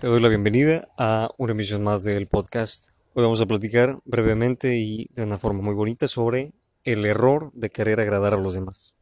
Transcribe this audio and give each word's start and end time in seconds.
Te 0.00 0.06
doy 0.06 0.22
la 0.22 0.30
bienvenida 0.30 0.88
a 0.96 1.30
una 1.36 1.52
emisión 1.52 1.84
más 1.84 2.02
del 2.02 2.26
podcast. 2.26 2.92
Hoy 3.12 3.22
vamos 3.22 3.42
a 3.42 3.46
platicar 3.46 4.00
brevemente 4.06 4.78
y 4.78 5.10
de 5.12 5.24
una 5.24 5.36
forma 5.36 5.60
muy 5.60 5.74
bonita 5.74 6.08
sobre 6.08 6.54
el 6.84 7.04
error 7.04 7.52
de 7.52 7.68
querer 7.68 8.00
agradar 8.00 8.32
a 8.32 8.38
los 8.38 8.54
demás. 8.54 8.94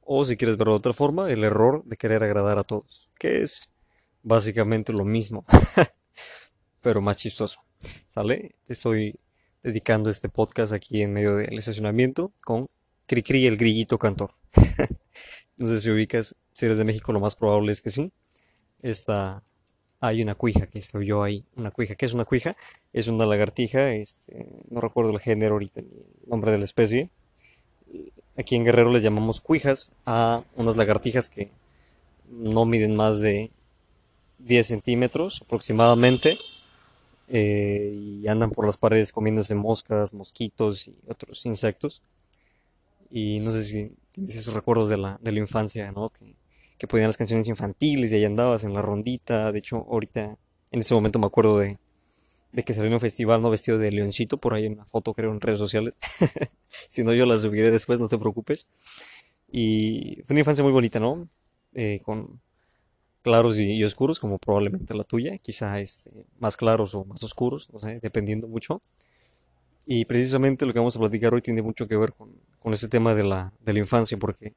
O 0.00 0.24
si 0.24 0.36
quieres 0.36 0.56
verlo 0.56 0.74
de 0.74 0.78
otra 0.78 0.92
forma, 0.92 1.32
el 1.32 1.42
error 1.42 1.82
de 1.84 1.96
querer 1.96 2.22
agradar 2.22 2.58
a 2.58 2.62
todos, 2.62 3.10
que 3.18 3.42
es 3.42 3.74
básicamente 4.22 4.92
lo 4.92 5.04
mismo, 5.04 5.44
pero 6.80 7.00
más 7.00 7.16
chistoso. 7.16 7.58
¿Sale? 8.06 8.54
Te 8.62 8.74
estoy 8.74 9.18
dedicando 9.64 10.10
este 10.10 10.28
podcast 10.28 10.72
aquí 10.72 11.02
en 11.02 11.12
medio 11.12 11.34
del 11.34 11.58
estacionamiento 11.58 12.30
con 12.40 12.68
Cricri 13.06 13.48
el 13.48 13.56
grillito 13.56 13.98
cantor. 13.98 14.30
no 15.56 15.66
sé 15.66 15.80
si 15.80 15.90
ubicas, 15.90 16.36
si 16.52 16.66
eres 16.66 16.78
de 16.78 16.84
México 16.84 17.12
lo 17.12 17.18
más 17.18 17.34
probable 17.34 17.72
es 17.72 17.80
que 17.80 17.90
sí. 17.90 18.12
Esta 18.80 19.42
hay 20.00 20.22
una 20.22 20.34
cuija 20.34 20.66
que 20.66 20.80
se 20.80 20.96
oyó 20.96 21.22
ahí. 21.22 21.42
Una 21.56 21.70
cuija. 21.70 21.94
¿Qué 21.94 22.06
es 22.06 22.12
una 22.12 22.24
cuija? 22.24 22.56
Es 22.92 23.08
una 23.08 23.26
lagartija, 23.26 23.92
este, 23.92 24.46
no 24.70 24.80
recuerdo 24.80 25.10
el 25.10 25.20
género 25.20 25.54
ahorita, 25.54 25.80
el 25.80 25.88
nombre 26.26 26.52
de 26.52 26.58
la 26.58 26.64
especie. 26.64 27.10
Aquí 28.36 28.54
en 28.54 28.64
Guerrero 28.64 28.92
les 28.92 29.02
llamamos 29.02 29.40
cuijas 29.40 29.92
a 30.06 30.42
unas 30.54 30.76
lagartijas 30.76 31.28
que 31.28 31.50
no 32.30 32.64
miden 32.64 32.94
más 32.94 33.20
de 33.20 33.50
10 34.38 34.66
centímetros 34.66 35.42
aproximadamente 35.42 36.38
eh, 37.28 38.20
y 38.22 38.28
andan 38.28 38.50
por 38.50 38.66
las 38.66 38.76
paredes 38.76 39.10
comiéndose 39.10 39.54
moscas, 39.54 40.14
mosquitos 40.14 40.86
y 40.86 40.96
otros 41.08 41.44
insectos. 41.46 42.02
Y 43.10 43.40
no 43.40 43.50
sé 43.50 43.64
si 43.64 43.96
tienes 44.12 44.36
esos 44.36 44.54
recuerdos 44.54 44.88
de 44.88 44.98
la, 44.98 45.18
de 45.20 45.32
la 45.32 45.40
infancia, 45.40 45.90
¿no? 45.90 46.10
Que, 46.10 46.37
que 46.78 46.86
ponían 46.86 47.08
las 47.08 47.16
canciones 47.16 47.48
infantiles 47.48 48.12
y 48.12 48.16
ahí 48.16 48.24
andabas 48.24 48.64
en 48.64 48.72
la 48.72 48.82
rondita. 48.82 49.52
De 49.52 49.58
hecho, 49.58 49.86
ahorita, 49.90 50.38
en 50.70 50.80
ese 50.80 50.94
momento 50.94 51.18
me 51.18 51.26
acuerdo 51.26 51.58
de, 51.58 51.78
de 52.52 52.62
que 52.62 52.72
salió 52.72 52.88
en 52.88 52.94
un 52.94 53.00
festival, 53.00 53.42
¿no? 53.42 53.50
Vestido 53.50 53.78
de 53.78 53.90
leoncito, 53.90 54.38
por 54.38 54.54
ahí 54.54 54.66
en 54.66 54.74
una 54.74 54.86
foto 54.86 55.12
creo 55.12 55.30
en 55.30 55.40
redes 55.40 55.58
sociales. 55.58 55.98
si 56.88 57.02
no, 57.02 57.12
yo 57.12 57.26
la 57.26 57.36
subiré 57.36 57.70
después, 57.70 58.00
no 58.00 58.08
te 58.08 58.18
preocupes. 58.18 58.68
Y 59.50 60.22
fue 60.26 60.34
una 60.34 60.40
infancia 60.40 60.62
muy 60.62 60.72
bonita, 60.72 61.00
¿no? 61.00 61.28
Eh, 61.74 62.00
con 62.04 62.40
claros 63.22 63.58
y, 63.58 63.82
oscuros, 63.84 64.20
como 64.20 64.38
probablemente 64.38 64.94
la 64.94 65.04
tuya, 65.04 65.36
quizá 65.38 65.80
este, 65.80 66.26
más 66.38 66.56
claros 66.56 66.94
o 66.94 67.04
más 67.04 67.22
oscuros, 67.22 67.70
no 67.72 67.78
sé, 67.78 67.98
dependiendo 68.00 68.48
mucho. 68.48 68.80
Y 69.84 70.04
precisamente 70.04 70.66
lo 70.66 70.72
que 70.72 70.78
vamos 70.78 70.96
a 70.96 71.00
platicar 71.00 71.34
hoy 71.34 71.42
tiene 71.42 71.62
mucho 71.62 71.88
que 71.88 71.96
ver 71.96 72.12
con, 72.12 72.30
con 72.60 72.74
ese 72.74 72.88
tema 72.88 73.14
de 73.14 73.24
la, 73.24 73.52
de 73.60 73.72
la 73.72 73.78
infancia, 73.80 74.16
porque 74.18 74.54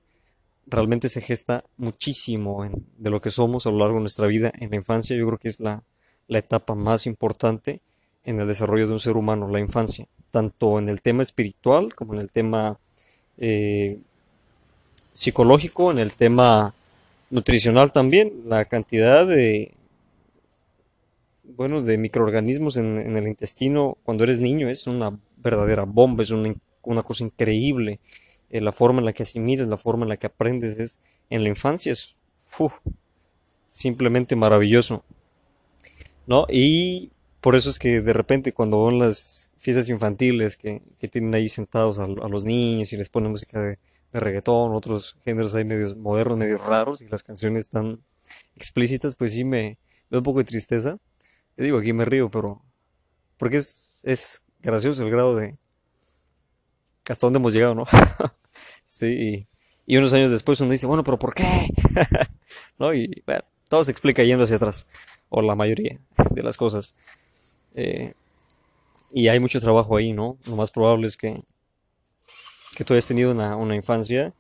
realmente 0.68 1.10
se 1.10 1.22
gesta 1.22 1.64
muchísimo 1.78 2.68
de 2.98 3.10
lo 3.10 3.20
que 3.20 3.32
somos 3.32 3.66
a 3.66 3.72
lo 3.72 3.80
largo 3.80 3.96
de 3.96 4.02
nuestra 4.02 4.28
vida 4.28 4.52
en 4.60 4.70
la 4.70 4.76
infancia. 4.76 5.16
Yo 5.16 5.28
creo 5.28 5.38
que 5.38 5.50
es 5.50 5.60
la, 5.60 5.84
etapa 6.28 6.76
más 6.76 7.08
importante 7.08 7.82
en 8.24 8.40
el 8.40 8.48
desarrollo 8.48 8.88
de 8.88 8.94
un 8.94 9.02
ser 9.02 9.18
humano, 9.18 9.50
la 9.50 9.60
infancia, 9.60 10.08
tanto 10.30 10.80
en 10.80 10.88
el 10.88 11.02
tema 11.02 11.24
espiritual 11.24 11.94
como 11.94 12.14
en 12.14 12.22
el 12.22 12.32
tema 12.32 12.80
eh, 13.38 14.00
psicológico, 15.14 15.92
en 15.92 16.00
el 16.00 16.14
tema 16.14 16.74
nutricional 17.32 17.92
también, 17.92 18.32
la 18.46 18.64
cantidad 18.64 19.28
de 19.28 19.74
bueno, 21.44 21.82
de 21.82 21.98
microorganismos 21.98 22.78
en, 22.78 23.18
el 23.18 23.28
intestino 23.28 23.98
cuando 24.04 24.24
eres 24.24 24.40
niño 24.40 24.70
es 24.70 24.88
una 24.88 25.18
verdadera 25.38 25.84
bomba, 25.84 26.24
es 26.24 26.32
una, 26.32 26.54
una 26.84 27.04
cosa 27.04 27.24
increíble. 27.24 28.00
Eh, 28.52 28.60
la 28.60 28.74
forma 28.74 29.00
en 29.00 29.06
la 29.06 29.14
que 29.14 29.24
asimiles, 29.24 29.68
la 29.68 29.78
forma 29.78 30.04
en 30.04 30.10
la 30.10 30.18
que 30.18 30.28
aprendes 30.28 30.78
es 30.78 31.00
en 31.30 31.44
la 31.44 31.50
infancia 31.50 31.92
es 31.92 32.18
simplemente 33.66 34.36
maravilloso. 34.36 35.06
¿No? 36.28 36.46
Y 36.50 37.12
por 37.40 37.56
eso 37.56 37.70
es 37.70 37.80
que 37.80 38.02
de 38.02 38.14
repente 38.14 38.54
cuando 38.54 38.84
van 38.84 39.00
las 39.00 39.52
fiestas 39.58 39.88
infantiles 39.88 40.58
que, 40.58 40.82
tienen 41.10 41.34
ahí 41.34 41.48
sentados 41.48 41.98
a, 41.98 42.08
los 42.08 42.44
niños 42.44 42.92
y 42.92 42.98
les 42.98 43.10
ponen 43.10 43.32
música 43.32 43.62
de, 43.62 43.80
reggaetón, 44.14 44.76
otros 44.76 45.18
géneros 45.24 45.56
ahí 45.56 45.64
medios 45.64 45.96
modernos, 45.96 46.38
medios 46.38 46.62
raros 46.66 47.02
y 47.02 47.08
las 47.08 47.24
canciones 47.24 47.70
tan 47.70 48.04
explícitas, 48.58 49.16
pues 49.16 49.32
sí 49.32 49.46
me, 49.46 49.80
da 50.10 50.18
un 50.18 50.24
poco 50.24 50.40
de 50.40 50.46
tristeza. 50.46 50.98
Yo 51.56 51.64
digo, 51.64 51.78
aquí 51.78 51.94
me 51.94 52.04
río, 52.04 52.30
pero 52.30 52.62
porque 53.38 53.58
es, 53.58 54.02
es 54.04 54.42
gracioso 54.60 55.04
el 55.04 55.10
grado 55.10 55.38
de 55.38 55.58
hasta 57.08 57.26
dónde 57.26 57.40
hemos 57.40 57.54
llegado, 57.54 57.76
¿no? 57.76 57.86
Sí, 58.92 59.48
y, 59.88 59.98
unos 59.98 60.12
años 60.12 60.32
después 60.32 60.60
uno 60.60 60.70
dice, 60.70 60.86
bueno, 60.86 61.02
pero 61.02 61.18
¿por 61.18 61.34
qué? 61.34 61.70
¿No? 62.78 62.94
Y 62.94 63.24
todo 63.70 63.86
se 63.86 63.92
explica 63.92 64.22
yendo 64.22 64.44
hacia 64.44 64.58
atrás, 64.58 64.86
o 65.30 65.42
la 65.42 65.56
mayoría 65.56 65.98
de 66.30 66.44
las 66.44 66.58
cosas. 66.58 66.94
Eh, 67.74 68.14
y 69.14 69.30
hay 69.30 69.40
mucho 69.40 69.62
trabajo 69.62 69.96
ahí, 69.96 70.12
¿no? 70.12 70.38
Lo 70.46 70.58
más 70.58 70.72
probable 70.72 71.08
es 71.08 71.16
que, 71.16 71.40
que 72.76 72.84
tú 72.84 72.94
hayas 72.94 73.08
tenido 73.08 73.32
una, 73.32 73.76
infancia 73.76 74.34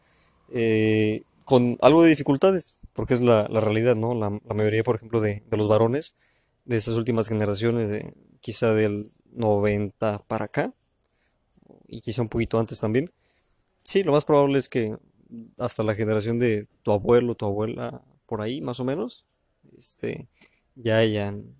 eh, 0.54 1.24
con 1.46 1.78
algo 1.82 2.04
de 2.04 2.10
dificultades, 2.10 2.78
porque 2.92 3.14
es 3.14 3.22
la, 3.22 3.48
realidad, 3.48 3.96
¿no? 3.96 4.14
La, 4.14 4.32
mayoría, 4.54 4.84
por 4.84 4.98
ejemplo, 4.98 5.22
de, 5.22 5.44
de, 5.50 5.58
los 5.58 5.70
varones 5.70 6.14
de 6.66 6.76
estas 6.76 6.96
últimas 6.96 7.30
generaciones, 7.30 7.90
de, 7.90 8.14
quizá 8.42 8.74
del 8.74 9.10
90 9.32 10.20
para 10.28 10.46
acá, 10.46 10.74
y 11.88 12.02
quizá 12.02 12.22
un 12.22 12.30
poquito 12.30 12.60
antes 12.60 12.82
también, 12.82 13.12
Sí, 13.84 14.03
lo 14.03 14.12
más 14.12 14.25
probable 14.25 14.59
es 14.59 14.69
que 14.69 14.97
hasta 15.58 15.84
la 15.84 15.96
generación 15.96 16.40
de 16.40 16.68
tu 16.84 16.92
abuelo, 16.92 17.36
tu 17.36 17.46
abuela, 17.46 18.03
por 18.25 18.42
ahí 18.42 18.62
más 18.62 18.80
o 18.80 18.84
menos, 18.86 19.25
este, 19.78 20.30
ya 20.75 20.97
hayan 20.97 21.56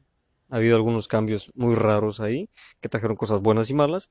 habido 0.49 0.75
algunos 0.75 1.07
cambios 1.07 1.51
muy 1.55 1.75
raros 1.75 2.19
ahí, 2.19 2.49
que 2.81 2.89
trajeron 2.89 3.15
cosas 3.17 3.41
buenas 3.41 3.69
y 3.69 3.73
malas, 3.73 4.09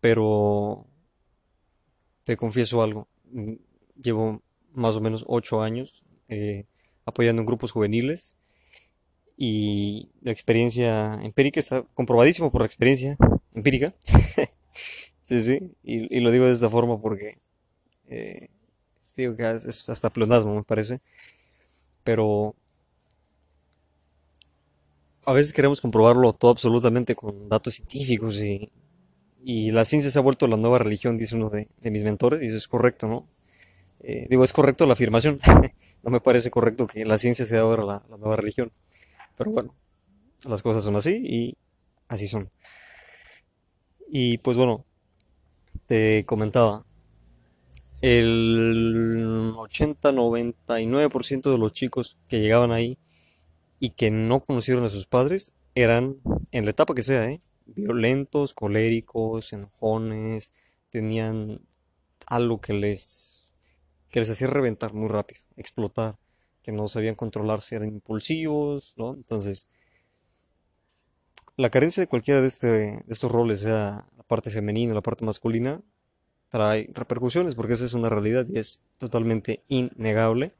pero 0.00 0.86
te 2.24 2.36
confieso 2.36 2.82
algo, 2.82 3.08
mm, 3.30 3.54
llevo 4.02 4.42
más 4.72 4.96
o 4.96 5.00
menos 5.00 5.24
ocho 5.28 5.62
años 5.62 6.04
eh, 6.28 6.66
apoyando 7.04 7.40
en 7.42 7.46
grupos 7.46 7.70
juveniles 7.72 8.36
y 9.36 10.10
la 10.22 10.30
experiencia 10.32 11.14
empírica 11.22 11.60
está 11.60 11.82
comprobadísimo 11.94 12.52
por 12.52 12.60
la 12.62 12.66
experiencia 12.66 13.16
empírica 13.54 13.92
Sí, 15.24 15.40
sí, 15.40 15.74
y, 15.82 16.20
lo 16.20 16.30
digo 16.30 16.44
de 16.44 16.52
esta 16.52 16.68
forma 16.68 17.00
porque 17.00 17.38
eh, 18.08 18.50
digo 19.16 19.36
que 19.36 19.50
es 19.52 19.88
hasta 19.88 20.10
pleonasmo, 20.10 20.54
me 20.54 20.62
parece. 20.62 21.00
Pero 22.04 22.54
a 25.24 25.32
veces 25.32 25.54
queremos 25.54 25.80
comprobarlo 25.80 26.34
todo 26.34 26.50
absolutamente 26.50 27.14
con 27.14 27.48
datos 27.48 27.74
científicos 27.74 28.36
y, 28.36 28.70
y 29.42 29.70
la 29.70 29.86
ciencia 29.86 30.10
se 30.10 30.18
ha 30.18 30.22
vuelto 30.22 30.46
la 30.46 30.58
nueva 30.58 30.78
religión, 30.78 31.16
dice 31.16 31.36
uno 31.36 31.48
de, 31.48 31.68
mis 31.90 32.02
mentores, 32.02 32.42
y 32.42 32.54
es 32.54 32.68
correcto, 32.68 33.08
¿no? 33.08 33.26
Eh, 34.00 34.26
digo, 34.28 34.44
es 34.44 34.52
correcto 34.52 34.86
la 34.86 34.92
afirmación, 34.92 35.40
no 36.02 36.10
me 36.10 36.20
parece 36.20 36.50
correcto 36.50 36.86
que 36.86 37.06
la 37.06 37.16
ciencia 37.16 37.46
sea 37.46 37.60
ahora 37.60 37.84
la, 37.84 38.02
la 38.10 38.18
nueva 38.18 38.36
religión, 38.36 38.70
pero 39.38 39.50
bueno, 39.50 39.74
las 40.46 40.62
cosas 40.62 40.84
son 40.84 40.96
así 40.96 41.22
y 41.24 41.56
así 42.08 42.28
son. 42.28 42.50
Y 44.08 44.38
pues 44.38 44.56
bueno, 44.56 44.84
te 45.86 46.24
comentaba, 46.26 46.84
el 48.00 49.54
80-99% 49.56 51.50
de 51.50 51.58
los 51.58 51.72
chicos 51.72 52.20
que 52.28 52.40
llegaban 52.40 52.70
ahí 52.70 52.98
y 53.80 53.90
que 53.90 54.10
no 54.10 54.40
conocieron 54.40 54.84
a 54.84 54.90
sus 54.90 55.06
padres 55.06 55.52
eran, 55.74 56.16
en 56.52 56.64
la 56.64 56.70
etapa 56.70 56.94
que 56.94 57.02
sea, 57.02 57.30
¿eh? 57.30 57.40
violentos, 57.66 58.54
coléricos, 58.54 59.52
enojones, 59.52 60.52
tenían 60.90 61.60
algo 62.26 62.60
que 62.60 62.74
les, 62.74 63.50
que 64.10 64.20
les 64.20 64.30
hacía 64.30 64.46
reventar 64.48 64.92
muy 64.92 65.08
rápido, 65.08 65.40
explotar, 65.56 66.16
que 66.62 66.72
no 66.72 66.88
sabían 66.88 67.14
controlarse, 67.14 67.76
eran 67.76 67.88
impulsivos, 67.88 68.94
¿no? 68.96 69.14
Entonces, 69.14 69.70
la 71.56 71.70
carencia 71.70 72.02
de 72.02 72.06
cualquiera 72.06 72.40
de, 72.40 72.48
este, 72.48 72.66
de 72.66 73.04
estos 73.08 73.30
roles, 73.30 73.60
sea 73.60 74.06
parte 74.26 74.50
femenina, 74.50 74.94
la 74.94 75.00
parte 75.00 75.24
masculina, 75.24 75.80
trae 76.48 76.88
repercusiones, 76.92 77.54
porque 77.54 77.74
esa 77.74 77.84
es 77.84 77.94
una 77.94 78.08
realidad 78.08 78.46
y 78.48 78.58
es 78.58 78.80
totalmente 78.98 79.62
innegable. 79.68 80.52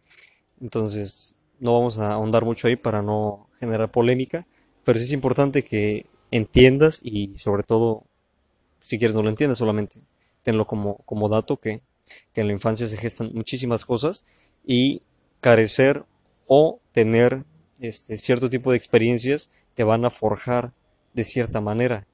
Entonces, 0.60 1.34
no 1.60 1.74
vamos 1.74 1.98
a 1.98 2.12
ahondar 2.12 2.44
mucho 2.44 2.68
ahí 2.68 2.76
para 2.76 3.02
no 3.02 3.48
generar 3.60 3.90
polémica, 3.90 4.46
pero 4.84 4.98
sí 4.98 5.04
es 5.04 5.12
importante 5.12 5.64
que 5.64 6.06
entiendas 6.30 7.00
y 7.02 7.38
sobre 7.38 7.62
todo, 7.62 8.04
si 8.80 8.98
quieres 8.98 9.14
no 9.14 9.22
lo 9.22 9.30
entiendas, 9.30 9.58
solamente 9.58 10.00
tenlo 10.42 10.66
como, 10.66 10.96
como 11.06 11.28
dato 11.28 11.56
que, 11.56 11.80
que 12.32 12.40
en 12.40 12.48
la 12.48 12.52
infancia 12.52 12.88
se 12.88 12.96
gestan 12.96 13.30
muchísimas 13.32 13.84
cosas 13.84 14.24
y 14.66 15.02
carecer 15.40 16.04
o 16.46 16.80
tener 16.92 17.44
este, 17.80 18.18
cierto 18.18 18.50
tipo 18.50 18.70
de 18.70 18.76
experiencias 18.76 19.50
te 19.74 19.84
van 19.84 20.04
a 20.04 20.10
forjar 20.10 20.72
de 21.12 21.24
cierta 21.24 21.60
manera, 21.60 22.06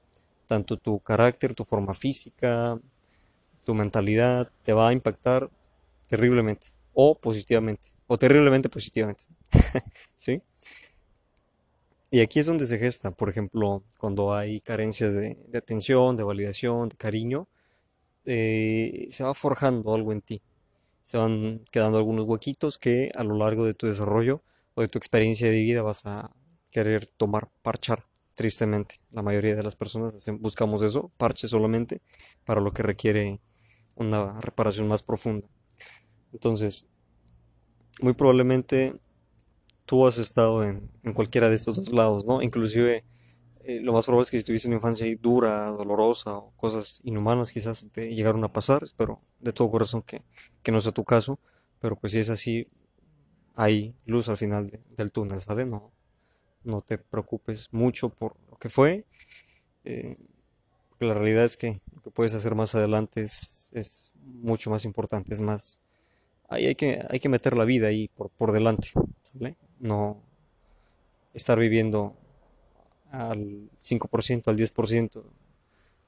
tanto 0.51 0.75
tu 0.75 0.99
carácter, 0.99 1.55
tu 1.55 1.63
forma 1.63 1.93
física, 1.93 2.77
tu 3.65 3.73
mentalidad, 3.73 4.51
te 4.63 4.73
va 4.73 4.89
a 4.89 4.93
impactar 4.93 5.49
terriblemente 6.07 6.67
o 6.93 7.17
positivamente, 7.17 7.87
o 8.05 8.17
terriblemente 8.17 8.67
positivamente. 8.67 9.23
¿Sí? 10.17 10.41
Y 12.09 12.19
aquí 12.19 12.39
es 12.41 12.47
donde 12.47 12.67
se 12.67 12.77
gesta, 12.77 13.11
por 13.11 13.29
ejemplo, 13.29 13.85
cuando 13.97 14.33
hay 14.33 14.59
carencias 14.59 15.13
de, 15.13 15.37
atención, 15.57 16.17
de 16.17 16.23
validación, 16.23 16.89
de 16.89 16.97
cariño, 16.97 17.47
eh, 18.25 19.07
se 19.09 19.23
va 19.23 19.33
forjando 19.33 19.95
algo 19.95 20.11
en 20.11 20.21
ti. 20.21 20.41
Se 21.01 21.17
van 21.17 21.61
quedando 21.71 21.97
algunos 21.97 22.27
huequitos 22.27 22.77
que 22.77 23.09
a 23.15 23.23
lo 23.23 23.37
largo 23.37 23.65
de 23.65 23.73
tu 23.73 23.87
desarrollo 23.87 24.43
o 24.73 24.81
de 24.81 24.89
tu 24.89 24.97
experiencia 24.97 25.49
de 25.49 25.61
vida 25.61 25.81
vas 25.81 26.05
a 26.05 26.31
querer 26.71 27.05
tomar, 27.05 27.49
parchar, 27.61 28.05
tristemente. 28.33 28.95
La 29.11 29.21
mayoría 29.21 29.55
de 29.55 29.63
las 29.63 29.75
personas 29.75 30.29
buscamos 30.39 30.81
eso, 30.81 31.11
parche 31.17 31.47
solamente, 31.47 32.01
para 32.45 32.61
lo 32.61 32.73
que 32.73 32.83
requiere 32.83 33.39
una 33.95 34.39
reparación 34.39 34.87
más 34.87 35.03
profunda. 35.03 35.47
Entonces, 36.33 36.87
muy 38.01 38.13
probablemente 38.13 38.95
tú 39.85 40.07
has 40.07 40.17
estado 40.17 40.63
en, 40.63 40.89
cualquiera 41.13 41.49
de 41.49 41.55
estos 41.55 41.75
dos 41.75 41.91
lados, 41.91 42.25
¿no? 42.25 42.41
Inclusive 42.41 43.03
eh, 43.63 43.79
lo 43.81 43.93
más 43.93 44.05
probable 44.05 44.23
es 44.23 44.31
que 44.31 44.37
si 44.37 44.43
tuviste 44.43 44.67
una 44.67 44.77
infancia 44.77 45.05
dura, 45.19 45.67
dolorosa 45.67 46.37
o 46.37 46.51
cosas 46.55 47.01
inhumanas 47.03 47.51
quizás 47.51 47.87
te 47.91 48.13
llegaron 48.13 48.43
a 48.43 48.53
pasar, 48.53 48.83
espero 48.83 49.17
de 49.39 49.53
todo 49.53 49.69
corazón 49.69 50.01
que, 50.01 50.21
que 50.63 50.71
no 50.71 50.81
sea 50.81 50.91
tu 50.91 51.03
caso, 51.03 51.39
pero 51.79 51.95
pues 51.95 52.13
si 52.13 52.19
es 52.19 52.29
así, 52.29 52.67
hay 53.55 53.93
luz 54.05 54.29
al 54.29 54.37
final 54.37 54.79
del 54.95 55.11
túnel, 55.11 55.41
¿sabes? 55.41 55.67
No, 55.67 55.91
no 56.63 56.81
te 56.81 56.97
preocupes 56.97 57.73
mucho 57.73 58.09
por 58.09 58.35
lo 58.49 58.57
que 58.57 58.69
fue, 58.69 59.05
eh, 59.83 60.15
la 60.99 61.13
realidad 61.13 61.45
es 61.45 61.57
que 61.57 61.81
lo 61.93 62.01
que 62.01 62.11
puedes 62.11 62.33
hacer 62.33 62.55
más 62.55 62.75
adelante 62.75 63.23
es, 63.23 63.71
es 63.73 64.13
mucho 64.23 64.69
más 64.69 64.85
importante, 64.85 65.33
es 65.33 65.39
más, 65.39 65.81
ahí 66.47 66.67
hay 66.67 66.75
que, 66.75 67.03
hay 67.09 67.19
que 67.19 67.29
meter 67.29 67.57
la 67.57 67.65
vida 67.65 67.87
ahí 67.87 68.07
por, 68.07 68.29
por 68.29 68.51
delante. 68.51 68.89
No 69.79 70.21
estar 71.33 71.57
viviendo 71.57 72.15
al 73.11 73.69
5%, 73.79 74.47
al 74.47 74.57
10%, 74.57 75.23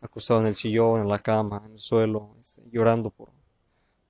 acostado 0.01 0.41
en 0.41 0.47
el 0.47 0.55
sillón, 0.55 1.01
en 1.01 1.07
la 1.07 1.19
cama, 1.19 1.63
en 1.65 1.73
el 1.73 1.79
suelo, 1.79 2.35
este, 2.39 2.61
llorando 2.71 3.09
por 3.09 3.29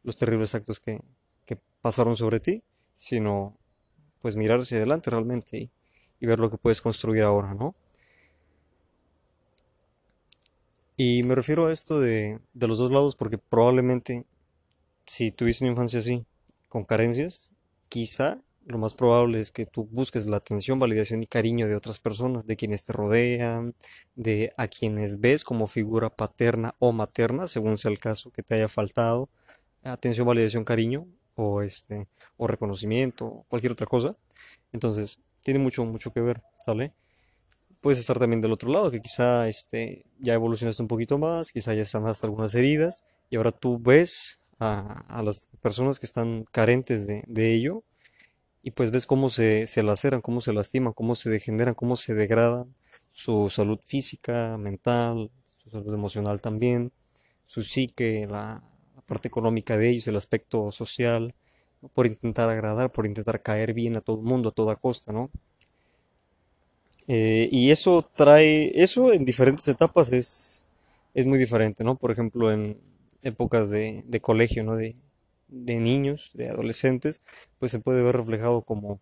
los 0.03 0.15
terribles 0.15 0.53
actos 0.55 0.79
que, 0.79 0.99
que, 1.45 1.57
pasaron 1.81 2.15
sobre 2.15 2.39
ti, 2.39 2.63
sino 2.93 3.57
pues 4.19 4.35
mirar 4.35 4.61
hacia 4.61 4.77
adelante 4.77 5.09
realmente 5.09 5.57
y, 5.57 5.69
y, 6.23 6.27
ver 6.27 6.39
lo 6.39 6.49
que 6.49 6.57
puedes 6.57 6.81
construir 6.81 7.23
ahora, 7.23 7.53
¿no? 7.53 7.75
Y 10.95 11.23
me 11.23 11.35
refiero 11.35 11.67
a 11.67 11.73
esto 11.73 11.99
de, 11.99 12.39
de 12.53 12.67
los 12.67 12.77
dos 12.77 12.91
lados 12.91 13.15
porque 13.15 13.37
probablemente 13.37 14.25
si 15.05 15.31
tuviste 15.31 15.63
una 15.63 15.71
infancia 15.71 15.99
así, 15.99 16.25
con 16.69 16.83
carencias, 16.83 17.51
quizá 17.89 18.41
lo 18.65 18.77
más 18.77 18.93
probable 18.93 19.39
es 19.39 19.51
que 19.51 19.65
tú 19.65 19.87
busques 19.91 20.25
la 20.25 20.37
atención, 20.37 20.79
validación 20.79 21.21
y 21.21 21.27
cariño 21.27 21.67
de 21.67 21.75
otras 21.75 21.99
personas, 21.99 22.47
de 22.47 22.55
quienes 22.55 22.83
te 22.83 22.93
rodean, 22.93 23.75
de 24.15 24.53
a 24.57 24.67
quienes 24.67 25.19
ves 25.19 25.43
como 25.43 25.67
figura 25.67 26.09
paterna 26.09 26.75
o 26.79 26.93
materna, 26.93 27.47
según 27.47 27.77
sea 27.77 27.91
el 27.91 27.99
caso 27.99 28.31
que 28.31 28.41
te 28.41 28.55
haya 28.55 28.69
faltado, 28.69 29.29
atención, 29.83 30.25
validación, 30.27 30.63
cariño 30.63 31.05
o 31.35 31.61
este 31.61 32.07
o 32.37 32.47
reconocimiento 32.47 33.25
o 33.25 33.43
cualquier 33.49 33.73
otra 33.73 33.85
cosa. 33.85 34.13
Entonces, 34.71 35.19
tiene 35.43 35.59
mucho 35.59 35.85
mucho 35.85 36.11
que 36.11 36.21
ver, 36.21 36.41
¿sale? 36.59 36.93
Puedes 37.81 37.99
estar 37.99 38.17
también 38.17 38.41
del 38.41 38.53
otro 38.53 38.71
lado, 38.71 38.91
que 38.91 39.01
quizá 39.01 39.47
este 39.47 40.05
ya 40.19 40.33
evolucionaste 40.33 40.81
un 40.81 40.87
poquito 40.87 41.17
más, 41.17 41.51
quizá 41.51 41.73
ya 41.73 41.85
sanaste 41.85 42.25
algunas 42.25 42.55
heridas 42.55 43.03
y 43.29 43.35
ahora 43.35 43.51
tú 43.51 43.79
ves 43.79 44.39
a, 44.59 45.21
las 45.23 45.49
personas 45.61 45.99
que 45.99 46.05
están 46.05 46.45
carentes 46.51 47.05
de, 47.07 47.53
ello 47.53 47.83
y 48.61 48.71
pues 48.71 48.91
ves 48.91 49.05
cómo 49.05 49.29
se, 49.29 49.67
se 49.67 49.83
laceran, 49.83 50.21
cómo 50.21 50.39
se 50.39 50.53
lastiman, 50.53 50.93
cómo 50.93 51.15
se 51.15 51.29
degeneran, 51.29 51.75
cómo 51.75 51.97
se 51.97 52.13
degradan 52.13 52.73
su 53.11 53.49
salud 53.49 53.79
física, 53.83 54.57
mental, 54.57 55.31
su 55.45 55.69
salud 55.69 55.93
emocional 55.93 56.41
también, 56.41 56.91
su 57.45 57.61
psique, 57.61 58.27
la, 58.29 58.63
parte 59.05 59.27
económica 59.27 59.77
de 59.77 59.89
ellos, 59.89 60.07
el 60.07 60.15
aspecto 60.15 60.71
social, 60.71 61.35
por 61.93 62.07
intentar 62.07 62.49
agradar, 62.49 62.91
por 62.91 63.05
intentar 63.05 63.41
caer 63.41 63.73
bien 63.73 63.95
a 63.97 64.01
todo 64.01 64.17
el 64.17 64.23
mundo 64.23 64.49
a 64.49 64.51
toda 64.53 64.75
costa, 64.75 65.11
¿no? 65.13 65.29
Eh, 67.07 67.49
y 67.51 67.71
eso 67.71 68.09
trae, 68.15 68.71
eso 68.81 69.11
en 69.13 69.25
diferentes 69.25 69.67
etapas 69.67 70.11
es, 70.13 70.65
es 71.13 71.25
muy 71.25 71.37
diferente, 71.37 71.83
¿no? 71.83 71.97
Por 71.97 72.11
ejemplo, 72.11 72.51
en 72.51 72.77
épocas 73.23 73.69
de, 73.69 74.03
de 74.07 74.21
colegio, 74.21 74.63
¿no? 74.63 74.75
De, 74.77 74.95
de 75.49 75.79
niños, 75.79 76.31
de 76.33 76.49
adolescentes, 76.49 77.21
pues 77.59 77.71
se 77.71 77.79
puede 77.79 78.03
ver 78.03 78.15
reflejado 78.17 78.61
como 78.61 79.01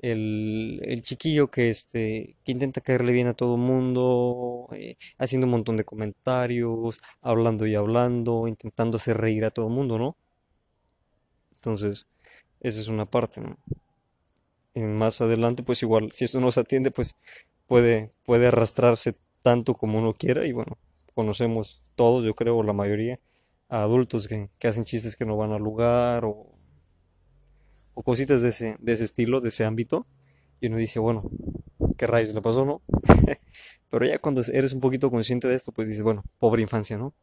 el, 0.00 0.80
el 0.84 1.02
chiquillo 1.02 1.50
que, 1.50 1.70
este, 1.70 2.36
que 2.44 2.52
intenta 2.52 2.80
caerle 2.82 3.12
bien 3.12 3.28
a 3.28 3.34
todo 3.34 3.56
el 3.56 3.62
mundo, 3.62 4.68
eh, 4.74 4.96
haciendo 5.18 5.46
un 5.46 5.52
montón 5.52 5.76
de 5.78 5.84
comentarios, 5.84 7.00
hablando 7.22 7.66
y 7.66 7.74
hablando, 7.76 8.48
intentando 8.48 8.96
hacer 8.98 9.18
reír 9.18 9.44
a 9.46 9.50
todo 9.52 9.68
el 9.68 9.74
mundo, 9.74 9.98
¿no? 9.98 10.16
Entonces, 11.58 12.06
esa 12.60 12.80
es 12.80 12.88
una 12.88 13.04
parte, 13.04 13.40
¿no? 13.40 13.58
Y 14.74 14.80
más 14.80 15.20
adelante, 15.20 15.62
pues 15.62 15.82
igual, 15.82 16.12
si 16.12 16.24
esto 16.24 16.40
no 16.40 16.52
se 16.52 16.60
atiende, 16.60 16.90
pues 16.90 17.16
puede, 17.66 18.10
puede 18.24 18.46
arrastrarse 18.48 19.16
tanto 19.42 19.74
como 19.74 19.98
uno 19.98 20.14
quiera 20.14 20.46
y 20.46 20.52
bueno, 20.52 20.78
conocemos 21.14 21.82
todos, 21.96 22.24
yo 22.24 22.34
creo, 22.34 22.62
la 22.62 22.72
mayoría, 22.72 23.18
a 23.68 23.82
adultos 23.82 24.28
que, 24.28 24.50
que 24.58 24.68
hacen 24.68 24.84
chistes 24.84 25.16
que 25.16 25.24
no 25.24 25.36
van 25.36 25.52
al 25.52 25.62
lugar 25.62 26.24
o, 26.24 26.50
o 27.94 28.02
cositas 28.04 28.40
de 28.42 28.50
ese, 28.50 28.76
de 28.78 28.92
ese 28.92 29.04
estilo, 29.04 29.40
de 29.40 29.48
ese 29.48 29.64
ámbito. 29.64 30.06
Y 30.60 30.68
uno 30.68 30.76
dice, 30.76 31.00
bueno, 31.00 31.22
¿qué 31.96 32.06
rayos 32.06 32.34
le 32.34 32.42
pasó, 32.42 32.64
no? 32.64 32.82
Pero 33.90 34.06
ya 34.06 34.18
cuando 34.18 34.42
eres 34.52 34.72
un 34.72 34.80
poquito 34.80 35.10
consciente 35.10 35.48
de 35.48 35.56
esto, 35.56 35.72
pues 35.72 35.88
dices, 35.88 36.02
bueno, 36.02 36.22
pobre 36.38 36.62
infancia, 36.62 36.96
¿no? 36.96 37.14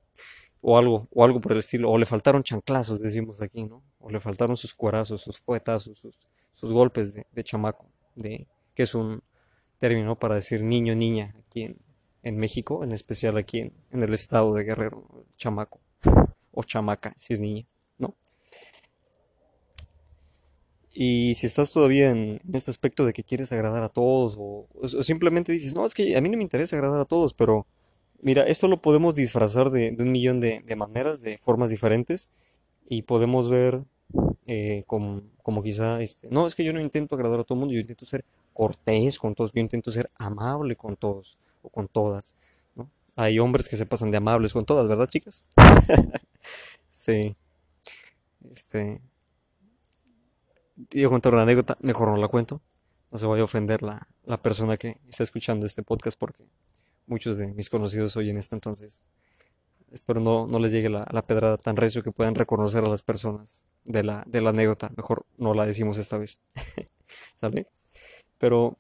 O 0.62 0.78
algo, 0.78 1.08
o 1.12 1.24
algo 1.24 1.40
por 1.42 1.54
el 1.54 1.60
estilo. 1.60 1.90
O 1.92 1.98
le 1.98 2.06
faltaron 2.06 2.44
chanclazos, 2.44 3.02
decimos 3.02 3.42
aquí, 3.42 3.64
¿no? 3.64 3.84
O 4.06 4.12
le 4.12 4.20
faltaron 4.20 4.56
sus 4.56 4.76
cuarazos, 4.76 5.22
sus 5.22 5.40
fuetazos, 5.40 5.98
sus, 5.98 6.28
sus 6.54 6.72
golpes 6.72 7.16
de, 7.16 7.26
de, 7.32 7.44
chamaco, 7.44 7.90
de, 8.14 8.48
que 8.76 8.84
es 8.84 8.94
un 8.94 9.24
término 9.80 10.20
para 10.20 10.36
decir 10.36 10.62
niño, 10.62 10.94
niña, 10.94 11.36
aquí 11.40 11.64
en, 11.64 11.80
en 12.22 12.38
México, 12.38 12.84
en 12.84 12.92
especial 12.92 13.36
aquí 13.38 13.60
en, 13.62 13.74
en 13.90 14.04
el 14.04 14.14
estado 14.14 14.54
de 14.54 14.64
Guerrero, 14.64 15.26
chamaco 15.38 15.82
o 16.52 16.64
chamaca, 16.64 17.16
si 17.18 17.34
es 17.34 17.40
niña, 17.40 17.66
¿no? 17.98 18.16
Y 20.94 21.36
si 21.36 21.46
estás 21.46 21.72
todavía 21.72 22.12
en, 22.12 22.40
este 22.54 22.72
aspecto 22.72 23.06
de 23.06 23.12
que 23.12 23.24
quieres 23.24 23.52
agradar 23.52 23.84
a 23.84 23.90
todos 23.90 24.38
o, 24.40 24.68
simplemente 25.04 25.52
dices, 25.52 25.76
no, 25.76 25.86
es 25.86 25.94
que 25.94 26.16
a 26.16 26.22
mí 26.22 26.30
no 26.30 26.38
me 26.38 26.44
interesa 26.44 26.78
agradar 26.78 27.02
a 27.02 27.06
todos, 27.06 27.34
pero 27.34 27.68
mira, 28.22 28.48
esto 28.48 28.70
lo 28.70 28.82
podemos 28.82 29.14
disfrazar 29.14 29.72
de, 29.72 29.96
un 30.00 30.12
millón 30.12 30.40
de, 30.40 30.64
maneras, 30.78 31.22
de 31.22 31.38
formas 31.38 31.70
diferentes 31.70 32.30
y 32.88 33.02
podemos 33.02 33.50
ver 33.50 33.84
eh, 34.46 34.84
como, 34.88 35.22
como, 35.42 35.64
quizá, 35.64 36.02
este, 36.02 36.28
no, 36.30 36.46
es 36.48 36.56
que 36.56 36.64
yo 36.64 36.74
no 36.74 36.80
intento 36.80 37.16
agradar 37.16 37.40
a 37.40 37.44
todo 37.44 37.56
el 37.56 37.60
mundo, 37.62 37.74
yo 37.74 37.82
intento 37.82 38.06
ser 38.06 38.24
cortés 38.54 39.18
con 39.18 39.34
todos, 39.36 39.52
yo 39.54 39.60
intento 39.60 39.92
ser 39.92 40.08
amable 40.18 40.76
con 40.76 40.96
todos 40.96 41.38
o 41.62 41.70
con 41.70 41.88
todas. 41.88 42.36
Hay 43.18 43.40
hombres 43.40 43.70
que 43.70 43.78
se 43.78 43.86
pasan 43.86 44.12
de 44.12 44.18
amables 44.18 44.54
con 44.54 44.66
todas, 44.66 44.88
¿verdad, 44.88 45.08
chicas? 45.08 45.46
sí. 46.90 47.36
Este. 48.52 49.02
Yo 50.90 51.10
contar 51.10 51.34
una 51.34 51.44
anécdota, 51.44 51.78
mejor 51.80 52.10
no 52.10 52.18
la 52.18 52.28
cuento. 52.28 52.62
No 53.12 53.18
se 53.18 53.26
vaya 53.26 53.42
a 53.42 53.46
ofender 53.46 53.82
la, 53.82 54.10
la 54.26 54.42
persona 54.42 54.76
que 54.76 54.98
está 55.08 55.24
escuchando 55.24 55.66
este 55.66 55.82
podcast 55.82 56.20
porque 56.20 56.44
muchos 57.08 57.38
de 57.38 57.48
mis 57.48 57.70
conocidos 57.70 58.18
oyen 58.18 58.38
esto, 58.38 58.56
entonces 58.56 59.02
espero 59.92 60.20
no, 60.20 60.48
no 60.48 60.60
les 60.60 60.72
llegue 60.72 60.90
la, 60.90 61.06
la, 61.12 61.26
pedrada 61.26 61.58
tan 61.58 61.76
recio 61.76 62.04
que 62.04 62.12
puedan 62.12 62.36
reconocer 62.36 62.84
a 62.84 62.90
las 62.90 63.02
personas 63.02 63.64
de 63.84 64.04
la, 64.04 64.24
de 64.28 64.42
la 64.42 64.50
anécdota. 64.50 64.92
Mejor 64.96 65.26
no 65.38 65.54
la 65.54 65.66
decimos 65.66 65.98
esta 65.98 66.18
vez. 66.18 66.42
¿Sale? 67.34 67.68
Pero 68.38 68.78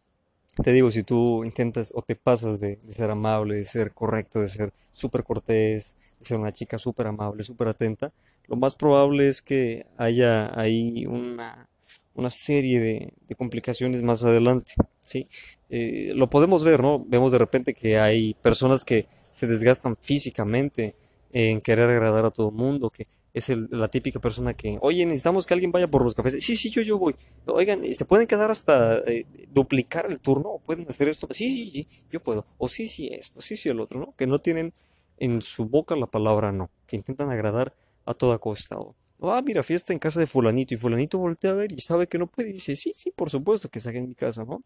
te 0.64 0.72
digo, 0.72 0.90
si 0.90 1.04
tú 1.04 1.44
intentas 1.44 1.92
o 1.94 2.02
te 2.02 2.16
pasas 2.16 2.60
de, 2.60 2.80
ser 2.88 3.12
amable, 3.12 3.56
de 3.56 3.66
ser 3.66 3.94
correcto, 3.94 4.40
de 4.40 4.48
ser 4.48 4.74
súper 4.94 5.24
cortés, 5.24 5.98
de 6.20 6.26
ser 6.26 6.38
una 6.38 6.54
chica 6.54 6.78
súper 6.78 7.08
amable, 7.08 7.44
súper 7.44 7.68
atenta, 7.68 8.12
lo 8.48 8.56
más 8.56 8.76
probable 8.76 9.28
es 9.28 9.42
que 9.42 9.86
haya 9.98 10.58
ahí 10.60 11.06
una, 11.06 11.70
una 12.14 12.30
serie 12.30 12.80
de, 12.80 13.36
complicaciones 13.36 14.02
más 14.02 14.24
adelante, 14.24 14.74
¿sí? 15.06 15.28
Eh, 15.70 16.12
lo 16.16 16.30
podemos 16.30 16.64
ver, 16.64 16.82
¿no? 16.82 17.04
Vemos 17.06 17.32
de 17.32 17.38
repente 17.38 17.74
que 17.74 17.98
hay 17.98 18.34
personas 18.36 18.84
que 18.84 19.08
se 19.32 19.48
desgastan 19.48 19.96
físicamente 19.96 20.96
en 21.32 21.62
querer 21.62 21.90
agradar 21.90 22.26
a 22.26 22.32
todo 22.32 22.50
el 22.50 22.56
mundo, 22.56 22.90
que 22.90 23.06
es 23.34 23.50
el, 23.50 23.68
la 23.70 23.90
típica 23.90 24.20
persona 24.20 24.54
que, 24.54 24.78
oye, 24.82 25.06
necesitamos 25.06 25.46
que 25.46 25.54
alguien 25.54 25.72
vaya 25.72 25.88
por 25.88 26.04
los 26.04 26.16
cafés. 26.16 26.44
Sí, 26.44 26.56
sí, 26.56 26.70
yo, 26.70 26.82
yo 26.82 26.98
voy. 26.98 27.16
Oigan, 27.46 27.82
¿se 27.94 28.06
pueden 28.06 28.28
quedar 28.28 28.50
hasta 28.50 29.00
eh, 29.00 29.26
duplicar 29.54 30.10
el 30.10 30.20
turno? 30.20 30.50
¿O 30.50 30.60
pueden 30.60 30.88
hacer 30.88 31.10
esto? 31.10 31.28
Sí, 31.32 31.54
sí, 31.54 31.70
sí, 31.70 31.88
yo 32.10 32.22
puedo. 32.22 32.44
O 32.58 32.68
sí, 32.68 32.88
sí, 32.88 33.10
esto, 33.12 33.42
sí, 33.42 33.58
sí, 33.58 33.70
el 33.70 33.82
otro, 33.82 34.00
¿no? 34.00 34.14
Que 34.16 34.28
no 34.28 34.40
tienen 34.40 34.74
en 35.18 35.42
su 35.42 35.66
boca 35.66 35.96
la 35.96 36.08
palabra 36.08 36.52
no, 36.52 36.70
que 36.88 36.96
intentan 36.96 37.30
agradar 37.30 37.74
a 38.06 38.14
toda 38.14 38.38
costa. 38.38 38.78
O, 38.78 38.96
ah, 39.22 39.42
mira, 39.44 39.64
fiesta 39.64 39.94
en 39.94 40.00
casa 40.00 40.20
de 40.20 40.28
fulanito 40.28 40.74
y 40.74 40.78
fulanito 40.78 41.18
voltea 41.18 41.52
a 41.52 41.56
ver 41.56 41.72
y 41.72 41.82
sabe 41.82 42.08
que 42.08 42.18
no 42.18 42.28
puede 42.28 42.50
y 42.50 42.54
dice, 42.54 42.76
sí, 42.76 42.92
sí, 42.94 43.12
por 43.16 43.30
supuesto 43.30 43.70
que 43.70 43.80
salga 43.80 44.00
en 44.00 44.10
mi 44.10 44.16
casa, 44.16 44.46
¿no? 44.46 44.62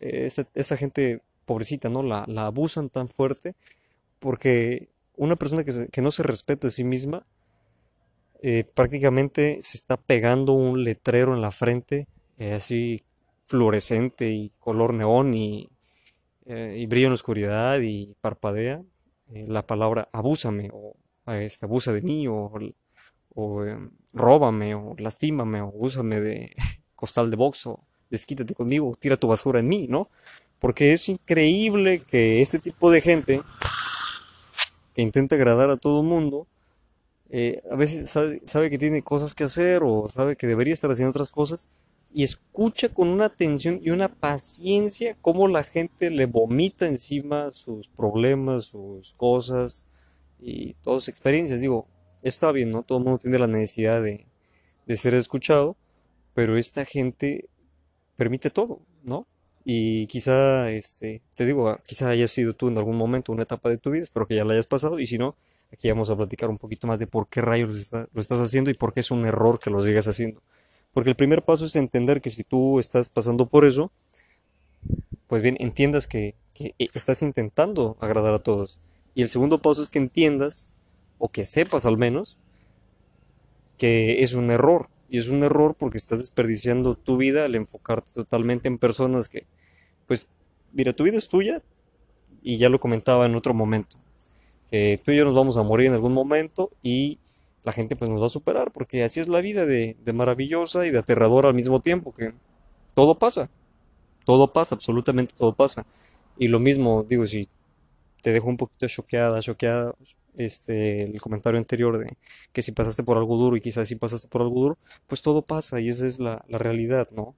esta, 0.00 0.46
esta 0.54 0.76
gente 0.76 1.20
pobrecita, 1.46 1.88
¿no? 1.88 2.02
La, 2.02 2.24
la 2.26 2.46
abusan 2.46 2.88
tan 2.88 3.08
fuerte 3.08 3.54
porque 4.18 4.88
una 5.16 5.36
persona 5.36 5.64
que, 5.64 5.88
que 5.90 6.02
no 6.02 6.10
se 6.10 6.22
respeta 6.22 6.68
a 6.68 6.70
sí 6.70 6.84
misma 6.84 7.26
eh, 8.42 8.64
prácticamente 8.74 9.58
se 9.62 9.76
está 9.76 9.96
pegando 9.96 10.52
un 10.52 10.84
letrero 10.84 11.34
en 11.34 11.40
la 11.40 11.50
frente, 11.50 12.06
eh, 12.38 12.52
así 12.52 13.02
fluorescente 13.44 14.30
y 14.30 14.50
color 14.58 14.94
neón 14.94 15.34
y, 15.34 15.70
eh, 16.46 16.76
y 16.78 16.86
brilla 16.86 17.06
en 17.06 17.12
la 17.12 17.14
oscuridad 17.14 17.80
y 17.80 18.14
parpadea 18.20 18.82
eh, 19.32 19.46
la 19.48 19.66
palabra 19.66 20.08
abúsame 20.12 20.68
o 20.72 20.94
eh, 21.26 21.46
este, 21.46 21.64
abusa 21.66 21.92
de 21.92 22.02
mí 22.02 22.26
o, 22.28 22.52
o 23.34 23.64
em, 23.64 23.90
róbame 24.12 24.74
o 24.74 24.94
lastímame 24.98 25.60
o 25.60 25.72
úsame 25.74 26.20
de 26.20 26.54
costal 26.94 27.30
de 27.30 27.36
box 27.36 27.66
o 27.66 27.78
desquítate 28.10 28.54
conmigo, 28.54 28.96
tira 28.98 29.16
tu 29.16 29.28
basura 29.28 29.60
en 29.60 29.68
mí, 29.68 29.86
¿no? 29.88 30.08
Porque 30.58 30.92
es 30.92 31.08
increíble 31.08 32.00
que 32.00 32.40
este 32.40 32.58
tipo 32.58 32.90
de 32.90 33.00
gente 33.00 33.42
que 34.94 35.02
intenta 35.02 35.34
agradar 35.34 35.70
a 35.70 35.76
todo 35.76 36.00
el 36.02 36.06
mundo 36.06 36.46
eh, 37.30 37.62
a 37.70 37.74
veces 37.74 38.10
sabe, 38.10 38.40
sabe 38.44 38.70
que 38.70 38.78
tiene 38.78 39.02
cosas 39.02 39.34
que 39.34 39.44
hacer 39.44 39.82
o 39.82 40.08
sabe 40.08 40.36
que 40.36 40.46
debería 40.46 40.72
estar 40.74 40.90
haciendo 40.90 41.10
otras 41.10 41.32
cosas 41.32 41.68
y 42.12 42.22
escucha 42.22 42.90
con 42.90 43.08
una 43.08 43.24
atención 43.24 43.80
y 43.82 43.90
una 43.90 44.08
paciencia 44.08 45.16
cómo 45.20 45.48
la 45.48 45.64
gente 45.64 46.10
le 46.10 46.26
vomita 46.26 46.86
encima 46.86 47.50
sus 47.50 47.88
problemas, 47.88 48.66
sus 48.66 49.14
cosas 49.14 49.82
y 50.40 50.74
todas 50.74 51.02
sus 51.02 51.08
experiencias. 51.08 51.60
Digo, 51.60 51.88
está 52.24 52.52
bien, 52.52 52.70
¿no? 52.72 52.82
Todo 52.82 52.98
el 52.98 53.04
mundo 53.04 53.18
tiene 53.18 53.38
la 53.38 53.46
necesidad 53.46 54.02
de, 54.02 54.26
de 54.86 54.96
ser 54.98 55.14
escuchado, 55.14 55.76
pero 56.34 56.56
esta 56.58 56.84
gente 56.84 57.48
permite 58.16 58.50
todo, 58.50 58.80
¿no? 59.04 59.26
Y 59.64 60.06
quizá, 60.08 60.70
este, 60.70 61.22
te 61.34 61.46
digo, 61.46 61.78
quizá 61.86 62.10
hayas 62.10 62.30
sido 62.32 62.54
tú 62.54 62.68
en 62.68 62.78
algún 62.78 62.96
momento, 62.96 63.32
una 63.32 63.44
etapa 63.44 63.70
de 63.70 63.78
tu 63.78 63.90
vida, 63.92 64.04
espero 64.04 64.26
que 64.26 64.36
ya 64.36 64.44
la 64.44 64.54
hayas 64.54 64.66
pasado, 64.68 65.00
y 65.00 65.06
si 65.06 65.18
no, 65.18 65.36
aquí 65.72 65.88
vamos 65.90 66.10
a 66.10 66.16
platicar 66.16 66.50
un 66.50 66.58
poquito 66.58 66.86
más 66.86 66.98
de 67.00 67.06
por 67.08 67.28
qué 67.28 67.42
rayos 67.42 67.70
lo, 67.72 67.78
está- 67.78 68.08
estás 68.16 68.40
haciendo 68.40 68.70
y 68.70 68.74
por 68.74 68.94
qué 68.94 69.00
es 69.00 69.10
un 69.12 69.26
error 69.26 69.60
que 69.60 69.70
lo 69.70 69.82
sigas 69.84 70.08
haciendo. 70.08 70.42
Porque 70.92 71.10
el 71.10 71.16
primer 71.16 71.44
paso 71.44 71.66
es 71.66 71.76
entender 71.76 72.22
que 72.22 72.30
si 72.30 72.44
tú 72.44 72.78
estás 72.80 73.08
pasando 73.10 73.46
por 73.46 73.64
eso, 73.66 73.92
pues 75.26 75.42
bien, 75.42 75.56
entiendas 75.60 76.06
que, 76.06 76.34
que 76.52 76.74
eh, 76.78 76.88
estás 76.94 77.22
intentando 77.22 77.96
agradar 78.00 78.34
a 78.34 78.42
todos. 78.42 78.78
Y 79.14 79.22
el 79.22 79.28
segundo 79.28 79.58
paso 79.60 79.82
es 79.82 79.90
que 79.90 79.98
entiendas, 79.98 80.68
o 81.18 81.28
que 81.28 81.44
sepas 81.44 81.86
al 81.86 81.98
menos, 81.98 82.38
que 83.78 84.22
es 84.22 84.34
un 84.34 84.50
error. 84.50 84.88
Y 85.08 85.18
es 85.18 85.28
un 85.28 85.42
error 85.42 85.76
porque 85.78 85.98
estás 85.98 86.18
desperdiciando 86.18 86.96
tu 86.96 87.16
vida 87.16 87.44
al 87.44 87.54
enfocarte 87.54 88.12
totalmente 88.12 88.68
en 88.68 88.78
personas 88.78 89.28
que, 89.28 89.46
pues, 90.06 90.26
mira, 90.72 90.92
tu 90.92 91.04
vida 91.04 91.18
es 91.18 91.28
tuya 91.28 91.62
y 92.42 92.58
ya 92.58 92.68
lo 92.68 92.80
comentaba 92.80 93.26
en 93.26 93.34
otro 93.34 93.54
momento, 93.54 93.96
que 94.70 95.00
tú 95.02 95.12
y 95.12 95.16
yo 95.16 95.24
nos 95.24 95.34
vamos 95.34 95.56
a 95.56 95.62
morir 95.62 95.86
en 95.86 95.94
algún 95.94 96.12
momento 96.12 96.70
y 96.82 97.18
la 97.62 97.72
gente 97.72 97.96
pues 97.96 98.10
nos 98.10 98.20
va 98.20 98.26
a 98.26 98.30
superar 98.30 98.70
porque 98.70 99.02
así 99.02 99.20
es 99.20 99.28
la 99.28 99.40
vida 99.40 99.64
de, 99.64 99.96
de 100.04 100.12
maravillosa 100.12 100.86
y 100.86 100.90
de 100.90 100.98
aterradora 100.98 101.48
al 101.48 101.54
mismo 101.54 101.80
tiempo, 101.80 102.12
que 102.12 102.34
todo 102.94 103.18
pasa, 103.18 103.48
todo 104.26 104.52
pasa, 104.52 104.74
absolutamente 104.74 105.34
todo 105.36 105.54
pasa. 105.54 105.86
Y 106.36 106.48
lo 106.48 106.58
mismo, 106.58 107.04
digo, 107.08 107.26
si 107.26 107.48
te 108.20 108.32
dejo 108.32 108.48
un 108.48 108.56
poquito 108.56 108.88
choqueada, 108.88 109.40
choqueada, 109.40 109.94
este, 110.36 111.04
el 111.04 111.20
comentario 111.20 111.58
anterior 111.58 111.98
de 111.98 112.16
que 112.52 112.62
si 112.62 112.72
pasaste 112.72 113.02
por 113.02 113.16
algo 113.18 113.36
duro 113.36 113.56
y 113.56 113.60
quizás 113.60 113.88
si 113.88 113.96
pasaste 113.96 114.28
por 114.28 114.42
algo 114.42 114.60
duro, 114.60 114.78
pues 115.06 115.22
todo 115.22 115.42
pasa 115.42 115.80
y 115.80 115.88
esa 115.88 116.06
es 116.06 116.18
la, 116.18 116.44
la 116.48 116.58
realidad, 116.58 117.08
¿no? 117.14 117.34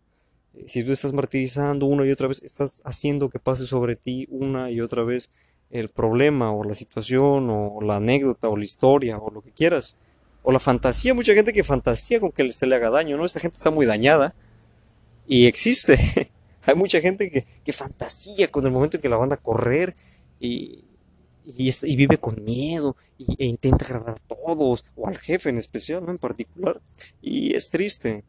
Eh, 0.54 0.64
Si 0.68 0.84
tú 0.84 0.92
estás 0.92 1.12
martirizando 1.12 1.86
una 1.86 2.06
y 2.06 2.10
otra 2.10 2.28
vez, 2.28 2.42
estás 2.42 2.82
haciendo 2.84 3.28
que 3.30 3.38
pase 3.38 3.66
sobre 3.66 3.96
ti 3.96 4.26
una 4.30 4.70
y 4.70 4.80
otra 4.80 5.02
vez 5.04 5.30
el 5.70 5.88
problema 5.90 6.52
o 6.52 6.64
la 6.64 6.74
situación 6.74 7.48
o 7.50 7.80
la 7.82 7.96
anécdota 7.96 8.48
o 8.48 8.56
la 8.56 8.64
historia 8.64 9.18
o 9.18 9.30
lo 9.30 9.42
que 9.42 9.50
quieras. 9.52 9.96
O 10.42 10.52
la 10.52 10.60
fantasía, 10.60 11.12
mucha 11.14 11.34
gente 11.34 11.52
que 11.52 11.64
fantasía 11.64 12.20
con 12.20 12.30
que 12.32 12.52
se 12.52 12.66
le 12.66 12.76
haga 12.76 12.90
daño, 12.90 13.16
¿no? 13.16 13.26
Esa 13.26 13.40
gente 13.40 13.56
está 13.56 13.70
muy 13.70 13.84
dañada 13.86 14.34
y 15.26 15.46
existe. 15.46 15.98
Hay 16.62 16.74
mucha 16.74 17.00
gente 17.00 17.30
que, 17.30 17.44
que 17.64 17.72
fantasía 17.72 18.50
con 18.50 18.64
el 18.66 18.72
momento 18.72 18.96
en 18.96 19.02
que 19.02 19.08
la 19.08 19.16
van 19.16 19.32
a 19.32 19.36
correr 19.36 19.94
y, 20.40 20.84
y, 21.46 21.68
es- 21.68 21.84
y 21.84 21.96
vive 21.96 22.18
con 22.18 22.42
miedo 22.42 22.96
y- 23.18 23.36
e 23.38 23.46
intenta 23.46 23.84
agradar 23.86 24.16
a 24.16 24.34
todos 24.36 24.84
o 24.96 25.08
al 25.08 25.18
jefe 25.18 25.50
en 25.50 25.58
especial, 25.58 26.04
¿no? 26.04 26.12
En 26.12 26.18
particular. 26.18 26.82
Y 27.20 27.54
es 27.56 27.70
triste. 27.70 28.24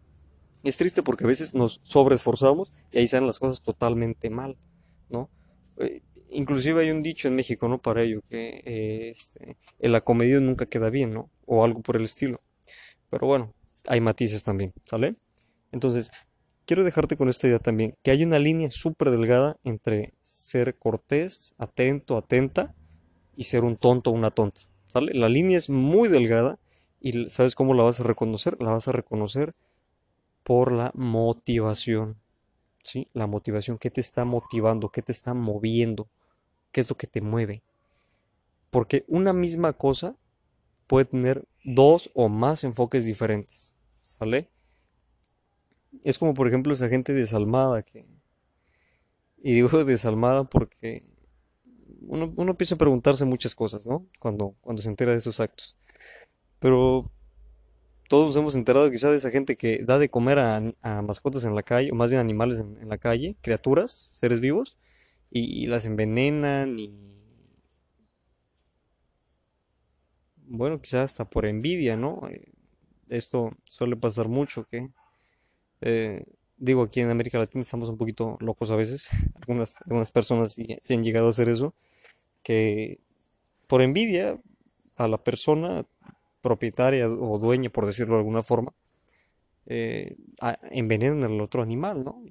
Es 0.64 0.78
triste 0.78 1.04
porque 1.04 1.24
a 1.24 1.28
veces 1.28 1.54
nos 1.56 1.80
sobreesforzamos 1.84 2.74
y 2.92 3.00
ahí 3.00 3.08
salen 3.08 3.28
las 3.28 3.40
cosas 3.40 3.62
totalmente 3.62 4.30
mal, 4.30 4.58
¿no? 5.10 5.30
Eh, 5.78 6.02
inclusive 6.30 6.82
hay 6.82 6.92
un 6.92 7.04
dicho 7.04 7.28
en 7.28 7.36
México, 7.36 7.68
¿no? 7.70 7.80
Para 7.82 8.02
ello, 8.04 8.22
que 8.28 8.62
eh, 8.66 9.10
este, 9.12 9.58
el 9.80 9.96
acomedido 9.96 10.40
nunca 10.42 10.66
queda 10.66 10.90
bien, 10.90 11.14
¿no? 11.14 11.30
O 11.46 11.64
algo 11.64 11.82
por 11.82 11.96
el 11.98 12.06
estilo. 12.06 12.42
Pero 13.10 13.28
bueno, 13.28 13.54
hay 13.88 14.02
matices 14.02 14.44
también, 14.44 14.74
¿sale? 14.86 15.16
Entonces, 15.72 16.12
quiero 16.66 16.84
dejarte 16.86 17.18
con 17.18 17.30
esta 17.30 17.48
idea 17.48 17.60
también, 17.60 17.96
que 18.04 18.12
hay 18.12 18.24
una 18.24 18.40
línea 18.40 18.72
súper 18.72 19.12
delgada 19.12 19.58
entre 19.66 20.14
ser 20.24 20.78
cortés, 20.80 21.56
atento, 21.60 22.18
atenta 22.18 22.76
y 23.38 23.44
ser 23.44 23.63
un 23.63 23.77
tonto 23.77 24.10
o 24.10 24.13
una 24.13 24.32
tonta, 24.32 24.60
¿sale? 24.84 25.13
La 25.13 25.29
línea 25.29 25.58
es 25.58 25.70
muy 25.70 26.10
delgada 26.10 26.60
y 27.00 27.29
¿sabes 27.29 27.53
cómo 27.56 27.75
la 27.75 27.84
vas 27.84 28.00
a 28.00 28.03
reconocer? 28.03 28.62
La 28.62 28.72
vas 28.72 28.88
a 28.88 28.91
reconocer 28.91 29.51
por 30.44 30.72
la 30.72 30.91
motivación, 30.96 32.17
¿sí? 32.82 33.08
La 33.13 33.27
motivación, 33.27 33.77
¿qué 33.77 33.91
te 33.91 34.01
está 34.01 34.25
motivando? 34.25 34.89
¿Qué 34.89 35.03
te 35.03 35.12
está 35.12 35.36
moviendo? 35.36 36.10
¿Qué 36.72 36.82
es 36.82 36.89
lo 36.89 36.98
que 36.98 37.06
te 37.06 37.22
mueve? 37.22 37.62
Porque 38.72 39.06
una 39.08 39.34
misma 39.34 39.74
cosa 39.74 40.15
puede 40.88 41.06
tener 41.06 41.48
dos 41.63 42.10
o 42.15 42.29
más 42.29 42.63
enfoques 42.63 43.06
diferentes, 43.06 43.75
¿sale? 44.01 44.50
Es 46.03 46.17
como 46.17 46.34
por 46.34 46.48
ejemplo 46.48 46.74
esa 46.74 46.89
gente 46.89 47.13
desalmada 47.13 47.84
que, 47.84 48.08
y 49.44 49.53
digo 49.53 49.70
desalmada 49.86 50.44
porque 50.44 51.03
uno, 52.08 52.34
uno 52.36 52.52
empieza 52.52 52.76
a 52.76 52.78
preguntarse 52.78 53.26
muchas 53.26 53.54
cosas, 53.56 53.86
¿no? 53.86 54.06
Cuando, 54.20 54.56
cuando 54.62 54.82
se 54.82 54.90
entera 54.90 55.12
de 55.12 55.20
esos 55.20 55.40
actos. 55.40 55.78
Pero 56.60 57.12
todos 58.10 58.28
nos 58.28 58.36
hemos 58.38 58.56
enterado 58.56 58.90
quizá 58.90 59.12
de 59.12 59.18
esa 59.18 59.32
gente 59.32 59.58
que 59.58 59.84
da 59.84 60.00
de 60.00 60.10
comer 60.10 60.40
a, 60.40 60.62
mascotas 61.02 61.44
en 61.44 61.56
la 61.56 61.64
calle, 61.64 61.92
o 61.92 61.96
más 61.96 62.10
bien 62.10 62.22
animales 62.22 62.60
en, 62.60 62.90
la 62.90 62.98
calle, 62.98 63.36
criaturas, 63.42 64.08
seres 64.12 64.40
vivos, 64.40 64.78
y, 65.30 65.68
las 65.68 65.86
envenenan 65.86 66.80
y, 66.80 66.98
bueno, 70.46 70.80
quizá 70.82 71.04
hasta 71.04 71.26
por 71.26 71.46
envidia, 71.46 71.98
¿no? 71.98 72.28
Eh, 72.30 72.46
Esto 73.10 73.52
suele 73.66 73.98
pasar 73.98 74.30
mucho, 74.30 74.66
que 74.66 74.90
eh, 75.82 76.24
digo, 76.58 76.84
aquí 76.84 77.02
en 77.02 77.10
América 77.10 77.38
Latina 77.40 77.62
estamos 77.62 77.90
un 77.90 77.98
poquito 77.98 78.38
locos 78.40 78.72
a 78.72 78.76
veces. 78.76 79.10
Algunas, 79.36 79.78
algunas 79.86 80.12
personas 80.12 80.54
sí 80.54 80.94
han 80.94 81.04
llegado 81.04 81.28
a 81.28 81.32
hacer 81.32 81.50
eso, 81.50 81.74
que 82.48 83.01
por 83.68 83.82
envidia 83.82 84.39
a 84.96 85.10
la 85.10 85.18
persona 85.18 85.84
propietaria 86.39 87.10
o 87.10 87.38
dueña, 87.39 87.70
por 87.70 87.86
decirlo 87.86 88.13
de 88.13 88.20
alguna 88.20 88.42
forma, 88.42 88.74
eh, 89.66 90.16
envenenan 90.72 91.25
al 91.25 91.42
otro 91.42 91.62
animal, 91.62 92.06
¿no? 92.06 92.24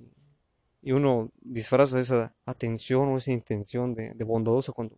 Y 0.81 0.93
uno 0.93 1.33
disfraza 1.43 2.01
esa 2.01 2.35
atención 2.47 3.11
o 3.11 3.19
esa 3.19 3.31
intención 3.31 3.93
de, 3.93 4.15
de 4.15 4.25
bondadosa 4.25 4.73
cuando 4.73 4.97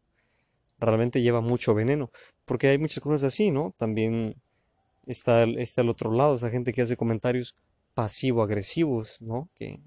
realmente 0.79 1.21
lleva 1.21 1.41
mucho 1.41 1.75
veneno. 1.75 2.13
Porque 2.45 2.69
hay 2.69 2.79
muchas 2.79 3.03
cosas 3.03 3.25
así, 3.25 3.51
¿no? 3.51 3.75
También 3.77 4.37
está 5.05 5.43
está 5.43 5.81
el 5.83 5.89
otro 5.89 6.13
lado, 6.13 6.37
esa 6.37 6.51
gente 6.51 6.73
que 6.73 6.83
hace 6.83 6.97
comentarios 6.97 7.57
pasivo-agresivos, 7.95 9.21
¿no? 9.21 9.49
Que, 9.57 9.81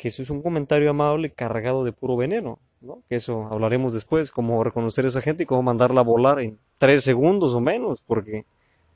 que 0.00 0.08
eso 0.08 0.22
es 0.22 0.30
un 0.30 0.40
comentario 0.40 0.88
amable 0.88 1.30
cargado 1.30 1.84
de 1.84 1.92
puro 1.92 2.16
veneno, 2.16 2.58
¿no? 2.80 3.02
Que 3.06 3.16
eso 3.16 3.48
hablaremos 3.50 3.92
después, 3.92 4.30
cómo 4.30 4.64
reconocer 4.64 5.04
a 5.04 5.08
esa 5.08 5.20
gente 5.20 5.42
y 5.42 5.46
cómo 5.46 5.62
mandarla 5.62 6.00
a 6.00 6.04
volar 6.04 6.40
en 6.40 6.58
tres 6.78 7.04
segundos 7.04 7.52
o 7.52 7.60
menos, 7.60 8.02
porque 8.06 8.46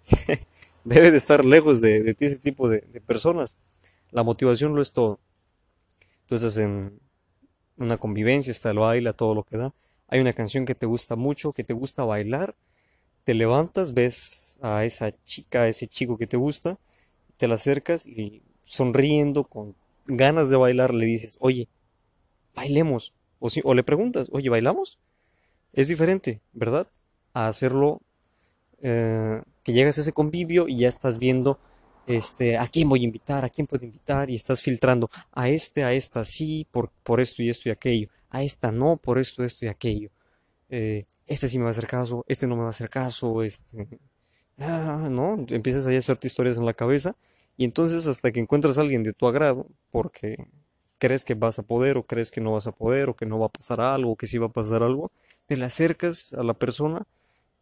debe 0.85 1.11
de 1.11 1.19
estar 1.19 1.45
lejos 1.45 1.83
de, 1.83 2.03
de 2.03 2.15
ti 2.15 2.25
ese 2.25 2.39
tipo 2.39 2.71
de, 2.71 2.81
personas. 3.07 3.59
La 4.13 4.23
motivación 4.23 4.75
lo 4.75 4.81
es 4.81 4.93
todo. 4.93 5.21
Estás 6.31 6.57
en 6.57 6.99
una 7.77 7.99
convivencia, 7.99 8.51
está 8.51 8.71
el 8.71 8.79
baile, 8.79 9.13
todo 9.13 9.35
lo 9.35 9.43
que 9.43 9.59
da. 9.59 9.75
Hay 10.09 10.21
una 10.21 10.33
canción 10.33 10.65
que 10.65 10.75
te 10.75 10.87
gusta 10.87 11.17
mucho, 11.17 11.53
que 11.53 11.65
te 11.65 11.75
gusta 11.75 12.05
bailar, 12.05 12.55
te 13.25 13.35
levantas, 13.35 13.93
ves 13.93 14.59
a 14.63 14.87
esa 14.87 15.13
chica, 15.27 15.65
a 15.65 15.69
ese 15.69 15.87
chico 15.87 16.17
que 16.17 16.27
te 16.27 16.39
gusta, 16.39 16.79
te 17.37 17.47
la 17.47 17.57
acercas 17.57 18.07
y 18.07 18.41
sonriendo, 18.63 19.45
con 19.45 19.75
ganas 20.07 20.51
de 20.51 20.57
bailar, 20.57 20.95
le 20.95 21.07
dices, 21.07 21.37
oye, 21.41 21.69
bailemos. 22.55 23.13
O, 23.39 23.75
le 23.75 23.83
preguntas, 23.83 24.29
oye, 24.33 24.49
¿bailamos? 24.49 24.99
Es 25.73 25.89
diferente, 25.89 26.41
¿verdad? 26.53 26.87
A 27.35 27.49
hacerlo, 27.49 28.01
eh, 28.81 29.43
que 29.63 29.73
llegas 29.73 29.99
a 29.99 30.01
ese 30.01 30.13
convivio 30.13 30.67
y 30.69 30.79
ya 30.79 30.89
estás 30.89 31.19
viendo 31.19 31.59
este, 32.07 32.59
¿a 32.59 32.67
quién 32.69 32.89
voy 32.89 33.01
a 33.01 33.05
invitar? 33.05 33.45
¿A 33.45 33.49
quién 33.49 33.67
puedo 33.67 33.85
invitar? 33.85 34.29
Y 34.31 34.35
estás 34.35 34.61
filtrando 34.61 35.11
a 35.33 35.49
este, 35.49 35.85
a 35.85 35.93
esta 35.93 36.25
sí, 36.25 36.67
por, 36.71 36.91
por 37.03 37.21
esto 37.21 37.43
y 37.43 37.51
esto 37.51 37.69
y 37.69 37.73
aquello, 37.73 38.09
a 38.31 38.43
esta 38.43 38.71
no, 38.71 38.97
por 38.97 39.19
esto, 39.19 39.45
esto 39.45 39.65
y 39.65 39.69
aquello. 39.69 40.11
Eh, 40.69 41.05
este 41.27 41.49
sí 41.49 41.59
me 41.59 41.65
va 41.65 41.71
a 41.71 41.73
hacer 41.73 41.87
caso, 41.87 42.25
este 42.29 42.47
no 42.47 42.57
me 42.57 42.63
va 42.63 42.69
a 42.69 42.71
hacer 42.71 42.91
caso, 42.91 43.43
este, 43.43 44.01
ah, 44.59 45.09
¿no? 45.11 45.45
Empiezas 45.49 45.87
a 45.87 45.97
hacerte 45.97 46.27
historias 46.27 46.59
en 46.59 46.67
la 46.67 46.75
cabeza 46.75 47.17
y 47.57 47.65
entonces 47.65 48.07
hasta 48.07 48.33
que 48.33 48.41
encuentras 48.41 48.79
a 48.79 48.83
alguien 48.83 49.03
de 49.03 49.13
tu 49.13 49.27
agrado, 49.27 49.67
porque 49.91 50.37
crees 50.99 51.25
que 51.25 51.35
vas 51.35 51.59
a 51.59 51.63
poder 51.63 51.97
o 51.97 52.03
crees 52.05 52.31
que 52.31 52.41
no 52.41 52.53
vas 52.53 52.67
a 52.67 52.73
poder 52.73 53.09
o 53.09 53.15
que 53.17 53.27
no 53.27 53.39
va 53.39 53.47
a 53.47 53.51
pasar 53.51 53.81
algo 53.81 54.13
o 54.13 54.17
que 54.17 54.27
sí 54.27 54.39
va 54.39 54.47
a 54.47 54.53
pasar 54.53 54.83
algo, 54.83 55.11
te 55.47 55.57
le 55.57 55.65
acercas 55.67 56.33
a 56.35 56.43
la 56.43 56.55
persona 56.55 57.07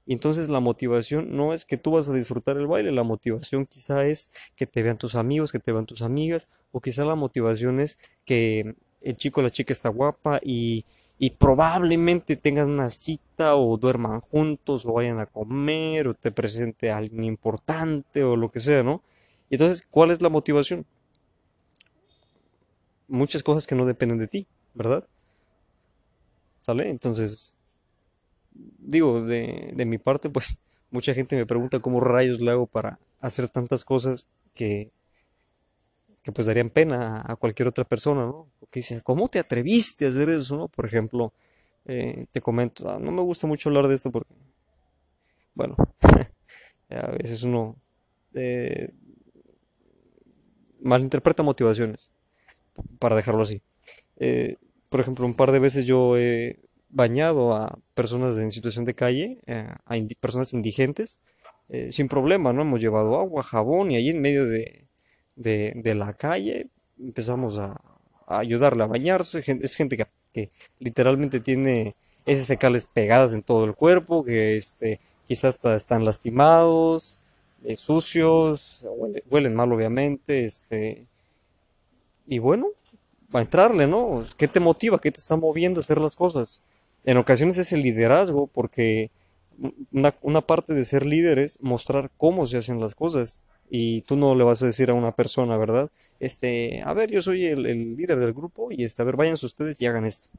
y 0.06 0.14
entonces 0.14 0.48
la 0.48 0.60
motivación 0.60 1.36
no 1.36 1.54
es 1.54 1.64
que 1.64 1.76
tú 1.76 1.92
vas 1.92 2.08
a 2.08 2.12
disfrutar 2.12 2.56
el 2.56 2.66
baile, 2.66 2.90
la 2.90 3.04
motivación 3.04 3.66
quizá 3.66 4.04
es 4.04 4.30
que 4.56 4.66
te 4.66 4.82
vean 4.82 4.96
tus 4.96 5.14
amigos, 5.14 5.52
que 5.52 5.60
te 5.60 5.72
vean 5.72 5.86
tus 5.86 6.02
amigas, 6.02 6.48
o 6.72 6.80
quizá 6.80 7.04
la 7.04 7.14
motivación 7.14 7.80
es 7.80 7.98
que 8.24 8.74
el 9.00 9.16
chico 9.16 9.40
o 9.40 9.44
la 9.44 9.50
chica 9.50 9.72
está 9.72 9.88
guapa 9.90 10.40
y, 10.42 10.84
y 11.18 11.30
probablemente 11.30 12.36
tengan 12.36 12.70
una 12.70 12.90
cita 12.90 13.54
o 13.54 13.76
duerman 13.76 14.20
juntos 14.20 14.84
o 14.86 14.94
vayan 14.94 15.20
a 15.20 15.26
comer 15.26 16.08
o 16.08 16.14
te 16.14 16.32
presente 16.32 16.90
a 16.90 16.96
alguien 16.96 17.24
importante 17.24 18.24
o 18.24 18.36
lo 18.36 18.50
que 18.50 18.60
sea, 18.60 18.82
¿no? 18.82 19.02
Entonces, 19.52 19.82
¿cuál 19.88 20.10
es 20.10 20.20
la 20.20 20.30
motivación? 20.30 20.84
Muchas 23.06 23.44
cosas 23.44 23.68
que 23.68 23.76
no 23.76 23.86
dependen 23.86 24.18
de 24.18 24.26
ti, 24.26 24.48
¿verdad? 24.74 25.06
¿Sale? 26.62 26.88
Entonces, 26.90 27.54
digo, 28.78 29.24
de, 29.24 29.72
de 29.74 29.84
mi 29.84 29.98
parte, 29.98 30.30
pues 30.30 30.58
mucha 30.90 31.14
gente 31.14 31.36
me 31.36 31.46
pregunta 31.46 31.80
cómo 31.80 32.00
rayos 32.00 32.40
le 32.40 32.50
hago 32.50 32.66
para 32.66 32.98
hacer 33.20 33.48
tantas 33.50 33.84
cosas 33.84 34.26
que, 34.54 34.88
que 36.22 36.32
pues 36.32 36.46
darían 36.46 36.70
pena 36.70 37.22
a 37.26 37.36
cualquier 37.36 37.68
otra 37.68 37.84
persona, 37.84 38.22
¿no? 38.26 38.46
Que 38.70 38.80
dicen, 38.80 39.00
¿cómo 39.00 39.28
te 39.28 39.38
atreviste 39.38 40.06
a 40.06 40.10
hacer 40.10 40.28
eso, 40.30 40.56
no? 40.56 40.68
Por 40.68 40.86
ejemplo, 40.86 41.32
eh, 41.84 42.26
te 42.30 42.40
comento, 42.40 42.88
ah, 42.90 42.98
no 43.00 43.10
me 43.10 43.22
gusta 43.22 43.46
mucho 43.46 43.68
hablar 43.68 43.88
de 43.88 43.96
esto 43.96 44.10
porque, 44.12 44.32
bueno, 45.54 45.76
a 46.90 47.10
veces 47.12 47.42
uno 47.42 47.76
eh, 48.34 48.90
malinterpreta 50.82 51.42
motivaciones, 51.42 52.10
para 52.98 53.16
dejarlo 53.16 53.42
así. 53.42 53.62
Eh, 54.18 54.56
por 54.88 55.00
ejemplo, 55.00 55.26
un 55.26 55.34
par 55.34 55.52
de 55.52 55.58
veces 55.58 55.86
yo 55.86 56.16
he 56.16 56.60
bañado 56.90 57.54
a 57.56 57.78
personas 57.94 58.36
en 58.36 58.50
situación 58.50 58.84
de 58.84 58.94
calle, 58.94 59.38
eh, 59.46 59.66
a 59.86 59.94
personas 60.20 60.52
indigentes, 60.52 61.22
eh, 61.68 61.90
sin 61.90 62.08
problema, 62.08 62.52
¿no? 62.52 62.62
Hemos 62.62 62.80
llevado 62.80 63.18
agua, 63.18 63.42
jabón 63.42 63.90
y 63.90 63.96
ahí 63.96 64.10
en 64.10 64.20
medio 64.20 64.46
de, 64.46 64.84
de, 65.36 65.94
la 65.94 66.12
calle 66.12 66.66
empezamos 66.98 67.56
a, 67.58 67.80
ayudarle 68.26 68.82
a 68.82 68.86
bañarse. 68.86 69.42
Es 69.46 69.74
gente 69.74 69.96
que, 69.96 70.50
literalmente 70.78 71.40
tiene 71.40 71.94
heces 72.26 72.46
fecales 72.46 72.86
pegadas 72.86 73.32
en 73.32 73.42
todo 73.42 73.64
el 73.64 73.74
cuerpo, 73.74 74.24
que 74.24 74.56
este, 74.56 75.00
quizás 75.26 75.56
hasta 75.56 75.76
están 75.76 76.04
lastimados, 76.04 77.21
eh, 77.64 77.76
sucios, 77.76 78.86
huelen, 79.30 79.54
mal 79.54 79.72
obviamente, 79.72 80.44
este, 80.44 81.04
y 82.26 82.38
bueno, 82.38 82.68
va 83.34 83.40
a 83.40 83.42
entrarle, 83.42 83.86
¿no? 83.86 84.26
¿Qué 84.36 84.48
te 84.48 84.60
motiva? 84.60 85.00
¿Qué 85.00 85.10
te 85.10 85.20
está 85.20 85.36
moviendo 85.36 85.80
a 85.80 85.82
hacer 85.82 86.00
las 86.00 86.16
cosas? 86.16 86.62
En 87.04 87.16
ocasiones 87.16 87.58
es 87.58 87.72
el 87.72 87.80
liderazgo, 87.80 88.46
porque 88.46 89.10
una, 90.22 90.40
parte 90.40 90.74
de 90.74 90.84
ser 90.84 91.04
líder 91.06 91.38
es 91.38 91.62
mostrar 91.62 92.10
cómo 92.16 92.46
se 92.46 92.58
hacen 92.58 92.80
las 92.80 92.94
cosas. 92.94 93.40
Y 93.70 94.02
tú 94.02 94.16
no 94.16 94.34
le 94.34 94.44
vas 94.44 94.62
a 94.62 94.66
decir 94.66 94.90
a 94.90 94.94
una 94.94 95.12
persona, 95.12 95.56
¿verdad? 95.56 95.90
Este, 96.20 96.82
a 96.82 96.92
ver, 96.92 97.10
yo 97.10 97.22
soy 97.22 97.46
el, 97.46 97.96
líder 97.96 98.18
del 98.18 98.34
grupo 98.34 98.70
y 98.70 98.84
este, 98.84 99.00
a 99.00 99.04
ver, 99.04 99.16
váyanse 99.16 99.46
ustedes 99.46 99.80
y 99.80 99.86
hagan 99.86 100.04
esto. 100.04 100.30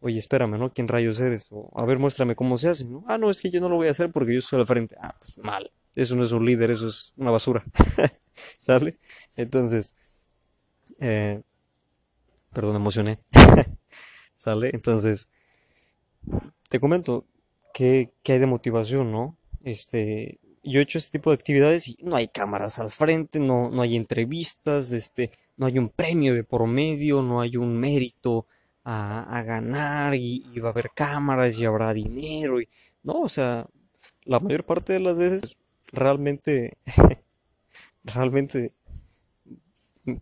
Oye, 0.00 0.18
espérame, 0.18 0.58
¿no? 0.58 0.70
¿Quién 0.70 0.88
rayos 0.88 1.18
eres? 1.20 1.48
O, 1.50 1.70
a 1.74 1.84
ver, 1.86 1.98
muéstrame 1.98 2.34
cómo 2.36 2.58
se 2.58 2.68
hace, 2.68 2.84
¿no? 2.84 3.04
Ah, 3.06 3.16
no, 3.16 3.30
es 3.30 3.40
que 3.40 3.50
yo 3.50 3.60
no 3.60 3.68
lo 3.68 3.76
voy 3.76 3.88
a 3.88 3.92
hacer 3.92 4.10
porque 4.10 4.34
yo 4.34 4.42
soy 4.42 4.60
al 4.60 4.66
frente. 4.66 4.96
Ah, 5.00 5.14
pues 5.18 5.38
mal. 5.38 5.70
Eso 5.94 6.16
no 6.16 6.24
es 6.24 6.32
un 6.32 6.44
líder, 6.44 6.70
eso 6.70 6.88
es 6.88 7.12
una 7.16 7.30
basura. 7.30 7.62
¿Sale? 8.56 8.96
Entonces, 9.36 9.94
eh, 11.00 11.42
perdón, 12.52 12.76
emocioné. 12.76 13.18
¿Sale? 14.34 14.70
Entonces, 14.72 15.28
te 16.68 16.80
comento 16.80 17.26
que, 17.74 18.12
hay 18.26 18.38
de 18.38 18.46
motivación, 18.46 19.12
¿no? 19.12 19.36
Este, 19.62 20.40
yo 20.62 20.80
he 20.80 20.82
hecho 20.82 20.98
este 20.98 21.18
tipo 21.18 21.30
de 21.30 21.34
actividades 21.34 21.88
y 21.88 21.96
no 22.02 22.16
hay 22.16 22.28
cámaras 22.28 22.78
al 22.78 22.90
frente, 22.90 23.38
no, 23.38 23.70
no 23.70 23.82
hay 23.82 23.96
entrevistas, 23.96 24.92
este, 24.92 25.30
no 25.56 25.66
hay 25.66 25.78
un 25.78 25.90
premio 25.90 26.34
de 26.34 26.44
por 26.44 26.66
medio, 26.66 27.22
no 27.22 27.40
hay 27.40 27.56
un 27.56 27.76
mérito 27.76 28.46
a, 28.84 29.42
ganar 29.46 30.14
y, 30.14 30.42
va 30.58 30.68
a 30.68 30.72
haber 30.72 30.90
cámaras 30.94 31.56
y 31.56 31.64
habrá 31.64 31.92
dinero 31.92 32.60
y 32.60 32.68
no, 33.04 33.20
o 33.20 33.28
sea, 33.28 33.66
la 34.24 34.40
mayor 34.40 34.64
parte 34.64 34.92
de 34.92 35.00
las 35.00 35.16
veces 35.16 35.56
realmente, 35.92 36.76
realmente 38.04 38.72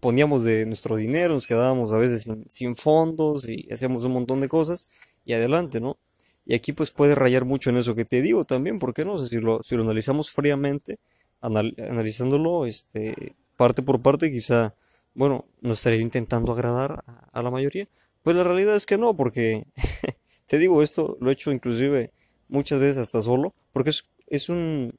poníamos 0.00 0.44
de 0.44 0.66
nuestro 0.66 0.96
dinero, 0.96 1.34
nos 1.34 1.46
quedábamos 1.46 1.92
a 1.92 1.98
veces 1.98 2.30
sin, 2.48 2.76
fondos 2.76 3.48
y 3.48 3.68
hacíamos 3.72 4.04
un 4.04 4.12
montón 4.12 4.40
de 4.40 4.48
cosas 4.48 4.88
y 5.24 5.32
adelante, 5.32 5.80
¿no? 5.80 5.96
Y 6.44 6.54
aquí 6.54 6.72
pues 6.72 6.90
puede 6.90 7.14
rayar 7.14 7.44
mucho 7.44 7.70
en 7.70 7.76
eso 7.76 7.94
que 7.94 8.04
te 8.04 8.20
digo 8.20 8.44
también, 8.44 8.78
¿por 8.78 8.92
qué 8.92 9.04
no? 9.04 9.24
si 9.24 9.38
lo, 9.40 9.62
si 9.62 9.76
lo 9.76 9.82
analizamos 9.82 10.30
fríamente, 10.30 10.96
analizándolo 11.40 12.66
este, 12.66 13.34
parte 13.56 13.82
por 13.82 14.00
parte, 14.00 14.30
quizá, 14.30 14.74
bueno, 15.14 15.44
no 15.60 15.72
estaría 15.72 16.00
intentando 16.00 16.52
agradar 16.52 17.04
a, 17.32 17.42
la 17.42 17.50
mayoría. 17.50 17.86
Pues 18.22 18.36
la 18.36 18.44
realidad 18.44 18.76
es 18.76 18.86
que 18.86 18.98
no, 18.98 19.14
porque 19.16 19.64
te 20.46 20.58
digo, 20.58 20.82
esto 20.82 21.16
lo 21.20 21.30
he 21.30 21.34
hecho 21.34 21.52
inclusive 21.52 22.10
muchas 22.48 22.80
veces 22.80 22.98
hasta 22.98 23.22
solo, 23.22 23.54
porque 23.72 23.90
es, 23.90 24.04
es 24.26 24.48
un... 24.48 24.92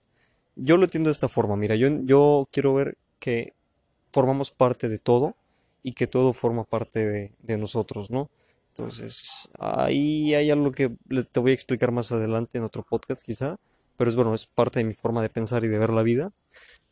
Yo 0.64 0.78
lo 0.78 0.84
entiendo 0.84 1.10
de 1.10 1.14
esta 1.14 1.28
forma, 1.28 1.56
mira, 1.56 1.76
yo, 1.76 1.88
yo 2.04 2.48
quiero 2.52 2.74
ver 2.74 2.98
que 3.20 3.54
formamos 4.12 4.52
parte 4.52 4.90
de 4.90 5.00
todo 5.00 5.36
y 5.84 5.94
que 5.94 6.08
todo 6.08 6.34
forma 6.34 6.64
parte 6.64 7.06
de, 7.06 7.32
de 7.42 7.58
nosotros, 7.58 8.12
¿no? 8.12 8.30
Entonces, 8.70 9.50
ahí 9.60 10.34
hay 10.34 10.50
algo 10.52 10.72
que 10.72 10.96
te 11.32 11.40
voy 11.40 11.52
a 11.52 11.54
explicar 11.54 11.92
más 11.92 12.12
adelante 12.12 12.58
en 12.58 12.64
otro 12.64 12.84
podcast 12.84 13.24
quizá, 13.24 13.58
pero 13.98 14.10
es 14.10 14.16
bueno, 14.16 14.34
es 14.34 14.46
parte 14.46 14.80
de 14.80 14.86
mi 14.86 14.94
forma 14.94 15.22
de 15.22 15.30
pensar 15.30 15.64
y 15.64 15.68
de 15.68 15.78
ver 15.78 15.90
la 15.90 16.04
vida. 16.04 16.32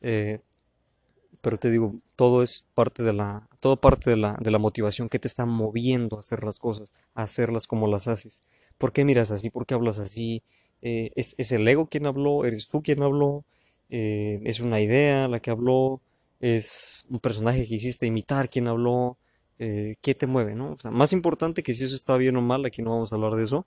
Eh, 0.01 0.39
pero 1.41 1.57
te 1.57 1.71
digo, 1.71 1.95
todo 2.15 2.43
es 2.43 2.65
parte 2.73 3.03
de 3.03 3.13
la, 3.13 3.47
todo 3.59 3.77
parte 3.77 4.09
de 4.09 4.17
la, 4.17 4.37
de 4.41 4.51
la 4.51 4.57
motivación 4.57 5.07
que 5.09 5.19
te 5.19 5.27
está 5.27 5.45
moviendo 5.45 6.17
a 6.17 6.19
hacer 6.19 6.43
las 6.43 6.59
cosas, 6.59 6.93
a 7.15 7.23
hacerlas 7.23 7.65
como 7.65 7.87
las 7.87 8.07
haces. 8.07 8.41
¿Por 8.77 8.91
qué 8.91 9.05
miras 9.05 9.31
así? 9.31 9.49
¿Por 9.49 9.65
qué 9.65 9.73
hablas 9.73 9.99
así? 9.99 10.43
Eh, 10.81 11.11
¿es, 11.15 11.35
¿es, 11.37 11.51
el 11.51 11.67
ego 11.67 11.87
quien 11.87 12.05
habló? 12.05 12.45
¿Eres 12.45 12.67
tú 12.67 12.81
quien 12.81 13.03
habló? 13.03 13.45
Eh, 13.89 14.39
¿Es 14.45 14.59
una 14.59 14.79
idea 14.81 15.27
la 15.27 15.39
que 15.39 15.51
habló? 15.51 16.01
¿Es 16.39 17.05
un 17.09 17.19
personaje 17.19 17.67
que 17.67 17.75
hiciste 17.75 18.05
imitar 18.05 18.49
quien 18.49 18.67
habló? 18.67 19.17
eh, 19.59 19.97
qué 20.01 20.15
te 20.15 20.25
mueve, 20.25 20.55
¿no? 20.55 20.71
O 20.71 20.77
sea, 20.77 20.89
más 20.89 21.13
importante 21.13 21.63
que 21.63 21.75
si 21.75 21.83
eso 21.83 21.95
está 21.95 22.17
bien 22.17 22.37
o 22.37 22.41
mal, 22.41 22.65
aquí 22.65 22.81
no 22.81 22.91
vamos 22.91 23.11
a 23.11 23.15
hablar 23.17 23.35
de 23.35 23.43
eso, 23.43 23.65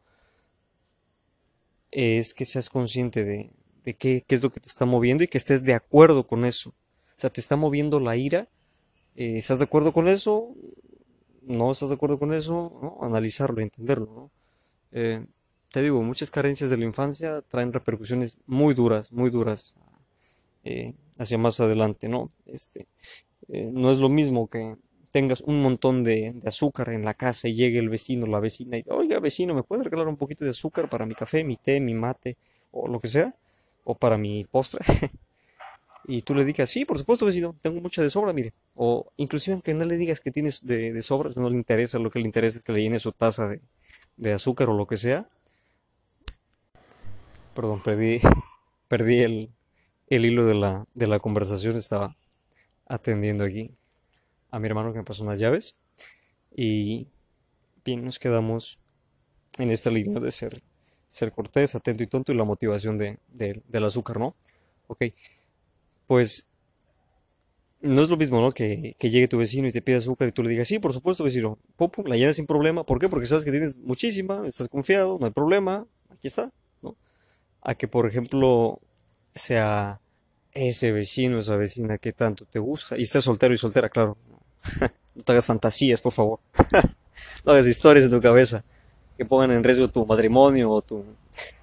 es 1.90 2.32
que 2.34 2.46
seas 2.46 2.70
consciente 2.70 3.24
de, 3.24 3.50
de 3.84 3.94
qué, 3.94 4.24
qué, 4.26 4.34
es 4.34 4.42
lo 4.42 4.50
que 4.50 4.60
te 4.60 4.68
está 4.68 4.86
moviendo 4.86 5.22
y 5.22 5.28
que 5.28 5.38
estés 5.38 5.62
de 5.62 5.74
acuerdo 5.74 6.26
con 6.26 6.44
eso. 6.46 6.70
O 6.70 7.20
sea, 7.20 7.30
te 7.30 7.40
está 7.40 7.56
moviendo 7.56 8.00
la 8.00 8.16
ira, 8.16 8.48
eh, 9.16 9.36
¿estás 9.36 9.58
de 9.58 9.64
acuerdo 9.64 9.92
con 9.92 10.08
eso? 10.08 10.54
¿No 11.42 11.72
estás 11.72 11.90
de 11.90 11.96
acuerdo 11.96 12.18
con 12.18 12.32
eso? 12.32 12.72
¿no? 12.82 13.06
Analizarlo, 13.06 13.60
entenderlo, 13.60 14.06
¿no? 14.06 14.30
Eh, 14.92 15.24
te 15.70 15.82
digo, 15.82 16.02
muchas 16.02 16.30
carencias 16.30 16.70
de 16.70 16.76
la 16.76 16.84
infancia 16.84 17.42
traen 17.42 17.72
repercusiones 17.72 18.38
muy 18.46 18.74
duras, 18.74 19.12
muy 19.12 19.30
duras 19.30 19.74
eh, 20.64 20.94
hacia 21.18 21.38
más 21.38 21.60
adelante, 21.60 22.08
¿no? 22.08 22.28
Este, 22.46 22.86
no 23.48 23.90
es 23.90 23.98
lo 23.98 24.08
mismo 24.08 24.48
que 24.48 24.76
tengas 25.12 25.42
un 25.42 25.62
montón 25.62 26.02
de, 26.02 26.34
azúcar 26.44 26.88
en 26.88 27.04
la 27.04 27.14
casa 27.14 27.46
y 27.46 27.54
llegue 27.54 27.78
el 27.78 27.90
vecino, 27.90 28.26
la 28.26 28.40
vecina 28.40 28.78
y, 28.78 28.84
oiga 28.88 29.20
vecino, 29.20 29.54
¿me 29.54 29.62
puede 29.62 29.84
regalar 29.84 30.08
un 30.08 30.16
poquito 30.16 30.44
de 30.44 30.50
azúcar 30.50 30.88
para 30.88 31.06
mi 31.06 31.14
café, 31.14 31.44
mi 31.44 31.56
té, 31.56 31.78
mi 31.78 31.94
mate 31.94 32.36
o 32.72 32.88
lo 32.88 32.98
que 32.98 33.08
sea? 33.08 33.34
O 33.84 33.94
para 33.94 34.16
mi 34.16 34.44
postre. 34.44 34.84
y 36.08 36.22
tú 36.22 36.34
le 36.34 36.44
digas, 36.44 36.70
sí, 36.70 36.84
por 36.84 36.98
supuesto 36.98 37.26
vecino, 37.26 37.54
tengo 37.60 37.80
mucha 37.80 38.02
de 38.02 38.08
sobra, 38.08 38.32
mire. 38.32 38.54
O 38.74 39.06
inclusive 39.18 39.52
aunque 39.52 39.74
no 39.74 39.84
le 39.84 39.98
digas 39.98 40.20
que 40.20 40.30
tienes 40.30 40.64
de, 40.66 40.92
de 40.92 41.02
sobra, 41.02 41.30
no 41.36 41.50
le 41.50 41.56
interesa, 41.56 41.98
lo 41.98 42.10
que 42.10 42.18
le 42.18 42.26
interesa 42.26 42.58
es 42.58 42.64
que 42.64 42.72
le 42.72 42.82
llene 42.82 42.98
su 42.98 43.12
taza 43.12 43.50
de, 44.16 44.32
azúcar 44.32 44.70
o 44.70 44.74
lo 44.74 44.86
que 44.86 44.96
sea. 44.96 45.26
Perdón, 47.54 47.82
perdí, 47.82 48.18
perdí 48.88 49.20
el, 49.20 49.50
el 50.16 50.26
hilo 50.26 50.44
de 50.44 50.54
la, 50.54 50.86
de 50.94 51.06
la 51.06 51.18
conversación, 51.18 51.76
estaba 51.76 52.16
atendiendo 52.86 53.44
aquí 53.44 53.70
a 54.50 54.58
mi 54.58 54.68
hermano 54.68 54.92
que 54.92 54.98
me 54.98 55.04
pasó 55.04 55.24
unas 55.24 55.38
llaves. 55.38 55.74
Y 56.54 57.08
bien, 57.82 58.04
nos 58.04 58.18
quedamos 58.18 58.78
en 59.56 59.70
esta 59.70 59.88
línea 59.88 60.20
de 60.20 60.30
ser, 60.30 60.62
ser 61.08 61.32
cortés, 61.32 61.74
atento 61.74 62.02
y 62.02 62.06
tonto 62.06 62.30
y 62.30 62.36
la 62.36 62.44
motivación 62.44 62.98
de, 62.98 63.18
del 63.32 63.84
azúcar, 63.84 64.20
¿no? 64.20 64.36
Ok, 64.86 65.04
pues 66.06 66.44
no 67.80 68.02
es 68.02 68.10
lo 68.10 68.18
mismo, 68.18 68.38
¿no? 68.42 68.52
Que, 68.52 68.94
que 68.98 69.08
llegue 69.08 69.28
tu 69.28 69.38
vecino 69.38 69.66
y 69.66 69.72
te 69.72 69.80
pida 69.80 69.96
azúcar 69.96 70.28
y 70.28 70.32
tú 70.32 70.42
le 70.42 70.50
digas, 70.50 70.68
sí, 70.68 70.78
por 70.78 70.92
supuesto, 70.92 71.24
vecino, 71.24 71.58
pum, 71.76 71.88
pum, 71.88 72.06
la 72.06 72.16
llenas 72.16 72.36
sin 72.36 72.44
problema. 72.44 72.84
¿Por 72.84 72.98
qué? 72.98 73.08
Porque 73.08 73.26
sabes 73.26 73.46
que 73.46 73.50
tienes 73.50 73.78
muchísima, 73.78 74.46
estás 74.46 74.68
confiado, 74.68 75.16
no 75.18 75.24
hay 75.24 75.32
problema, 75.32 75.86
aquí 76.10 76.28
está, 76.28 76.52
¿no? 76.82 76.96
A 77.62 77.74
que, 77.74 77.88
por 77.88 78.06
ejemplo, 78.06 78.78
sea 79.34 80.01
ese 80.54 80.92
vecino, 80.92 81.38
esa 81.38 81.56
vecina 81.56 81.98
que 81.98 82.12
tanto 82.12 82.44
te 82.44 82.58
gusta, 82.58 82.98
y 82.98 83.02
estés 83.02 83.24
soltero 83.24 83.54
y 83.54 83.58
soltera, 83.58 83.88
claro. 83.88 84.16
No 85.14 85.22
te 85.24 85.32
hagas 85.32 85.46
fantasías, 85.46 86.00
por 86.00 86.12
favor. 86.12 86.40
No 87.44 87.52
hagas 87.52 87.66
historias 87.66 88.04
en 88.06 88.10
tu 88.10 88.20
cabeza 88.20 88.64
que 89.16 89.24
pongan 89.24 89.50
en 89.50 89.64
riesgo 89.64 89.88
tu 89.88 90.06
matrimonio 90.06 90.70
o 90.70 90.80
tu, 90.80 91.04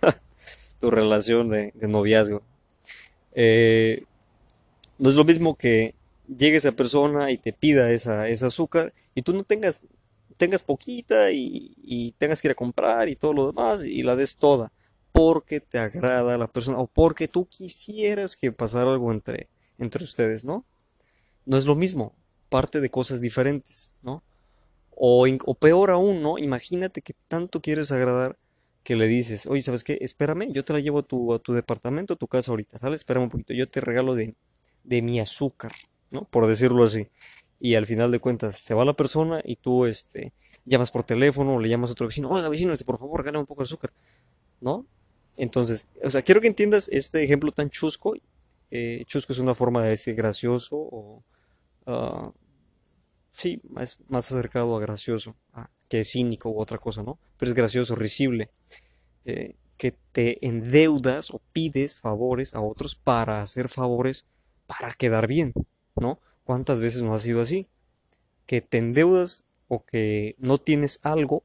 tu 0.80 0.92
relación 0.92 1.50
de, 1.50 1.72
de 1.74 1.88
noviazgo. 1.88 2.42
Eh, 3.34 4.04
no 4.98 5.10
es 5.10 5.16
lo 5.16 5.26
mismo 5.26 5.56
que 5.56 5.96
llegue 6.28 6.58
esa 6.58 6.72
persona 6.74 7.32
y 7.32 7.38
te 7.38 7.54
pida 7.54 7.92
esa, 7.92 8.28
ese 8.28 8.46
azúcar 8.46 8.94
y 9.16 9.22
tú 9.22 9.34
no 9.34 9.44
tengas, 9.44 9.88
tengas 10.38 10.62
poquita 10.62 11.32
y, 11.32 11.74
y 11.84 12.12
tengas 12.14 12.42
que 12.42 12.50
ir 12.50 12.52
a 12.52 12.56
comprar 12.56 13.10
y 13.10 13.16
todo 13.16 13.34
lo 13.34 13.48
demás 13.48 13.86
y 13.86 14.04
la 14.04 14.16
des 14.16 14.36
toda 14.36 14.72
porque 15.12 15.60
te 15.60 15.80
agrada 15.80 16.38
la 16.38 16.48
persona 16.48 16.78
o 16.78 16.88
porque 16.88 17.28
tú 17.28 17.46
quisieras 17.46 18.36
que 18.36 18.52
pasara 18.52 18.92
algo 18.92 19.12
entre, 19.12 19.48
entre 19.78 20.04
ustedes, 20.04 20.44
¿no? 20.44 20.64
No 21.46 21.58
es 21.58 21.66
lo 21.66 21.76
mismo, 21.76 22.14
parte 22.50 22.82
de 22.82 22.90
cosas 22.90 23.22
diferentes, 23.22 23.92
¿no? 24.02 24.24
O, 24.92 25.26
o 25.46 25.54
peor 25.56 25.92
aún, 25.92 26.22
¿no? 26.22 26.38
Imagínate 26.38 27.02
que 27.02 27.14
tanto 27.28 27.62
quieres 27.62 27.92
agradar 27.92 28.38
que 28.84 28.96
le 28.96 29.08
dices, 29.08 29.46
oye, 29.46 29.62
¿sabes 29.62 29.84
qué? 29.84 29.98
Espérame, 30.02 30.52
yo 30.52 30.64
te 30.64 30.74
la 30.74 30.80
llevo 30.80 31.00
a 31.00 31.04
tu, 31.04 31.34
a 31.34 31.40
tu 31.40 31.54
departamento, 31.54 32.14
a 32.14 32.18
tu 32.18 32.28
casa 32.28 32.52
ahorita, 32.52 32.78
¿sale? 32.78 32.96
Espérame 32.96 33.24
un 33.24 33.30
poquito, 33.30 33.54
yo 33.54 33.70
te 33.70 33.82
regalo 33.82 34.16
de, 34.16 34.36
de 34.84 35.02
mi 35.02 35.20
azúcar, 35.20 35.74
¿no? 36.12 36.26
Por 36.26 36.48
decirlo 36.48 36.84
así. 36.84 37.08
Y 37.60 37.76
al 37.76 37.86
final 37.86 38.12
de 38.12 38.20
cuentas 38.20 38.58
se 38.58 38.74
va 38.74 38.86
la 38.86 38.94
persona 38.94 39.42
y 39.44 39.58
tú, 39.58 39.86
este, 39.86 40.34
llamas 40.66 40.92
por 40.92 41.04
teléfono 41.04 41.56
o 41.56 41.60
le 41.60 41.70
llamas 41.70 41.90
a 41.90 41.94
otro 41.94 42.08
vecino, 42.08 42.30
oiga, 42.30 42.50
vecino, 42.50 42.74
este, 42.74 42.86
por 42.86 43.00
favor, 43.00 43.20
regálame 43.20 43.42
un 43.42 43.48
poco 43.48 43.64
de 43.64 43.66
azúcar, 43.66 43.92
¿no? 44.62 44.86
Entonces, 45.40 45.90
o 46.04 46.12
sea, 46.12 46.24
quiero 46.24 46.42
que 46.42 46.48
entiendas 46.48 46.90
este 46.90 47.24
ejemplo 47.24 47.52
tan 47.54 47.72
chusco. 47.72 48.16
Eh, 48.72 49.04
chusco 49.08 49.34
es 49.34 49.40
una 49.40 49.56
forma 49.56 49.84
de 49.84 49.92
decir 49.92 50.16
gracioso 50.16 50.78
o, 50.78 51.24
ah, 51.88 52.32
sí, 53.32 53.62
es 53.82 53.98
más 54.10 54.32
acercado 54.32 54.76
a 54.78 54.80
gracioso, 54.82 55.36
a- 55.54 55.70
que 55.90 56.04
cínico 56.04 56.50
u 56.50 56.60
otra 56.62 56.78
cosa, 56.78 57.04
¿no? 57.04 57.20
Pero 57.38 57.52
es 57.52 57.56
gracioso, 57.56 57.96
risible. 57.96 58.50
eh, 59.26 59.56
que 59.78 59.94
te 60.14 60.46
endeudas 60.48 61.32
o 61.32 61.42
pides 61.54 62.00
favores 62.00 62.56
a 62.56 62.62
otros 62.62 62.96
para 62.96 63.42
hacer 63.42 63.70
favores 63.70 64.26
para 64.68 64.94
quedar 64.94 65.28
bien, 65.28 65.54
¿no? 65.96 66.20
¿Cuántas 66.46 66.82
veces 66.82 67.02
no 67.04 67.16
ha 67.16 67.20
sido 67.20 67.42
así? 67.42 67.68
Que 68.48 68.62
te 68.62 68.80
endeudas 68.80 69.46
o 69.70 69.86
que 69.86 70.36
no 70.40 70.58
tienes 70.60 71.00
algo 71.04 71.44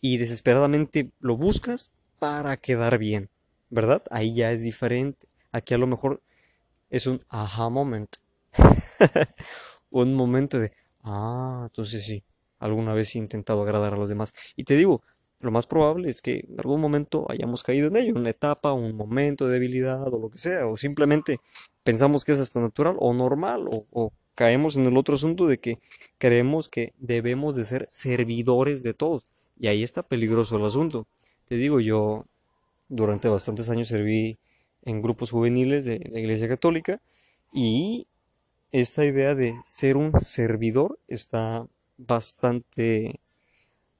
y 0.00 0.16
desesperadamente 0.18 1.10
lo 1.20 1.36
buscas 1.36 1.90
para 2.18 2.56
quedar 2.56 2.98
bien, 2.98 3.30
¿verdad? 3.70 4.02
Ahí 4.10 4.34
ya 4.34 4.52
es 4.52 4.62
diferente. 4.62 5.28
Aquí 5.52 5.74
a 5.74 5.78
lo 5.78 5.86
mejor 5.86 6.22
es 6.90 7.06
un 7.06 7.20
aha 7.28 7.70
moment, 7.70 8.10
un 9.90 10.14
momento 10.14 10.58
de, 10.58 10.72
ah, 11.04 11.64
entonces 11.68 12.04
sí, 12.04 12.24
alguna 12.58 12.94
vez 12.94 13.14
he 13.14 13.18
intentado 13.18 13.62
agradar 13.62 13.94
a 13.94 13.96
los 13.96 14.08
demás. 14.08 14.32
Y 14.56 14.64
te 14.64 14.76
digo, 14.76 15.02
lo 15.40 15.50
más 15.50 15.66
probable 15.66 16.08
es 16.10 16.20
que 16.22 16.44
en 16.48 16.58
algún 16.58 16.80
momento 16.80 17.26
hayamos 17.30 17.62
caído 17.62 17.88
en 17.88 17.96
ello, 17.96 18.14
una 18.16 18.30
etapa, 18.30 18.72
un 18.72 18.96
momento 18.96 19.46
de 19.46 19.54
debilidad 19.54 20.02
o 20.12 20.18
lo 20.20 20.30
que 20.30 20.38
sea, 20.38 20.66
o 20.66 20.76
simplemente 20.76 21.36
pensamos 21.84 22.24
que 22.24 22.32
es 22.32 22.40
hasta 22.40 22.60
natural 22.60 22.96
o 22.98 23.14
normal, 23.14 23.68
o, 23.70 23.86
o 23.92 24.10
caemos 24.34 24.76
en 24.76 24.86
el 24.86 24.96
otro 24.96 25.16
asunto 25.16 25.46
de 25.46 25.58
que 25.58 25.78
creemos 26.18 26.68
que 26.68 26.92
debemos 26.98 27.56
de 27.56 27.64
ser 27.64 27.86
servidores 27.90 28.82
de 28.82 28.94
todos. 28.94 29.24
Y 29.58 29.68
ahí 29.68 29.82
está 29.82 30.02
peligroso 30.02 30.56
el 30.56 30.64
asunto. 30.64 31.06
Te 31.48 31.56
digo, 31.56 31.80
yo 31.80 32.26
durante 32.90 33.28
bastantes 33.28 33.70
años 33.70 33.88
serví 33.88 34.38
en 34.82 35.00
grupos 35.00 35.30
juveniles 35.30 35.86
de 35.86 35.98
la 36.12 36.20
Iglesia 36.20 36.46
Católica 36.46 37.00
y 37.54 38.06
esta 38.70 39.06
idea 39.06 39.34
de 39.34 39.54
ser 39.64 39.96
un 39.96 40.12
servidor 40.20 40.98
está 41.08 41.66
bastante... 41.96 43.20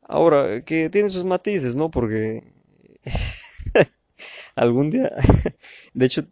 Ahora, 0.03 0.61
que 0.61 0.91
tiene 0.91 1.09
sus 1.09 1.25
matices, 1.25 1.75
¿no? 1.75 1.91
Porque 1.91 2.53
algún 4.55 4.91
día, 4.91 5.11
de 5.95 6.05
hecho, 6.05 6.25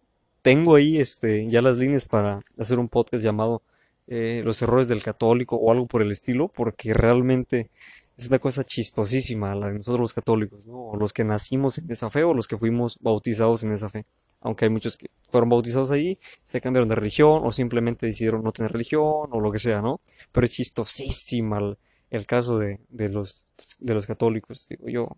tengo 0.43 0.75
ahí 0.75 0.99
este, 0.99 1.49
ya 1.49 1.63
las 1.63 1.79
líneas 1.79 2.05
para 2.05 2.43
hacer 2.59 2.79
un 2.79 2.89
podcast 2.91 3.25
llamado 3.25 3.63
eh, 4.07 4.43
Los 4.45 4.61
errores 4.61 4.87
del 4.87 5.03
católico 5.03 5.57
o 5.57 5.73
algo 5.73 5.87
por 5.87 6.03
el 6.03 6.13
estilo, 6.13 6.49
porque 6.49 6.93
realmente 6.93 7.71
es 8.17 8.29
una 8.29 8.39
cosa 8.39 8.65
chistosísima 8.65 9.55
la 9.55 9.69
de 9.69 9.75
nosotros 9.75 10.01
los 10.01 10.15
católicos, 10.15 10.67
¿no? 10.67 10.79
O 10.79 10.97
los 10.97 11.13
que 11.13 11.25
nacimos 11.25 11.79
en 11.79 11.91
esa 11.91 12.09
fe 12.09 12.25
o 12.25 12.33
los 12.33 12.49
que 12.49 12.57
fuimos 12.57 12.99
bautizados 13.01 13.63
en 13.63 13.73
esa 13.73 13.91
fe. 13.91 14.07
Aunque 14.41 14.65
hay 14.65 14.71
muchos 14.71 14.97
que 14.97 15.11
fueron 15.23 15.51
bautizados 15.51 15.91
ahí, 15.91 16.19
se 16.43 16.61
cambiaron 16.61 16.89
de 16.89 16.95
religión 16.95 17.43
o 17.45 17.53
simplemente 17.53 18.07
decidieron 18.07 18.43
no 18.43 18.53
tener 18.53 18.73
religión 18.73 19.29
o 19.31 19.41
lo 19.41 19.53
que 19.53 19.59
sea, 19.59 19.83
¿no? 19.83 20.01
Pero 20.33 20.47
es 20.47 20.53
chistosísima 20.53 21.77
el, 22.11 22.27
caso 22.27 22.59
de, 22.59 22.81
de 22.89 23.09
los, 23.11 23.45
de 23.81 23.95
los 23.95 24.07
católicos. 24.07 24.67
Digo, 24.69 24.89
yo 24.89 25.17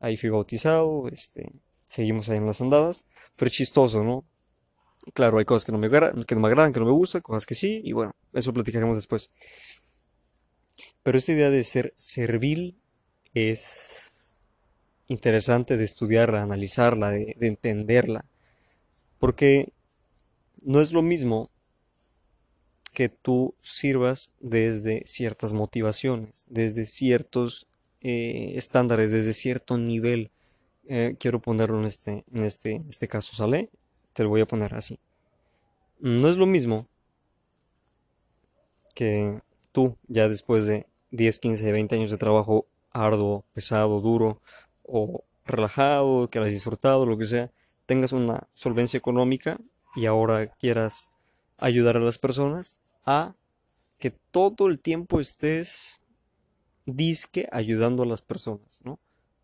ahí 0.00 0.16
fui 0.16 0.30
bautizado, 0.30 1.08
este, 1.08 1.52
seguimos 1.84 2.28
ahí 2.28 2.38
en 2.38 2.46
las 2.46 2.60
andadas, 2.60 3.04
pero 3.36 3.48
es 3.48 3.54
chistoso, 3.54 4.02
¿no? 4.02 4.24
Claro, 5.14 5.38
hay 5.38 5.44
cosas 5.44 5.64
que 5.64 5.72
no 5.72 5.78
me 5.78 5.86
agradan, 5.86 6.24
que 6.24 6.34
no 6.34 6.40
me 6.40 6.48
agradan, 6.48 6.72
que 6.72 6.80
no 6.80 6.86
me 6.86 6.92
gustan, 6.92 7.22
cosas 7.22 7.46
que 7.46 7.54
sí, 7.54 7.80
y 7.84 7.92
bueno, 7.92 8.12
eso 8.32 8.52
platicaremos 8.52 8.96
después. 8.96 9.30
Pero 11.02 11.18
esta 11.18 11.32
idea 11.32 11.50
de 11.50 11.64
ser 11.64 11.94
servil 11.96 12.76
es 13.34 14.40
interesante 15.08 15.76
de 15.76 15.84
estudiarla, 15.84 16.42
analizarla, 16.42 17.10
de, 17.10 17.36
de 17.38 17.46
entenderla, 17.46 18.24
porque 19.18 19.72
no 20.64 20.80
es 20.80 20.92
lo 20.92 21.02
mismo 21.02 21.50
que 22.92 23.08
tú 23.08 23.54
sirvas 23.60 24.32
desde 24.40 25.02
ciertas 25.06 25.52
motivaciones, 25.52 26.44
desde 26.48 26.84
ciertos 26.84 27.66
eh, 28.02 28.52
estándares, 28.56 29.10
desde 29.10 29.32
cierto 29.32 29.78
nivel. 29.78 30.30
Eh, 30.88 31.16
quiero 31.18 31.40
ponerlo 31.40 31.78
en 31.78 31.86
este, 31.86 32.24
en 32.32 32.44
este, 32.44 32.72
en 32.72 32.88
este 32.88 33.08
caso, 33.08 33.34
¿sale? 33.34 33.70
Te 34.12 34.24
lo 34.24 34.28
voy 34.28 34.42
a 34.42 34.46
poner 34.46 34.74
así. 34.74 34.98
No 36.00 36.28
es 36.28 36.36
lo 36.36 36.46
mismo 36.46 36.86
que 38.94 39.40
tú, 39.72 39.96
ya 40.08 40.28
después 40.28 40.66
de 40.66 40.86
10, 41.12 41.38
15, 41.38 41.72
20 41.72 41.94
años 41.94 42.10
de 42.10 42.18
trabajo 42.18 42.66
arduo, 42.90 43.44
pesado, 43.52 44.00
duro 44.00 44.40
o 44.82 45.24
relajado, 45.44 46.28
que 46.28 46.38
has 46.38 46.50
disfrutado, 46.50 47.06
lo 47.06 47.16
que 47.16 47.26
sea, 47.26 47.50
tengas 47.86 48.12
una 48.12 48.48
solvencia 48.54 48.98
económica 48.98 49.58
y 49.94 50.06
ahora 50.06 50.46
quieras 50.46 51.10
ayudar 51.58 51.96
a 51.96 52.00
las 52.00 52.18
personas 52.18 52.80
a 53.04 53.34
que 53.98 54.10
todo 54.10 54.68
el 54.68 54.80
tiempo 54.80 55.20
estés 55.20 56.00
disque 56.86 57.48
ayudando 57.52 58.02
a 58.02 58.06
las 58.06 58.22
personas, 58.22 58.80
¿no? 58.84 58.98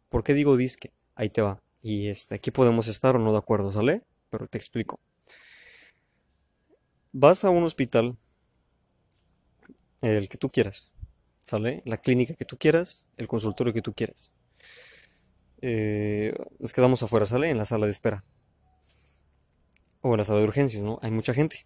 ¿Por 0.09 0.25
qué 0.25 0.35
digo 0.35 0.57
disque? 0.57 0.91
Ahí 1.15 1.29
te 1.29 1.43
va. 1.43 1.63
Y 1.83 2.09
este, 2.09 2.35
aquí 2.35 2.51
podemos 2.51 2.89
estar 2.89 3.15
o 3.15 3.19
no 3.19 3.33
de 3.33 3.39
acuerdo, 3.39 3.71
¿sale? 3.71 4.03
Pero 4.31 4.49
te 4.49 4.59
explico. 4.59 4.99
Vas 7.13 7.45
a 7.45 7.51
un 7.51 7.63
hospital, 7.65 8.17
el 10.01 10.29
que 10.29 10.39
tú 10.39 10.51
quieras, 10.51 10.93
¿sale? 11.49 11.83
La 11.87 11.97
clínica 11.97 12.35
que 12.35 12.45
tú 12.45 12.59
quieras, 12.59 13.07
el 13.17 13.27
consultorio 13.27 13.73
que 13.73 13.81
tú 13.81 13.95
quieras. 13.95 14.31
Eh, 15.63 16.35
nos 16.59 16.75
quedamos 16.75 17.03
afuera, 17.03 17.25
¿sale? 17.25 17.49
En 17.49 17.57
la 17.57 17.65
sala 17.65 17.87
de 17.87 17.93
espera. 17.93 18.23
O 20.03 20.13
en 20.13 20.19
la 20.19 20.27
sala 20.27 20.41
de 20.41 20.45
urgencias, 20.45 20.83
¿no? 20.83 20.99
Hay 21.01 21.11
mucha 21.11 21.33
gente. 21.33 21.65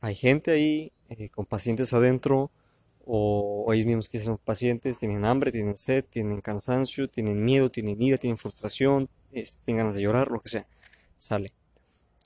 Hay 0.00 0.14
gente 0.14 0.52
ahí 0.52 0.92
eh, 1.10 1.28
con 1.28 1.44
pacientes 1.44 1.92
adentro 1.92 2.50
o 3.04 3.70
ellos 3.74 3.86
mismos 3.86 4.08
que 4.08 4.20
son 4.20 4.38
pacientes, 4.38 4.98
tienen 4.98 5.24
hambre, 5.26 5.52
tienen 5.52 5.76
sed, 5.76 6.04
tienen 6.08 6.40
cansancio, 6.40 7.08
tienen 7.08 7.44
miedo, 7.44 7.68
tienen 7.68 8.00
ira, 8.00 8.16
tienen 8.16 8.38
frustración, 8.38 9.10
este, 9.32 9.64
tienen 9.64 9.80
ganas 9.80 9.96
de 9.96 10.02
llorar, 10.02 10.30
lo 10.30 10.40
que 10.40 10.48
sea. 10.48 10.66
Sale. 11.14 11.52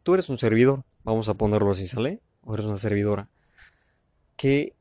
Tú 0.05 0.15
eres 0.15 0.29
un 0.29 0.39
servidor, 0.39 0.85
vamos 1.03 1.29
a 1.29 1.35
ponerlo 1.35 1.73
así, 1.73 1.89
¿sale? 1.89 2.21
O 2.43 2.55
eres 2.55 2.67
una 2.67 2.79
servidora. 2.79 3.29
¿Qué 4.37 4.75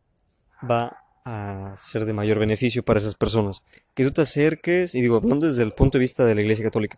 va 0.69 1.02
a 1.25 1.75
ser 1.77 2.05
de 2.05 2.13
mayor 2.13 2.39
beneficio 2.39 2.83
para 2.83 2.99
esas 2.99 3.15
personas? 3.15 3.63
Que 3.93 4.03
tú 4.03 4.11
te 4.11 4.21
acerques, 4.21 4.95
y 4.95 5.01
digo, 5.01 5.17
hablando 5.17 5.47
desde 5.47 5.63
el 5.63 5.71
punto 5.71 5.97
de 5.97 6.03
vista 6.03 6.25
de 6.25 6.35
la 6.35 6.41
Iglesia 6.41 6.65
Católica, 6.65 6.97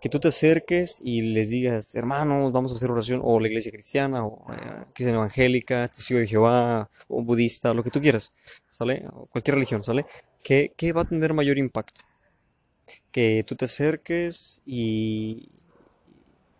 que 0.00 0.08
tú 0.08 0.18
te 0.18 0.28
acerques 0.28 1.00
y 1.02 1.22
les 1.22 1.50
digas, 1.50 1.94
hermanos, 1.94 2.52
vamos 2.52 2.72
a 2.72 2.76
hacer 2.76 2.90
oración, 2.90 3.20
o 3.22 3.38
la 3.38 3.48
iglesia 3.48 3.70
cristiana, 3.70 4.24
o 4.24 4.46
eh, 4.52 4.84
cristiana 4.94 5.18
evangélica, 5.18 5.88
testigo 5.88 6.20
de 6.20 6.26
Jehová, 6.26 6.88
o 7.08 7.22
budista, 7.22 7.74
lo 7.74 7.82
que 7.82 7.90
tú 7.90 8.00
quieras, 8.00 8.30
¿sale? 8.68 9.04
Cualquier 9.30 9.56
religión, 9.56 9.84
¿sale? 9.84 10.06
¿Qué, 10.42 10.72
qué 10.76 10.92
va 10.92 11.02
a 11.02 11.04
tener 11.04 11.34
mayor 11.34 11.58
impacto? 11.58 12.00
Que 13.10 13.44
tú 13.46 13.54
te 13.54 13.66
acerques 13.66 14.62
y, 14.64 15.48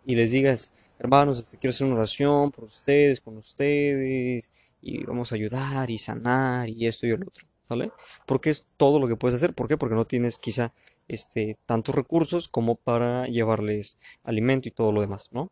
y 0.05 0.15
les 0.15 0.31
digas, 0.31 0.71
hermanos, 0.99 1.39
este, 1.39 1.57
quiero 1.57 1.71
hacer 1.71 1.87
una 1.87 1.95
oración 1.95 2.51
por 2.51 2.65
ustedes, 2.65 3.19
con 3.19 3.37
ustedes, 3.37 4.51
y 4.83 5.03
vamos 5.05 5.31
a 5.31 5.35
ayudar 5.35 5.89
y 5.89 5.97
sanar 5.97 6.69
y 6.69 6.87
esto 6.87 7.07
y 7.07 7.11
el 7.11 7.23
otro, 7.23 7.45
¿sale? 7.61 7.91
Porque 8.25 8.49
es 8.49 8.65
todo 8.77 8.99
lo 8.99 9.07
que 9.07 9.15
puedes 9.15 9.35
hacer. 9.35 9.53
¿Por 9.53 9.67
qué? 9.67 9.77
Porque 9.77 9.95
no 9.95 10.05
tienes 10.05 10.37
quizá 10.39 10.73
este, 11.07 11.57
tantos 11.65 11.95
recursos 11.95 12.47
como 12.47 12.75
para 12.75 13.27
llevarles 13.27 13.97
alimento 14.23 14.67
y 14.67 14.71
todo 14.71 14.91
lo 14.91 15.01
demás, 15.01 15.29
¿no? 15.31 15.51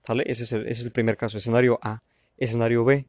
¿Sale? 0.00 0.24
Ese 0.26 0.44
es 0.44 0.80
el, 0.80 0.92
primer 0.92 1.16
caso, 1.16 1.38
escenario 1.38 1.78
A. 1.82 2.02
Escenario 2.36 2.84
B, 2.84 3.06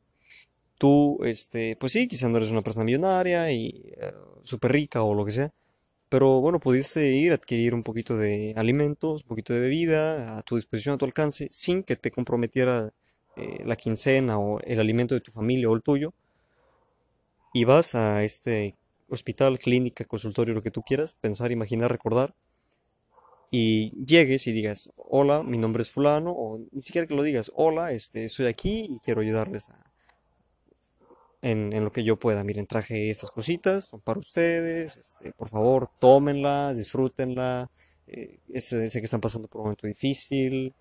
tú, 0.78 1.20
este, 1.24 1.76
pues 1.78 1.94
sí, 1.94 2.08
quizá 2.08 2.30
no 2.30 2.38
eres 2.38 2.52
una 2.52 2.62
persona 2.62 2.86
millonaria 2.86 3.52
y 3.52 3.94
eh, 3.98 4.14
súper 4.44 4.74
rica 4.74 5.02
o 5.04 5.16
lo 5.16 5.26
que 5.26 5.32
sea, 5.32 5.52
pero 6.10 6.40
bueno, 6.40 6.60
pudiste 6.60 7.12
ir 7.12 7.32
a 7.32 7.36
adquirir 7.36 7.74
un 7.74 7.84
poquito 7.84 8.16
de 8.18 8.54
alimentos, 8.56 9.24
un 9.24 9.28
poquito 9.28 9.54
de 9.54 9.60
bebida 9.60 10.38
a 10.38 10.44
tu 10.44 10.56
disposición, 10.58 10.96
a 10.96 10.98
tu 10.98 11.06
alcance, 11.06 11.48
sin 11.52 11.84
que 11.84 11.96
te 11.96 12.12
comprometiera 12.12 12.92
eh, 13.38 13.64
la 13.66 13.76
quincena 13.76 14.40
o 14.40 14.60
el 14.62 14.80
alimento 14.80 15.16
de 15.16 15.22
tu 15.22 15.32
familia 15.32 15.70
o 15.70 15.76
el 15.76 15.82
tuyo. 15.82 16.14
Y 17.54 17.64
vas 17.64 17.96
a 17.96 18.24
este 18.24 18.76
hospital, 19.10 19.60
clínica, 19.60 20.06
consultorio, 20.06 20.54
lo 20.54 20.64
que 20.64 20.72
tú 20.72 20.82
quieras, 20.82 21.16
pensar, 21.16 21.52
imaginar, 21.52 21.92
recordar, 21.92 22.34
y 23.52 23.92
llegues 24.06 24.48
y 24.48 24.52
digas, 24.52 24.90
hola, 24.98 25.44
mi 25.44 25.58
nombre 25.58 25.84
es 25.84 25.90
fulano, 25.90 26.32
o 26.32 26.60
ni 26.72 26.82
siquiera 26.82 27.08
que 27.08 27.16
lo 27.16 27.24
digas, 27.24 27.52
hola, 27.56 27.92
este, 27.94 28.26
estoy 28.26 28.48
aquí 28.48 28.88
y 28.90 29.00
quiero 29.00 29.22
ayudarles 29.22 29.70
a, 29.70 29.80
en, 31.42 31.84
lo 31.84 31.92
que 31.92 32.04
yo 32.04 32.18
pueda. 32.18 32.44
Miren, 32.44 32.66
traje 32.66 33.10
estas 33.10 33.32
cositas, 33.32 33.86
son 33.86 34.02
para 34.02 34.20
ustedes, 34.20 34.98
este, 34.98 35.32
por 35.32 35.50
favor, 35.50 35.88
tómenlas, 36.00 36.78
disfrútenla. 36.78 37.70
Eh, 38.08 38.40
sé, 38.60 38.90
que 38.92 39.06
están 39.06 39.22
pasando 39.22 39.48
por 39.48 39.62
un 39.62 39.66
momento 39.68 39.88
difícil, 39.88 40.74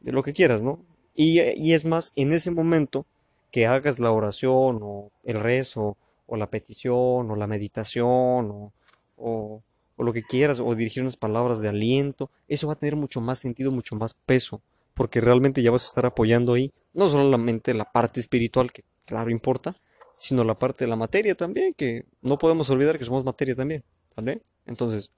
de 0.00 0.12
lo 0.12 0.22
que 0.22 0.32
quieras, 0.32 0.62
¿no? 0.62 0.84
Y, 1.14 1.40
y, 1.40 1.74
es 1.74 1.84
más, 1.84 2.12
en 2.16 2.32
ese 2.32 2.50
momento 2.50 3.06
que 3.50 3.66
hagas 3.66 3.98
la 3.98 4.12
oración 4.12 4.80
o 4.82 5.10
el 5.24 5.40
rezo 5.40 5.96
o 6.26 6.36
la 6.36 6.48
petición 6.48 7.30
o 7.30 7.36
la 7.36 7.46
meditación 7.46 8.50
o, 8.50 8.72
o, 9.16 9.60
o 9.96 10.04
lo 10.04 10.12
que 10.12 10.22
quieras 10.22 10.60
o 10.60 10.74
dirigir 10.74 11.02
unas 11.02 11.16
palabras 11.16 11.60
de 11.60 11.68
aliento, 11.68 12.30
eso 12.48 12.68
va 12.68 12.74
a 12.74 12.76
tener 12.76 12.96
mucho 12.96 13.20
más 13.20 13.38
sentido, 13.38 13.72
mucho 13.72 13.96
más 13.96 14.14
peso, 14.14 14.60
porque 14.94 15.20
realmente 15.20 15.62
ya 15.62 15.70
vas 15.70 15.84
a 15.84 15.88
estar 15.88 16.06
apoyando 16.06 16.54
ahí 16.54 16.72
no 16.92 17.08
solamente 17.08 17.74
la 17.74 17.84
parte 17.84 18.20
espiritual 18.20 18.72
que 18.72 18.84
claro, 19.10 19.30
importa, 19.30 19.74
sino 20.16 20.44
la 20.44 20.54
parte 20.54 20.84
de 20.84 20.88
la 20.88 20.96
materia 20.96 21.34
también, 21.34 21.74
que 21.74 22.04
no 22.22 22.38
podemos 22.38 22.70
olvidar 22.70 22.98
que 22.98 23.04
somos 23.04 23.24
materia 23.24 23.56
también, 23.56 23.82
¿vale? 24.16 24.40
Entonces, 24.66 25.10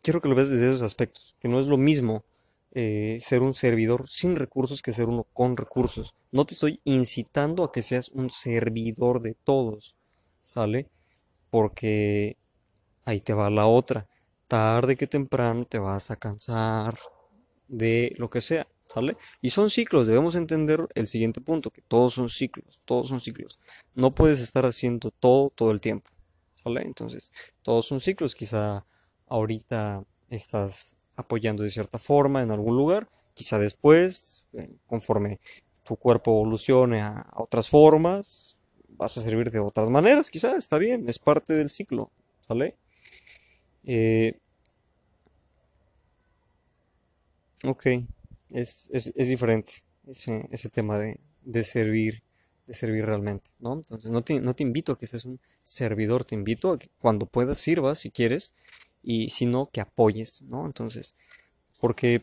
quiero 0.00 0.22
que 0.22 0.28
lo 0.28 0.34
veas 0.34 0.48
desde 0.48 0.68
esos 0.68 0.82
aspectos, 0.82 1.34
que 1.40 1.48
no 1.48 1.60
es 1.60 1.66
lo 1.66 1.76
mismo 1.76 2.24
eh, 2.72 3.18
ser 3.22 3.42
un 3.42 3.54
servidor 3.54 4.08
sin 4.08 4.36
recursos 4.36 4.82
que 4.82 4.92
ser 4.92 5.06
uno 5.06 5.24
con 5.32 5.56
recursos. 5.56 6.12
No 6.30 6.44
te 6.44 6.54
estoy 6.54 6.80
incitando 6.84 7.64
a 7.64 7.72
que 7.72 7.82
seas 7.82 8.10
un 8.10 8.30
servidor 8.30 9.20
de 9.22 9.34
todos, 9.34 9.96
¿sale? 10.42 10.86
Porque 11.50 12.36
ahí 13.04 13.20
te 13.20 13.32
va 13.32 13.50
la 13.50 13.66
otra. 13.66 14.06
Tarde 14.48 14.96
que 14.96 15.06
temprano 15.06 15.64
te 15.64 15.78
vas 15.78 16.10
a 16.10 16.16
cansar 16.16 16.98
de 17.68 18.14
lo 18.18 18.30
que 18.30 18.40
sea. 18.40 18.66
¿Sale? 18.82 19.18
Y 19.42 19.50
son 19.50 19.68
ciclos, 19.68 20.06
debemos 20.06 20.34
entender 20.34 20.88
el 20.94 21.06
siguiente 21.06 21.42
punto, 21.42 21.70
que 21.70 21.82
todos 21.82 22.14
son 22.14 22.30
ciclos, 22.30 22.80
todos 22.86 23.08
son 23.08 23.20
ciclos. 23.20 23.58
No 23.94 24.14
puedes 24.14 24.40
estar 24.40 24.64
haciendo 24.64 25.10
todo 25.10 25.50
todo 25.50 25.72
el 25.72 25.80
tiempo, 25.82 26.10
¿sale? 26.54 26.80
Entonces, 26.86 27.30
todos 27.60 27.84
son 27.86 28.00
ciclos, 28.00 28.34
quizá 28.34 28.86
ahorita 29.26 30.04
estás 30.30 30.97
apoyando 31.18 31.64
de 31.64 31.70
cierta 31.70 31.98
forma 31.98 32.42
en 32.42 32.50
algún 32.50 32.76
lugar, 32.76 33.08
quizá 33.34 33.58
después, 33.58 34.46
eh, 34.54 34.70
conforme 34.86 35.40
tu 35.82 35.96
cuerpo 35.96 36.30
evolucione 36.30 37.02
a, 37.02 37.26
otras 37.36 37.68
formas, 37.68 38.56
vas 38.88 39.18
a 39.18 39.22
servir 39.22 39.50
de 39.50 39.58
otras 39.58 39.90
maneras, 39.90 40.30
quizá 40.30 40.56
está 40.56 40.78
bien, 40.78 41.08
es 41.08 41.18
parte 41.18 41.54
del 41.54 41.70
ciclo, 41.70 42.10
¿sale? 42.40 42.76
Eh, 43.84 44.38
ok 47.64 47.86
es, 48.50 48.88
es, 48.92 49.12
es 49.14 49.28
diferente 49.28 49.74
ese, 50.06 50.48
ese 50.50 50.68
tema 50.68 50.98
de, 50.98 51.20
de, 51.42 51.64
servir, 51.64 52.22
de 52.66 52.74
servir 52.74 53.04
realmente, 53.04 53.50
¿no? 53.60 53.74
Entonces 53.74 54.10
no 54.10 54.22
te, 54.22 54.40
no 54.40 54.54
te 54.54 54.62
invito 54.62 54.92
a 54.92 54.98
que 54.98 55.06
seas 55.06 55.24
un 55.24 55.40
servidor, 55.62 56.24
te 56.24 56.34
invito 56.34 56.72
a 56.72 56.78
que 56.78 56.88
cuando 56.98 57.26
puedas 57.26 57.58
sirvas 57.58 57.98
si 57.98 58.10
quieres 58.10 58.52
y 59.02 59.30
si 59.30 59.46
no, 59.46 59.66
que 59.66 59.80
apoyes, 59.80 60.42
¿no? 60.42 60.66
Entonces, 60.66 61.16
porque 61.80 62.22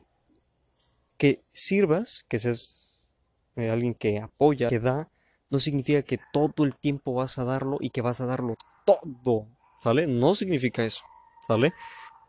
que 1.17 1.39
sirvas, 1.51 2.25
que 2.27 2.39
seas 2.39 3.09
eh, 3.55 3.69
alguien 3.69 3.93
que 3.93 4.19
apoya, 4.19 4.67
que 4.67 4.79
da, 4.79 5.09
no 5.49 5.59
significa 5.59 6.01
que 6.01 6.19
todo 6.33 6.65
el 6.65 6.75
tiempo 6.75 7.13
vas 7.13 7.37
a 7.37 7.45
darlo 7.45 7.77
y 7.79 7.89
que 7.89 8.01
vas 8.01 8.19
a 8.21 8.25
darlo 8.25 8.55
todo, 8.85 9.47
¿sale? 9.79 10.07
No 10.07 10.35
significa 10.35 10.83
eso, 10.83 11.03
¿sale? 11.47 11.73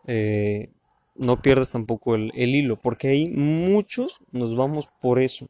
Eh, 0.06 0.70
no 1.16 1.40
pierdas 1.40 1.72
tampoco 1.72 2.14
el, 2.14 2.32
hilo, 2.34 2.76
porque 2.76 3.08
ahí 3.08 3.28
muchos 3.28 4.20
nos 4.32 4.54
vamos 4.54 4.88
por 5.00 5.20
eso. 5.20 5.48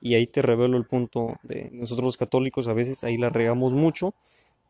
Y 0.00 0.14
ahí 0.14 0.26
te 0.26 0.42
revelo 0.42 0.76
el 0.76 0.86
punto 0.86 1.38
de 1.42 1.70
nosotros 1.72 2.04
los 2.04 2.16
católicos, 2.16 2.68
a 2.68 2.72
veces 2.72 3.02
ahí 3.04 3.18
la 3.18 3.28
regamos 3.30 3.72
mucho. 3.72 4.14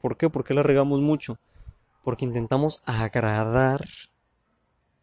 ¿Por 0.00 0.16
qué? 0.16 0.30
¿Por 0.30 0.44
qué 0.44 0.54
la 0.54 0.62
regamos 0.62 1.00
mucho? 1.00 1.38
Porque 2.02 2.24
intentamos 2.24 2.80
agradar 2.86 3.86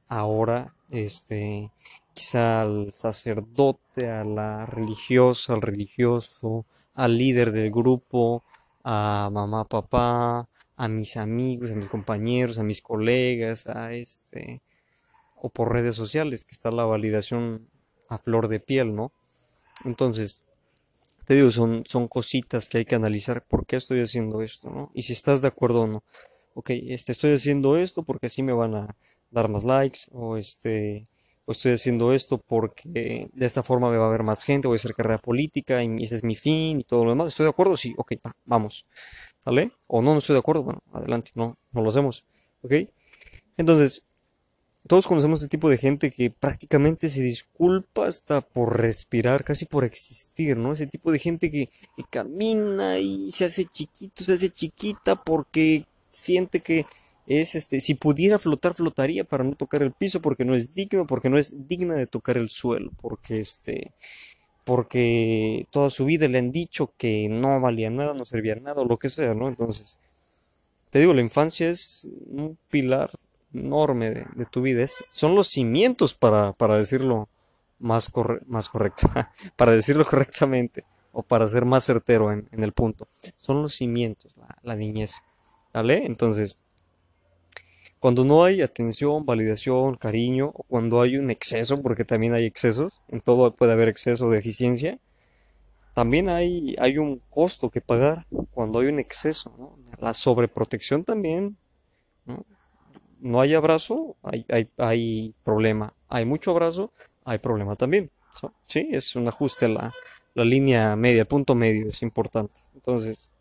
ahora, 0.08 0.76
este, 0.90 1.72
quizá 2.14 2.62
al 2.62 2.92
sacerdote, 2.92 4.10
a 4.10 4.24
la 4.24 4.66
religiosa, 4.66 5.54
al 5.54 5.62
religioso, 5.62 6.66
al 6.94 7.18
líder 7.18 7.52
del 7.52 7.72
grupo, 7.72 8.44
a 8.84 9.30
mamá, 9.32 9.66
papá, 9.66 10.48
a 10.78 10.88
mis 10.88 11.18
amigos, 11.18 11.72
a 11.72 11.76
mis 11.76 11.90
compañeros, 11.90 12.58
a 12.58 12.64
mis 12.64 12.82
colegas, 12.82 13.68
a 13.68 13.94
este, 13.94 14.62
o 15.36 15.50
por 15.50 15.72
redes 15.72 15.96
sociales, 15.96 16.46
que 16.46 16.54
está 16.54 16.72
la 16.72 16.86
validación 16.86 17.68
a 18.10 18.18
flor 18.18 18.48
de 18.48 18.60
piel, 18.60 18.96
¿no? 18.96 19.12
Entonces, 19.84 20.44
te 21.26 21.34
digo, 21.34 21.52
son, 21.52 21.84
son 21.86 22.08
cositas 22.08 22.70
que 22.70 22.80
hay 22.80 22.86
que 22.86 22.96
analizar 22.96 23.44
por 23.44 23.66
qué 23.66 23.78
estoy 23.78 24.02
haciendo 24.02 24.42
esto, 24.42 24.70
¿no? 24.70 24.92
Y 24.94 25.04
si 25.04 25.14
estás 25.14 25.42
de 25.42 25.48
acuerdo 25.48 25.84
o 25.84 25.88
no. 25.88 26.04
Ok, 26.56 26.70
este, 26.72 27.12
estoy 27.12 27.34
haciendo 27.34 27.78
esto 27.78 28.04
porque 28.04 28.28
así 28.28 28.42
me 28.42 28.54
van 28.54 28.76
a 28.76 28.96
dar 29.30 29.50
más 29.50 29.64
likes, 29.66 30.00
o 30.14 30.38
este, 30.38 31.06
o 31.46 31.52
estoy 31.52 31.74
haciendo 31.74 32.14
esto 32.14 32.38
porque 32.38 33.30
de 33.34 33.46
esta 33.46 33.62
forma 33.62 33.92
me 33.92 33.98
va 33.98 34.08
a 34.08 34.12
ver 34.12 34.24
más 34.24 34.44
gente, 34.44 34.68
voy 34.68 34.76
a 34.76 34.80
hacer 34.80 34.96
carrera 34.96 35.18
política 35.20 35.84
y 35.84 36.04
ese 36.04 36.16
es 36.16 36.24
mi 36.24 36.36
fin 36.36 36.80
y 36.80 36.84
todo 36.86 37.04
lo 37.04 37.12
demás. 37.12 37.28
¿Estoy 37.28 37.44
de 37.44 37.50
acuerdo? 37.50 37.78
Sí, 37.78 37.94
ok, 37.98 38.14
vamos. 38.46 38.86
¿Vale? 39.46 39.72
O 39.88 40.02
no, 40.02 40.14
no 40.14 40.20
estoy 40.20 40.34
de 40.34 40.40
acuerdo, 40.40 40.64
bueno, 40.64 40.82
adelante, 40.94 41.32
no, 41.36 41.58
no 41.74 41.82
lo 41.82 41.90
hacemos. 41.90 42.24
¿Ok? 42.64 42.74
Entonces, 43.58 44.02
todos 44.88 45.08
conocemos 45.08 45.42
ese 45.42 45.50
tipo 45.50 45.70
de 45.70 45.78
gente 45.78 46.12
que 46.12 46.30
prácticamente 46.30 47.10
se 47.10 47.22
disculpa 47.22 48.08
hasta 48.08 48.42
por 48.42 48.80
respirar, 48.80 49.44
casi 49.44 49.66
por 49.66 49.84
existir, 49.84 50.58
¿no? 50.58 50.74
Ese 50.74 50.88
tipo 50.88 51.12
de 51.12 51.20
gente 51.20 51.50
que, 51.50 51.70
camina 52.10 53.00
y 53.00 53.32
se 53.32 53.46
hace 53.46 53.66
chiquito, 53.66 54.24
se 54.24 54.34
hace 54.34 54.50
chiquita 54.50 55.16
porque 55.16 55.86
siente 56.16 56.60
que 56.62 56.86
es 57.28 57.56
este, 57.56 57.82
si 57.82 57.96
pudiera 57.96 58.40
flotar, 58.40 58.74
flotaría 58.74 59.24
para 59.24 59.44
no 59.44 59.56
tocar 59.56 59.82
el 59.84 59.92
piso 59.92 60.22
porque 60.22 60.46
no 60.46 60.56
es 60.56 60.74
digno, 60.74 61.08
porque 61.08 61.30
no 61.30 61.38
es 61.38 61.68
digna 61.68 61.96
de 61.96 62.08
tocar 62.08 62.38
el 62.38 62.50
suelo, 62.50 62.92
porque 63.02 63.40
este, 63.40 63.92
porque 64.64 65.68
toda 65.72 65.90
su 65.90 66.06
vida 66.06 66.28
le 66.28 66.40
han 66.40 66.52
dicho 66.52 66.92
que 66.98 67.28
no 67.30 67.60
valía 67.60 67.90
nada, 67.90 68.14
no 68.14 68.26
servía 68.26 68.56
nada 68.56 68.82
o 68.82 68.86
lo 68.86 68.98
que 68.98 69.10
sea, 69.10 69.34
¿no? 69.34 69.48
Entonces, 69.48 70.00
te 70.90 71.00
digo, 71.00 71.14
la 71.14 71.22
infancia 71.22 71.70
es 71.70 72.08
un 72.28 72.58
pilar 72.70 73.12
enorme 73.54 74.12
de, 74.12 74.46
tu 74.52 74.62
vida. 74.62 74.86
son 75.12 75.36
los 75.36 75.48
cimientos 75.48 76.14
para, 76.14 76.54
para 76.54 76.78
decirlo 76.78 77.28
más, 77.80 78.12
más 78.48 78.70
correcto, 78.70 79.10
para 79.56 79.72
decirlo 79.72 80.06
correctamente 80.06 80.84
o 81.12 81.24
para 81.24 81.48
ser 81.48 81.66
más 81.66 81.86
certero 81.86 82.32
en, 82.32 82.48
el 82.52 82.74
punto. 82.74 83.08
Son 83.38 83.62
los 83.62 83.74
cimientos, 83.74 84.38
la, 84.64 84.76
niñez. 84.76 85.16
¿Vale? 85.76 86.06
Entonces, 86.06 86.62
cuando 88.00 88.24
no 88.24 88.46
hay 88.46 88.62
atención, 88.62 89.26
validación, 89.26 89.98
cariño, 89.98 90.54
o 90.56 90.64
cuando 90.64 91.02
hay 91.02 91.18
un 91.18 91.30
exceso, 91.30 91.82
porque 91.82 92.06
también 92.06 92.34
hay 92.34 92.46
excesos, 92.46 93.02
en 93.10 93.20
todo 93.20 93.54
puede 93.54 93.74
haber 93.74 93.90
exceso 93.90 94.30
de 94.30 94.40
eficiencia, 94.40 95.00
también 95.94 96.30
hay, 96.30 96.78
hay 96.80 96.98
un 96.98 97.20
costo 97.30 97.70
que 97.70 97.82
pagar 97.82 98.26
cuando 98.52 98.80
hay 98.80 98.88
un 98.88 99.02
exceso. 99.02 99.78
La 100.00 100.14
sobreprotección 100.14 101.04
también 101.04 101.58
no 103.20 103.42
hay 103.42 103.54
abrazo, 103.54 104.16
hay, 104.24 104.46
hay, 104.48 104.70
hay 104.78 105.36
problema. 105.44 105.94
Hay 106.08 106.24
mucho 106.24 106.52
abrazo, 106.52 106.94
hay 107.26 107.40
problema 107.40 107.76
también. 107.76 108.10
Sí, 108.66 108.88
es 108.94 109.14
un 109.18 109.28
ajuste 109.28 109.68
la, 109.68 109.94
la 110.36 110.46
línea 110.46 110.96
media, 110.96 111.26
punto 111.26 111.54
medio 111.54 111.90
es 111.90 112.02
importante. 112.02 112.62
Entonces, 112.74 113.35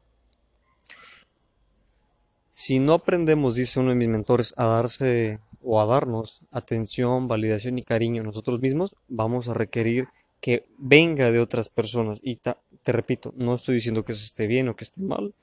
si 2.55 2.79
no 2.79 2.93
aprendemos, 2.93 3.57
dice 3.57 3.81
uno 3.81 3.89
de 3.89 3.97
mis 3.97 4.07
mentores, 4.07 4.55
a 4.57 4.67
darse 4.67 5.41
o 5.61 5.81
a 5.81 5.87
darnos 5.87 6.47
atención, 6.53 7.27
validación 7.27 7.79
y 7.79 7.83
cariño 7.83 8.23
nosotros 8.23 8.61
mismos, 8.61 8.95
vamos 9.09 9.49
a 9.49 9.55
requerir 9.55 10.07
que 10.41 10.65
venga 10.79 11.33
de 11.33 11.41
otras 11.41 11.69
personas. 11.69 12.21
Y 12.23 12.37
te 12.37 12.93
repito, 12.93 13.35
no 13.37 13.57
estoy 13.57 13.75
diciendo 13.75 14.05
que 14.05 14.13
eso 14.13 14.25
esté 14.25 14.47
bien 14.47 14.69
o 14.69 14.77
que 14.77 14.85
esté 14.85 15.03
mal, 15.03 15.35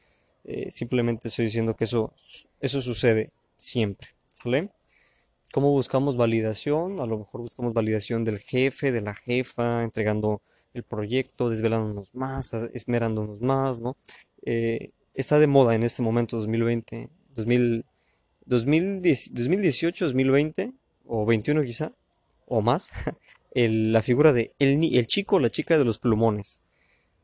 eh, 0.45 0.71
simplemente 0.71 1.27
estoy 1.27 1.45
diciendo 1.45 1.75
que 1.75 1.83
eso, 1.83 2.13
eso 2.61 2.81
sucede 2.81 3.27
siempre. 3.57 4.07
¿Sale? 4.29 4.69
¿Cómo 5.51 5.69
buscamos 5.71 6.15
validación? 6.15 7.01
A 7.01 7.05
lo 7.05 7.17
mejor 7.17 7.41
buscamos 7.41 7.73
validación 7.73 8.23
del 8.23 8.39
jefe, 8.39 8.93
de 8.93 9.01
la 9.01 9.15
jefa, 9.15 9.83
entregando 9.83 10.41
el 10.73 10.83
proyecto, 10.83 11.49
desvelándonos 11.49 12.15
más, 12.15 12.53
esmerándonos 12.53 13.41
más, 13.41 13.81
¿no? 13.81 13.97
Eh, 14.43 14.87
está 15.13 15.39
de 15.39 15.47
moda 15.47 15.75
en 15.75 15.83
este 15.83 16.01
momento 16.01 16.37
2020, 16.37 17.09
2000, 17.35 17.85
2018, 18.45 20.05
2020 20.05 20.73
o 21.05 21.25
21 21.25 21.63
quizá, 21.63 21.91
o 22.47 22.61
más, 22.61 22.89
la 23.53 24.01
figura 24.01 24.33
de 24.33 24.53
el, 24.59 24.83
el 24.95 25.07
chico 25.07 25.37
o 25.37 25.39
la 25.39 25.49
chica 25.49 25.77
de 25.77 25.85
los 25.85 25.97
plumones. 25.97 26.59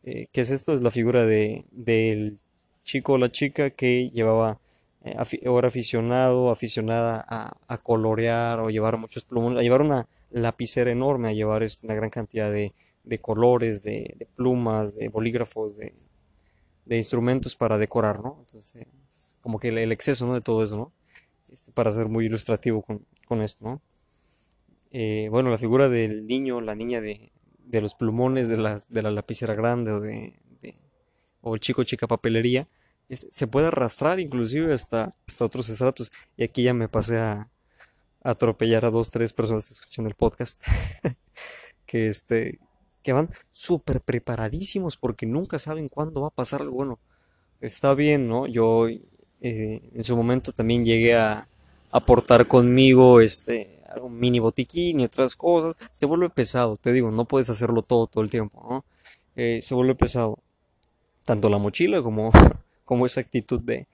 Eh, 0.04 0.28
¿Qué 0.32 0.42
es 0.42 0.52
esto? 0.52 0.74
Es 0.74 0.82
la 0.82 0.92
figura 0.92 1.26
de, 1.26 1.66
del 1.72 2.38
chico 2.84 3.14
o 3.14 3.18
la 3.18 3.30
chica 3.30 3.72
que 3.72 4.10
llevaba, 4.12 4.60
eh, 5.04 5.16
era 5.42 5.68
aficionado, 5.68 6.50
aficionada 6.50 7.26
a, 7.28 7.78
colorear 7.80 8.60
o 8.62 8.70
llevar 8.70 8.98
muchos 8.98 9.26
plumones, 9.26 9.60
a 9.60 9.64
llevar 9.64 9.82
una 9.82 10.08
lapicera 10.32 10.92
enorme, 10.92 11.30
a 11.30 11.34
llevar 11.34 11.64
este, 11.64 11.88
una 11.88 11.96
gran 11.96 12.10
cantidad 12.10 12.50
de, 12.50 12.74
colores, 13.20 13.84
de, 13.84 14.28
plumas, 14.36 14.96
de 14.96 15.10
bolígrafos, 15.10 15.78
de, 15.78 15.94
instrumentos 16.96 17.56
para 17.56 17.78
decorar, 17.78 18.22
¿no? 18.22 18.38
Entonces, 18.40 18.86
como 19.42 19.60
que 19.60 19.70
el, 19.70 19.92
exceso, 19.92 20.26
¿no? 20.26 20.34
De 20.34 20.42
todo 20.42 20.64
eso, 20.64 20.78
¿no? 20.78 20.94
Este, 21.52 21.72
para 21.72 21.92
ser 21.92 22.08
muy 22.08 22.26
ilustrativo 22.26 22.84
con, 22.84 23.42
esto, 23.42 23.66
¿no? 23.66 23.82
Eh, 24.92 25.28
bueno, 25.30 25.50
la 25.50 25.58
figura 25.58 25.90
del 25.90 26.26
niño, 26.26 26.62
la 26.62 26.76
niña 26.76 27.02
de, 27.02 27.32
los 27.72 27.96
plumones, 27.96 28.48
de, 28.48 28.58
las, 28.58 28.92
de 28.92 29.02
la 29.02 29.12
lapicera 29.12 29.54
grande 29.54 29.92
o, 29.92 30.00
de, 30.00 30.40
o 31.42 31.56
el 31.56 31.60
chico 31.60 31.84
chica 31.84 32.08
papelería, 32.08 32.68
se 33.10 33.48
puede 33.48 33.68
arrastrar 33.68 34.20
inclusive 34.20 34.74
hasta, 34.74 35.14
hasta 35.28 35.46
otros 35.46 35.68
estratos. 35.70 36.12
Y 36.38 36.44
aquí 36.44 36.64
ya 36.64 36.74
me 36.74 36.88
pasé 36.88 37.18
a, 37.18 37.50
atropellar 38.28 38.84
a 38.84 38.92
dos, 38.92 39.10
tres 39.10 39.32
personas 39.32 39.72
escuchando 39.72 40.10
el 40.10 40.16
podcast. 40.16 40.62
que 41.86 42.08
este 42.10 42.60
que 43.08 43.14
van 43.14 43.30
súper 43.54 44.02
preparadísimos 44.02 44.98
porque 44.98 45.26
nunca 45.26 45.60
saben 45.60 45.88
cuándo 45.88 46.20
va 46.20 46.28
a 46.28 46.32
pasar 46.42 46.62
algo 46.62 46.76
bueno. 46.76 47.00
Está 47.62 47.94
bien, 47.94 48.28
¿no? 48.28 48.48
Yo 48.48 48.90
eh, 48.90 49.00
en 49.40 50.04
su 50.04 50.18
momento 50.18 50.52
también 50.52 50.84
llegué 50.84 51.16
a 51.16 51.48
aportar 51.90 52.48
conmigo 52.50 53.22
este 53.22 53.80
un 54.02 54.20
mini 54.20 54.40
botiquín 54.40 55.00
y 55.00 55.06
otras 55.06 55.38
cosas. 55.38 55.78
Se 55.94 56.06
vuelve 56.06 56.30
pesado, 56.30 56.76
te 56.76 56.92
digo, 56.92 57.10
no 57.10 57.24
puedes 57.24 57.50
hacerlo 57.50 57.82
todo 57.82 58.08
todo 58.08 58.26
el 58.26 58.30
tiempo, 58.30 58.62
¿no? 58.70 58.86
Eh, 59.38 59.62
se 59.64 59.74
vuelve 59.74 59.96
pesado. 59.96 60.40
Tanto 61.24 61.48
la 61.48 61.60
mochila 61.60 62.02
como, 62.02 62.32
como 62.84 63.06
esa 63.06 63.22
actitud 63.22 63.62
de, 63.62 63.88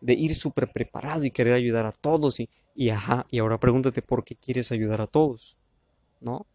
de 0.00 0.12
ir 0.12 0.36
súper 0.36 0.70
preparado 0.70 1.24
y 1.24 1.32
querer 1.32 1.54
ayudar 1.54 1.86
a 1.86 1.92
todos. 1.92 2.38
Y, 2.38 2.48
y, 2.76 2.90
ajá, 2.90 3.26
y 3.32 3.40
ahora 3.40 3.58
pregúntate 3.58 4.00
por 4.00 4.22
qué 4.22 4.36
quieres 4.36 4.70
ayudar 4.70 5.00
a 5.00 5.08
todos, 5.08 5.56
¿no? 6.20 6.46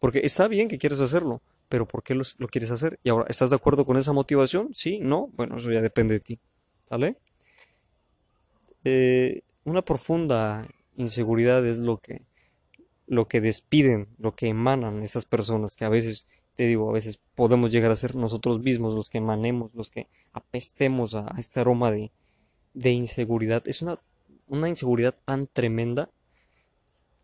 Porque 0.00 0.22
está 0.24 0.48
bien 0.48 0.68
que 0.68 0.78
quieres 0.78 0.98
hacerlo, 1.00 1.42
pero 1.68 1.86
¿por 1.86 2.02
qué 2.02 2.16
lo, 2.16 2.24
quieres 2.50 2.72
hacer? 2.72 2.98
Y 3.04 3.10
ahora, 3.10 3.26
¿estás 3.28 3.50
de 3.50 3.56
acuerdo 3.56 3.84
con 3.84 3.96
esa 3.96 4.12
motivación? 4.12 4.70
Sí, 4.74 4.98
no, 4.98 5.28
bueno, 5.36 5.58
eso 5.58 5.70
ya 5.70 5.82
depende 5.82 6.14
de 6.14 6.20
ti, 6.20 6.38
¿vale? 6.88 7.16
Eh, 8.82 9.42
una 9.64 9.82
profunda 9.82 10.66
inseguridad 10.96 11.64
es 11.66 11.78
lo 11.78 11.98
que, 11.98 12.22
lo 13.06 13.28
que 13.28 13.42
despiden, 13.42 14.08
lo 14.18 14.34
que 14.34 14.48
emanan 14.48 15.02
esas 15.02 15.26
personas 15.26 15.76
que 15.76 15.84
a 15.84 15.90
veces, 15.90 16.26
te 16.54 16.66
digo, 16.66 16.88
a 16.88 16.94
veces 16.94 17.18
podemos 17.34 17.70
llegar 17.70 17.90
a 17.92 17.96
ser 17.96 18.16
nosotros 18.16 18.60
mismos 18.60 18.94
los 18.94 19.10
que 19.10 19.18
emanemos, 19.18 19.74
los 19.74 19.90
que 19.90 20.08
apestemos 20.32 21.14
a, 21.14 21.34
este 21.38 21.60
aroma 21.60 21.90
de, 21.90 22.10
de 22.72 22.90
inseguridad. 22.90 23.68
Es 23.68 23.82
una, 23.82 23.98
una 24.48 24.68
inseguridad 24.68 25.14
tan 25.24 25.46
tremenda 25.46 26.08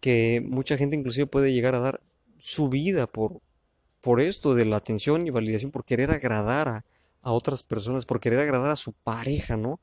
que 0.00 0.42
mucha 0.46 0.76
gente 0.76 0.94
inclusive 0.94 1.26
puede 1.26 1.54
llegar 1.54 1.74
a 1.74 1.80
dar 1.80 2.00
su 2.38 2.68
vida 2.68 3.06
por, 3.06 3.40
por 4.00 4.20
esto 4.20 4.54
de 4.54 4.64
la 4.64 4.76
atención 4.76 5.26
y 5.26 5.30
validación, 5.30 5.70
por 5.70 5.84
querer 5.84 6.10
agradar 6.10 6.68
a, 6.68 6.84
a 7.22 7.32
otras 7.32 7.62
personas, 7.62 8.06
por 8.06 8.20
querer 8.20 8.40
agradar 8.40 8.70
a 8.70 8.76
su 8.76 8.92
pareja, 8.92 9.56
¿no? 9.56 9.80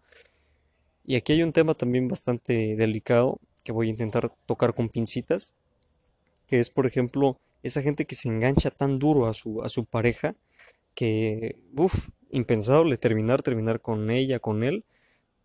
Y 1.05 1.15
aquí 1.15 1.33
hay 1.33 1.43
un 1.43 1.51
tema 1.51 1.73
también 1.73 2.07
bastante 2.07 2.75
delicado 2.75 3.39
que 3.63 3.71
voy 3.71 3.87
a 3.87 3.91
intentar 3.91 4.31
tocar 4.45 4.73
con 4.73 4.89
pincitas, 4.89 5.53
que 6.47 6.59
es 6.59 6.69
por 6.69 6.85
ejemplo 6.85 7.37
esa 7.63 7.81
gente 7.81 8.05
que 8.05 8.15
se 8.15 8.29
engancha 8.29 8.69
tan 8.71 8.99
duro 8.99 9.27
a 9.27 9.33
su, 9.33 9.61
a 9.61 9.69
su 9.69 9.85
pareja 9.85 10.35
que, 10.93 11.59
uff, 11.75 12.09
impensable 12.29 12.97
terminar, 12.97 13.41
terminar 13.41 13.81
con 13.81 14.11
ella, 14.11 14.39
con 14.39 14.63
él, 14.63 14.85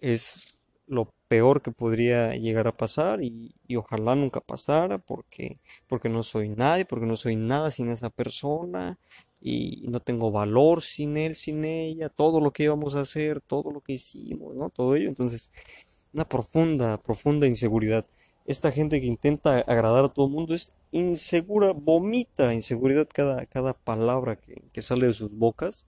es 0.01 0.61
lo 0.87 1.13
peor 1.29 1.63
que 1.63 1.71
podría 1.71 2.35
llegar 2.35 2.67
a 2.67 2.77
pasar 2.77 3.23
y, 3.23 3.55
ojalá 3.77 4.15
nunca 4.15 4.41
pasara 4.41 4.99
porque, 4.99 5.59
porque 5.87 6.09
no 6.09 6.23
soy 6.23 6.49
nadie, 6.49 6.85
porque 6.85 7.07
no 7.07 7.17
soy 7.17 7.37
nada 7.37 7.71
sin 7.71 7.91
esa 7.91 8.11
persona 8.11 8.99
y 9.41 9.85
no 9.89 10.01
tengo 10.01 10.33
valor 10.33 10.83
sin 10.83 11.17
él, 11.17 11.35
sin 11.35 11.65
ella, 11.65 12.09
todo 12.09 12.41
lo 12.41 12.51
que 12.51 12.65
íbamos 12.65 12.97
a 12.97 13.01
hacer, 13.03 13.41
todo 13.41 13.71
lo 13.71 13.81
que 13.81 13.93
hicimos, 13.95 14.57
¿no? 14.57 14.71
Todo 14.71 14.97
ello. 14.97 15.09
Entonces, 15.09 15.53
una 16.13 16.25
profunda, 16.29 16.97
profunda 16.99 17.47
inseguridad. 17.47 18.07
Esta 18.47 18.73
gente 18.73 19.01
que 19.01 19.07
intenta 19.07 19.59
agradar 19.59 20.07
a 20.07 20.09
todo 20.09 20.27
el 20.27 20.33
mundo 20.33 20.55
es 20.55 20.73
insegura, 20.91 21.73
vomita 21.73 22.55
inseguridad 22.55 23.07
cada, 23.13 23.45
cada 23.47 23.75
palabra 23.75 24.37
que, 24.37 24.63
que 24.73 24.83
sale 24.83 25.07
de 25.07 25.13
sus 25.13 25.37
bocas. 25.37 25.85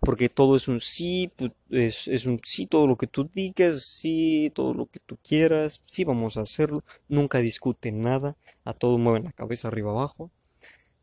Porque 0.00 0.30
todo 0.30 0.56
es 0.56 0.66
un 0.68 0.80
sí, 0.80 1.30
es, 1.70 2.08
es, 2.08 2.24
un 2.24 2.40
sí, 2.42 2.66
todo 2.66 2.86
lo 2.86 2.96
que 2.96 3.06
tú 3.06 3.28
digas, 3.32 3.82
sí, 3.82 4.50
todo 4.54 4.72
lo 4.72 4.86
que 4.86 4.98
tú 5.00 5.18
quieras, 5.22 5.82
sí 5.84 6.04
vamos 6.04 6.36
a 6.36 6.40
hacerlo, 6.40 6.82
nunca 7.08 7.38
discute 7.38 7.92
nada, 7.92 8.34
a 8.64 8.72
todo 8.72 8.96
mueven 8.96 9.24
la 9.24 9.32
cabeza 9.32 9.68
arriba 9.68 9.90
abajo. 9.90 10.30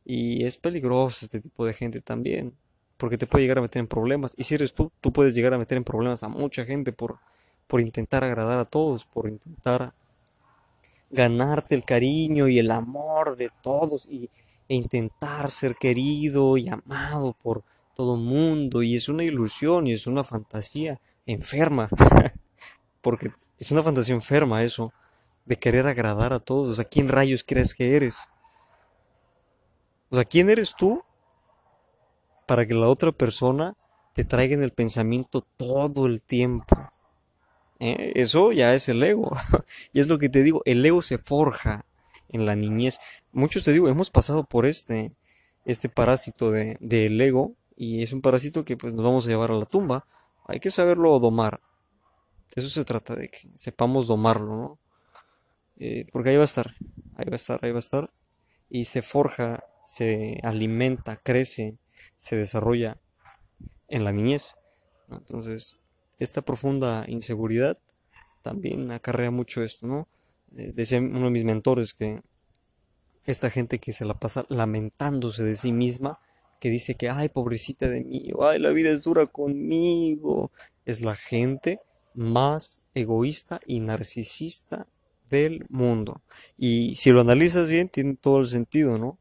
Y 0.04 0.46
es 0.46 0.58
peligroso 0.58 1.26
este 1.26 1.40
tipo 1.40 1.66
de 1.66 1.74
gente 1.74 2.02
también, 2.02 2.54
porque 2.98 3.18
te 3.18 3.28
puede 3.28 3.44
llegar 3.44 3.60
a 3.60 3.62
meter 3.62 3.82
en 3.82 3.88
problemas. 3.88 4.34
Y 4.38 4.46
si 4.46 4.56
eres 4.56 4.74
tú, 4.74 4.92
tú 5.02 5.12
puedes 5.12 5.36
llegar 5.36 5.54
a 5.54 5.60
meter 5.60 5.78
en 5.78 5.84
problemas 5.84 6.24
a 6.24 6.30
mucha 6.30 6.66
gente 6.66 6.92
por, 6.92 7.20
por 7.68 7.82
intentar 7.82 8.24
agradar 8.24 8.58
a 8.60 8.66
todos, 8.66 9.06
por 9.06 9.30
intentar 9.30 9.94
ganarte 11.12 11.76
el 11.76 11.84
cariño 11.84 12.48
y 12.48 12.60
el 12.60 12.72
amor 12.72 13.38
de 13.38 13.50
todos 13.62 14.08
y, 14.10 14.30
e 14.70 14.76
intentar 14.76 15.50
ser 15.50 15.76
querido 15.76 16.58
y 16.58 16.70
amado 16.70 17.34
por 17.42 17.64
todo 17.98 18.16
mundo. 18.16 18.84
Y 18.84 18.96
es 18.96 19.10
una 19.10 19.24
ilusión 19.24 19.88
y 19.88 19.94
es 19.94 20.06
una 20.06 20.24
fantasía 20.24 21.02
enferma, 21.26 21.90
porque 23.02 23.32
es 23.58 23.72
una 23.72 23.82
fantasía 23.82 24.14
enferma 24.14 24.64
eso, 24.64 24.94
de 25.46 25.58
querer 25.58 25.88
agradar 25.88 26.32
a 26.32 26.40
todos. 26.40 26.70
O 26.70 26.76
sea, 26.76 26.86
¿quién 26.86 27.10
rayos 27.10 27.44
crees 27.44 27.74
que 27.74 27.96
eres? 27.96 28.20
O 30.10 30.16
sea, 30.16 30.26
¿quién 30.26 30.52
eres 30.52 30.76
tú 30.78 31.02
para 32.46 32.68
que 32.68 32.76
la 32.76 32.88
otra 32.88 33.12
persona 33.12 33.74
te 34.14 34.24
traiga 34.24 34.54
en 34.54 34.62
el 34.62 34.72
pensamiento 34.72 35.44
todo 35.58 36.06
el 36.06 36.22
tiempo? 36.22 36.76
¿Eh? 37.80 38.14
Eso 38.16 38.52
ya 38.52 38.76
es 38.76 38.90
el 38.90 39.02
ego. 39.02 39.36
y 39.92 40.02
es 40.02 40.08
lo 40.08 40.20
que 40.20 40.30
te 40.30 40.44
digo, 40.44 40.62
el 40.66 40.86
ego 40.86 41.02
se 41.02 41.18
forja 41.18 41.84
en 42.30 42.46
la 42.46 42.56
niñez. 42.56 43.00
Muchos 43.32 43.64
te 43.64 43.74
digo, 43.74 43.88
hemos 43.90 44.12
pasado 44.12 44.44
por 44.44 44.68
este, 44.68 45.12
este 45.66 45.90
parásito 45.90 46.52
de, 46.52 46.78
del 46.80 47.20
ego 47.20 47.54
y 47.78 48.04
es 48.04 48.12
un 48.12 48.22
parásito 48.22 48.66
que 48.66 48.76
pues 48.76 48.94
nos 48.94 49.06
vamos 49.06 49.26
a 49.26 49.30
llevar 49.30 49.52
a 49.52 49.56
la 49.56 49.66
tumba. 49.66 50.06
Hay 50.46 50.60
que 50.60 50.72
saberlo 50.72 51.20
domar. 51.20 51.62
De 52.54 52.62
eso 52.62 52.70
se 52.70 52.84
trata, 52.84 53.16
de 53.16 53.30
que 53.30 53.38
sepamos 53.56 54.08
domarlo, 54.08 54.56
¿no? 54.56 54.80
Eh, 55.78 56.08
porque 56.12 56.32
ahí 56.32 56.36
va 56.36 56.42
a 56.42 56.46
estar, 56.46 56.76
ahí 57.16 57.26
va 57.30 57.34
a 57.34 57.36
estar, 57.36 57.60
ahí 57.64 57.72
va 57.72 57.78
a 57.78 57.80
estar. 57.80 58.10
Y 58.70 58.86
se 58.86 59.02
forja 59.02 59.64
se 59.88 60.42
alimenta, 60.44 61.16
crece, 61.16 61.78
se 62.18 62.36
desarrolla 62.36 63.00
en 63.88 64.04
la 64.04 64.12
niñez. 64.12 64.52
Entonces, 65.10 65.78
esta 66.20 66.42
profunda 66.42 67.06
inseguridad 67.08 67.78
también 68.42 68.92
acarrea 68.92 69.32
mucho 69.32 69.64
esto, 69.64 69.88
¿no? 69.88 70.10
Eh, 70.58 70.74
decía 70.76 71.00
uno 71.00 71.26
de 71.26 71.32
mis 71.32 71.46
mentores 71.46 71.94
que 71.94 72.22
esta 73.26 73.50
gente 73.50 73.80
que 73.80 73.94
se 73.94 74.04
la 74.04 74.16
pasa 74.16 74.46
lamentándose 74.50 75.46
de 75.46 75.56
sí 75.56 75.72
misma, 75.72 76.20
que 76.60 76.70
dice 76.70 76.96
que, 76.96 77.10
ay, 77.10 77.30
pobrecita 77.30 77.88
de 77.88 78.04
mí, 78.04 78.32
ay, 78.42 78.60
la 78.60 78.72
vida 78.72 78.90
es 78.90 79.04
dura 79.04 79.28
conmigo, 79.28 80.52
es 80.86 81.02
la 81.02 81.16
gente 81.16 81.80
más 82.14 82.80
egoísta 82.94 83.60
y 83.66 83.80
narcisista 83.80 84.88
del 85.30 85.66
mundo. 85.70 86.22
Y 86.58 86.96
si 86.96 87.12
lo 87.12 87.22
analizas 87.22 87.70
bien, 87.70 87.90
tiene 87.90 88.16
todo 88.16 88.40
el 88.40 88.48
sentido, 88.48 88.98
¿no? 88.98 89.18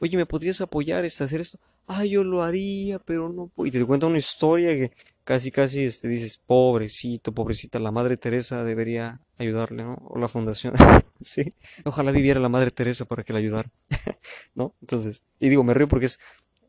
oye, 0.00 0.16
¿me 0.16 0.26
podrías 0.26 0.60
apoyar 0.60 1.04
este, 1.04 1.24
hacer 1.24 1.40
esto? 1.40 1.58
Ah, 1.86 2.04
yo 2.04 2.22
lo 2.24 2.42
haría, 2.42 2.98
pero 2.98 3.30
no 3.30 3.46
puedo. 3.46 3.68
Y 3.68 3.70
te 3.70 3.84
cuenta 3.84 4.06
una 4.06 4.18
historia 4.18 4.74
que 4.74 4.92
casi, 5.24 5.50
casi 5.50 5.84
este, 5.84 6.08
dices, 6.08 6.38
pobrecito, 6.38 7.32
pobrecita, 7.32 7.78
la 7.78 7.90
Madre 7.90 8.16
Teresa 8.16 8.62
debería 8.64 9.20
ayudarle, 9.38 9.84
¿no? 9.84 9.94
O 10.08 10.18
la 10.18 10.28
fundación, 10.28 10.74
sí. 11.20 11.52
Ojalá 11.84 12.10
viviera 12.10 12.40
la 12.40 12.48
Madre 12.48 12.70
Teresa 12.70 13.04
para 13.04 13.24
que 13.24 13.32
la 13.32 13.38
ayudara, 13.38 13.68
¿no? 14.54 14.74
Entonces, 14.80 15.22
y 15.40 15.48
digo, 15.48 15.64
me 15.64 15.74
río 15.74 15.88
porque 15.88 16.06
es, 16.06 16.18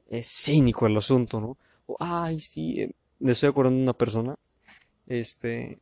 es 0.10 0.28
cínico 0.28 0.88
el 0.88 0.98
asunto, 0.98 1.40
¿no? 1.40 1.58
Ay, 2.00 2.40
sí, 2.40 2.82
eh, 2.82 2.92
me 3.20 3.32
estoy 3.32 3.50
acordando 3.50 3.78
de 3.78 3.84
una 3.84 3.94
persona, 3.94 4.36
este, 5.08 5.80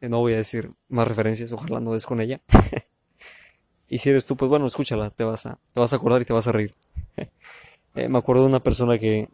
no 0.00 0.20
voy 0.20 0.34
a 0.34 0.38
decir 0.38 0.70
más 0.88 1.08
referencias, 1.08 1.52
ojalá 1.52 1.80
no 1.80 1.94
des 1.94 2.06
con 2.06 2.20
ella. 2.20 2.40
y 3.88 3.98
si 3.98 4.10
eres 4.10 4.26
tú, 4.26 4.36
pues 4.36 4.48
bueno, 4.48 4.66
escúchala, 4.66 5.10
te 5.10 5.24
vas 5.24 5.46
a, 5.46 5.58
te 5.72 5.80
vas 5.80 5.92
a 5.92 5.96
acordar 5.96 6.22
y 6.22 6.24
te 6.24 6.32
vas 6.32 6.46
a 6.46 6.52
reír. 6.52 6.74
Eh, 7.94 8.06
me 8.06 8.18
acuerdo 8.18 8.42
de 8.42 8.50
una 8.50 8.60
persona 8.62 8.96
que 8.98 9.28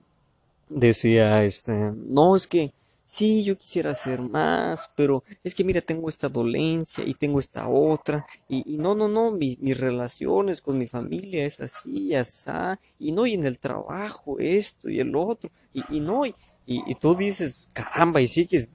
decía, 0.70 1.44
este, 1.44 1.72
no, 1.94 2.34
es 2.34 2.46
que 2.46 2.72
sí, 3.14 3.44
yo 3.44 3.56
quisiera 3.56 3.90
hacer 3.92 4.20
más, 4.20 4.90
pero 4.96 5.22
es 5.44 5.54
que 5.54 5.62
mira, 5.62 5.80
tengo 5.80 6.08
esta 6.08 6.28
dolencia 6.28 7.04
y 7.06 7.14
tengo 7.14 7.38
esta 7.38 7.68
otra, 7.68 8.26
y, 8.48 8.76
no, 8.78 8.94
no, 8.96 9.08
no, 9.08 9.30
mis 9.30 9.78
relaciones 9.78 10.60
con 10.60 10.78
mi 10.78 10.88
familia 10.88 11.46
es 11.46 11.60
así, 11.60 12.14
así, 12.14 12.50
y 12.98 13.12
no, 13.12 13.26
y 13.26 13.34
en 13.34 13.44
el 13.44 13.58
trabajo 13.58 14.38
esto 14.40 14.90
y 14.90 14.98
el 14.98 15.14
otro, 15.14 15.48
y, 15.72 15.82
y 15.96 16.00
no, 16.00 16.26
y, 16.26 16.34
y, 16.66 16.94
tú 16.96 17.14
dices, 17.14 17.68
caramba, 17.72 18.20
y 18.20 18.26
sí 18.28 18.46
que 18.46 18.66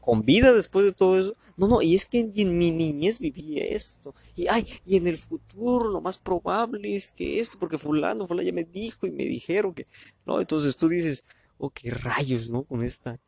con, 0.00 0.24
vida 0.24 0.52
después 0.52 0.84
de 0.84 0.92
todo 0.92 1.18
eso. 1.18 1.36
No, 1.56 1.68
no, 1.68 1.82
y 1.82 1.94
es 1.94 2.06
que 2.06 2.20
en, 2.20 2.58
mi 2.58 2.70
niñez 2.70 3.18
viví 3.18 3.60
esto. 3.60 4.14
Y 4.34 4.48
ay, 4.48 4.66
y 4.86 4.96
en 4.96 5.06
el 5.06 5.18
futuro 5.18 5.90
lo 5.90 6.00
más 6.00 6.18
probable 6.18 6.94
es 6.94 7.10
que 7.12 7.40
esto, 7.40 7.58
porque 7.58 7.78
fulano, 7.78 8.26
fulano 8.26 8.46
ya 8.46 8.52
me 8.52 8.64
dijo 8.64 9.06
y 9.06 9.10
me 9.10 9.24
dijeron 9.24 9.74
que. 9.74 9.86
No, 10.26 10.40
entonces 10.40 10.76
tú 10.76 10.88
dices, 10.88 11.24
oh, 11.58 11.70
qué 11.70 11.90
rayos, 11.90 12.50
¿no? 12.50 12.62
Con 12.62 12.82
esta. 12.82 13.18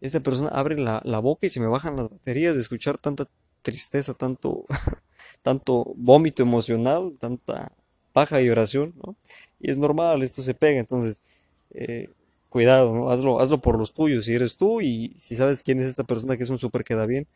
Esta 0.00 0.20
persona 0.20 0.48
abre 0.50 0.78
la, 0.78 1.00
la 1.04 1.18
boca 1.18 1.46
y 1.46 1.50
se 1.50 1.60
me 1.60 1.66
bajan 1.66 1.96
las 1.96 2.10
baterías 2.10 2.54
de 2.54 2.60
escuchar 2.60 2.98
tanta 2.98 3.26
tristeza, 3.62 4.14
tanto, 4.14 4.64
tanto 5.42 5.92
vómito 5.96 6.42
emocional, 6.42 7.16
tanta 7.18 7.72
paja 8.12 8.40
y 8.42 8.50
oración, 8.50 8.94
¿no? 9.04 9.16
Y 9.60 9.70
es 9.70 9.78
normal, 9.78 10.22
esto 10.22 10.42
se 10.42 10.54
pega, 10.54 10.80
entonces, 10.80 11.22
eh, 11.70 12.10
cuidado, 12.48 12.94
¿no? 12.94 13.10
Hazlo, 13.10 13.40
hazlo 13.40 13.60
por 13.60 13.78
los 13.78 13.92
tuyos, 13.92 14.24
si 14.24 14.34
eres 14.34 14.56
tú 14.56 14.80
y 14.80 15.14
si 15.16 15.36
sabes 15.36 15.62
quién 15.62 15.80
es 15.80 15.86
esta 15.86 16.04
persona 16.04 16.36
que 16.36 16.44
es 16.44 16.50
un 16.50 16.58
súper 16.58 16.84
queda 16.84 17.06
bien, 17.06 17.26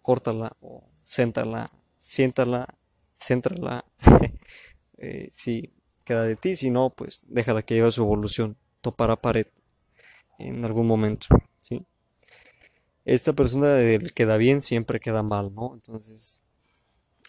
córtala 0.00 0.56
o 0.60 0.82
séntala, 1.04 1.70
siéntala, 1.98 2.74
céntrala, 3.18 3.84
eh, 4.98 5.28
si 5.30 5.70
queda 6.04 6.24
de 6.24 6.36
ti, 6.36 6.56
si 6.56 6.70
no, 6.70 6.90
pues 6.90 7.24
déjala 7.28 7.62
que 7.62 7.74
lleve 7.74 7.92
su 7.92 8.02
evolución, 8.02 8.56
topará 8.80 9.16
pared 9.16 9.46
en 10.38 10.64
algún 10.64 10.86
momento. 10.86 11.26
Esta 13.04 13.32
persona 13.32 13.68
del 13.74 14.12
queda 14.12 14.36
bien 14.36 14.60
siempre 14.60 15.00
queda 15.00 15.22
mal, 15.22 15.54
¿no? 15.54 15.74
Entonces, 15.74 16.42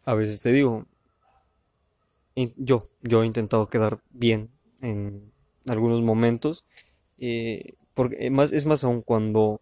a 0.05 0.13
veces 0.13 0.41
te 0.41 0.51
digo, 0.51 0.85
yo, 2.57 2.83
yo 3.01 3.23
he 3.23 3.25
intentado 3.25 3.67
quedar 3.67 3.99
bien 4.11 4.49
en 4.81 5.31
algunos 5.67 6.01
momentos 6.01 6.65
eh, 7.19 7.73
porque 7.93 8.29
más, 8.29 8.51
es 8.51 8.65
más 8.65 8.83
aún 8.83 9.01
cuando, 9.01 9.61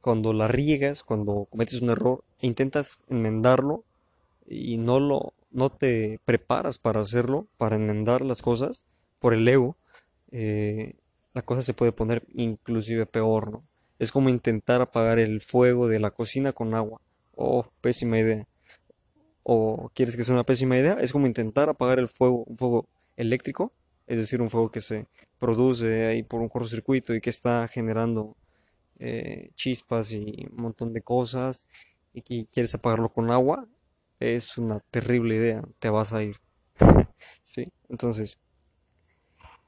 cuando 0.00 0.32
la 0.32 0.48
riegas, 0.48 1.02
cuando 1.02 1.46
cometes 1.50 1.82
un 1.82 1.90
error 1.90 2.24
e 2.40 2.46
intentas 2.46 3.02
enmendarlo 3.08 3.84
y 4.46 4.78
no 4.78 5.00
lo 5.00 5.34
no 5.50 5.70
te 5.70 6.20
preparas 6.24 6.78
para 6.78 7.00
hacerlo, 7.00 7.46
para 7.56 7.76
enmendar 7.76 8.20
las 8.22 8.42
cosas 8.42 8.84
por 9.20 9.32
el 9.32 9.48
ego, 9.48 9.76
eh, 10.30 10.94
la 11.32 11.42
cosa 11.42 11.62
se 11.62 11.72
puede 11.72 11.92
poner 11.92 12.24
inclusive 12.34 13.06
peor, 13.06 13.50
¿no? 13.50 13.62
Es 13.98 14.12
como 14.12 14.28
intentar 14.28 14.80
apagar 14.82 15.18
el 15.18 15.40
fuego 15.40 15.88
de 15.88 16.00
la 16.00 16.10
cocina 16.10 16.52
con 16.52 16.74
agua. 16.74 17.00
Oh, 17.34 17.66
pésima 17.80 18.18
idea. 18.18 18.46
¿O 19.42 19.90
quieres 19.94 20.16
que 20.16 20.24
sea 20.24 20.34
una 20.34 20.44
pésima 20.44 20.76
idea? 20.76 20.98
Es 21.00 21.12
como 21.12 21.26
intentar 21.26 21.68
apagar 21.68 21.98
el 21.98 22.08
fuego, 22.08 22.44
un 22.46 22.56
fuego 22.56 22.86
eléctrico, 23.16 23.72
es 24.06 24.18
decir, 24.18 24.40
un 24.42 24.50
fuego 24.50 24.70
que 24.70 24.80
se 24.80 25.06
produce 25.38 26.06
ahí 26.06 26.22
por 26.22 26.40
un 26.40 26.48
cortocircuito 26.48 27.14
y 27.14 27.20
que 27.20 27.30
está 27.30 27.68
generando 27.68 28.36
eh, 28.98 29.50
chispas 29.54 30.10
y 30.12 30.46
un 30.50 30.62
montón 30.62 30.92
de 30.92 31.02
cosas 31.02 31.66
y 32.12 32.22
que 32.22 32.46
quieres 32.50 32.74
apagarlo 32.74 33.10
con 33.10 33.30
agua, 33.30 33.66
es 34.20 34.56
una 34.58 34.80
terrible 34.90 35.36
idea, 35.36 35.62
te 35.78 35.90
vas 35.90 36.12
a 36.12 36.22
ir. 36.22 36.36
¿Sí? 37.44 37.70
Entonces, 37.88 38.38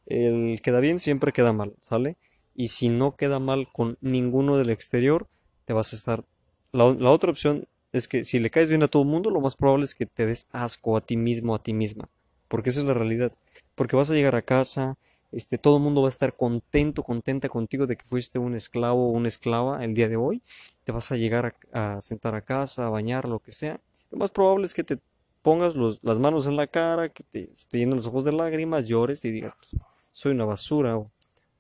el 0.07 0.61
queda 0.63 0.81
bien 0.81 1.01
siempre 1.01 1.33
queda 1.33 1.53
mal, 1.53 1.75
¿sale? 1.83 2.17
Y 2.59 2.69
si 2.69 2.89
no 2.89 3.15
queda 3.15 3.39
mal 3.39 3.69
con 3.73 3.97
ninguno 4.01 4.57
del 4.57 4.71
exterior, 4.71 5.29
te 5.65 5.73
vas 5.73 5.93
a 5.93 5.97
estar... 5.97 6.25
La, 6.73 6.87
otra 6.87 7.31
opción 7.31 7.69
es 7.93 8.09
que 8.09 8.25
si 8.25 8.41
le 8.41 8.51
caes 8.51 8.69
bien 8.69 8.83
a 8.83 8.89
todo 8.89 9.05
el 9.05 9.09
mundo, 9.09 9.31
lo 9.31 9.41
más 9.41 9.55
probable 9.55 9.85
es 9.85 9.95
que 9.95 10.07
te 10.07 10.27
des 10.27 10.49
asco 10.51 10.97
a 10.97 11.01
ti 11.01 11.17
mismo, 11.17 11.55
a 11.55 11.63
ti 11.63 11.73
misma. 11.73 12.09
Porque 12.49 12.71
esa 12.71 12.81
es 12.81 12.87
la 12.87 12.95
realidad. 12.95 13.31
Porque 13.77 13.95
vas 13.95 14.11
a 14.11 14.15
llegar 14.15 14.35
a 14.35 14.43
casa, 14.43 14.99
este, 15.31 15.57
todo 15.57 15.77
el 15.77 15.85
mundo 15.85 16.03
va 16.03 16.09
a 16.09 16.11
estar 16.11 16.35
contento, 16.35 17.05
contenta 17.05 17.49
contigo 17.49 17.87
de 17.87 17.95
que 17.95 18.05
fuiste 18.05 18.41
un 18.41 18.57
esclavo 18.57 19.07
o 19.07 19.13
una 19.13 19.29
esclava 19.29 19.85
el 19.85 19.95
día 19.95 20.09
de 20.09 20.17
hoy. 20.17 20.43
Te 20.83 20.91
vas 20.91 21.13
a 21.13 21.17
llegar 21.17 21.55
a, 21.73 22.01
sentar 22.03 22.35
a 22.35 22.41
casa, 22.41 22.87
a 22.87 22.91
bañar, 22.91 23.29
lo 23.29 23.39
que 23.39 23.53
sea. 23.53 23.79
Lo 24.11 24.19
más 24.19 24.33
probable 24.33 24.67
es 24.67 24.75
que 24.75 24.83
te 24.83 24.99
pongas 25.43 25.77
las 25.77 26.19
manos 26.19 26.49
en 26.49 26.57
la 26.57 26.67
cara, 26.67 27.09
que 27.09 27.23
te, 27.23 27.53
llenen 27.71 27.95
los 27.95 28.07
ojos 28.07 28.25
de 28.25 28.33
lágrimas, 28.33 28.89
llores 28.89 29.25
y 29.25 29.31
digas, 29.31 29.55
pues, 29.61 29.81
soy 30.13 30.33
una 30.33 30.45
basura, 30.45 30.97
o, 30.97 31.09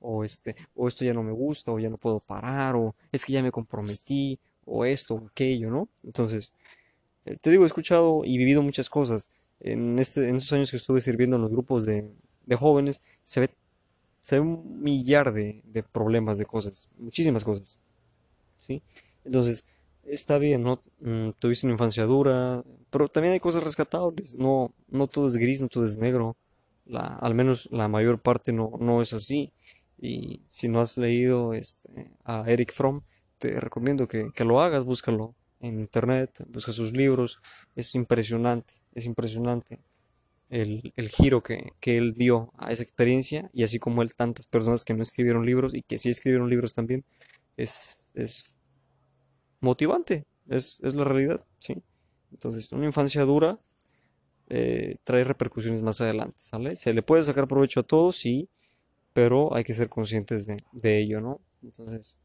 o, 0.00 0.24
este, 0.24 0.56
o 0.74 0.88
esto 0.88 1.04
ya 1.04 1.14
no 1.14 1.22
me 1.22 1.32
gusta, 1.32 1.72
o 1.72 1.78
ya 1.78 1.88
no 1.88 1.96
puedo 1.96 2.18
parar, 2.20 2.76
o 2.76 2.94
es 3.12 3.24
que 3.24 3.32
ya 3.32 3.42
me 3.42 3.52
comprometí, 3.52 4.38
o 4.64 4.84
esto, 4.84 5.14
o 5.14 5.26
aquello, 5.26 5.70
¿no? 5.70 5.88
Entonces, 6.04 6.52
eh, 7.24 7.36
te 7.40 7.50
digo, 7.50 7.64
he 7.64 7.66
escuchado 7.66 8.22
y 8.24 8.38
vivido 8.38 8.62
muchas 8.62 8.88
cosas. 8.88 9.28
En, 9.60 9.98
este, 9.98 10.28
en 10.28 10.36
estos 10.36 10.52
años 10.52 10.70
que 10.70 10.76
estuve 10.76 11.00
sirviendo 11.00 11.36
en 11.36 11.42
los 11.42 11.50
grupos 11.50 11.84
de, 11.84 12.08
de 12.46 12.56
jóvenes, 12.56 13.00
se 13.22 13.40
ve, 13.40 13.50
se 14.20 14.36
ve 14.36 14.40
un 14.40 14.82
millar 14.82 15.32
de, 15.32 15.62
problemas, 15.92 16.38
de 16.38 16.46
cosas, 16.46 16.88
muchísimas 16.98 17.44
cosas. 17.44 17.80
¿sí? 18.56 18.82
Entonces, 19.24 19.64
está 20.04 20.38
bien, 20.38 20.62
¿no? 20.62 20.80
Mm, 21.00 21.30
tuviste 21.38 21.66
una 21.66 21.74
infancia 21.74 22.04
dura, 22.04 22.64
pero 22.90 23.08
también 23.08 23.34
hay 23.34 23.40
cosas 23.40 23.62
rescatables. 23.62 24.36
No, 24.36 24.72
no 24.88 25.06
todo 25.06 25.28
es 25.28 25.34
gris, 25.34 25.60
no 25.60 25.68
todo 25.68 25.84
es 25.84 25.96
negro. 25.96 26.36
La, 26.86 27.00
al 27.00 27.34
menos 27.34 27.68
la 27.70 27.88
mayor 27.88 28.18
parte 28.18 28.52
no, 28.52 28.72
no 28.80 29.02
es 29.02 29.12
así. 29.12 29.52
Y 29.98 30.42
si 30.48 30.68
no 30.68 30.80
has 30.80 30.96
leído 30.96 31.54
este, 31.54 32.12
a 32.24 32.44
Eric 32.46 32.72
Fromm, 32.72 33.02
te 33.38 33.58
recomiendo 33.60 34.06
que, 34.06 34.30
que 34.34 34.44
lo 34.44 34.60
hagas, 34.60 34.84
búscalo 34.84 35.34
en 35.60 35.80
internet, 35.80 36.30
busca 36.48 36.72
sus 36.72 36.92
libros. 36.92 37.38
Es 37.74 37.94
impresionante, 37.94 38.72
es 38.94 39.04
impresionante 39.06 39.80
el, 40.50 41.08
giro 41.10 41.42
que, 41.42 41.72
él 41.82 42.14
dio 42.14 42.52
a 42.56 42.72
esa 42.72 42.82
experiencia 42.82 43.50
y 43.52 43.64
así 43.64 43.78
como 43.78 44.02
él 44.02 44.14
tantas 44.14 44.46
personas 44.46 44.84
que 44.84 44.94
no 44.94 45.02
escribieron 45.02 45.44
libros 45.44 45.74
y 45.74 45.82
que 45.82 45.98
sí 45.98 46.10
escribieron 46.10 46.48
libros 46.48 46.74
también, 46.74 47.04
es, 47.56 48.06
es 48.14 48.56
motivante, 49.60 50.24
es, 50.48 50.80
la 50.82 51.04
realidad, 51.04 51.44
¿sí? 51.58 51.82
Entonces, 52.30 52.72
una 52.72 52.86
infancia 52.86 53.22
dura 53.22 53.58
eh, 54.48 54.96
trae 55.04 55.24
repercusiones 55.24 55.82
más 55.82 56.00
adelante, 56.00 56.36
¿sale? 56.36 56.76
Se 56.76 56.94
le 56.94 57.02
puede 57.02 57.24
sacar 57.24 57.48
provecho 57.48 57.80
a 57.80 57.82
todos, 57.82 58.16
sí, 58.16 58.48
pero 59.18 59.52
hay 59.52 59.64
que 59.64 59.74
ser 59.74 59.88
conscientes 59.88 60.46
de, 60.46 60.98
ello, 61.00 61.20
¿no? 61.20 61.40
Entonces, 61.64 62.16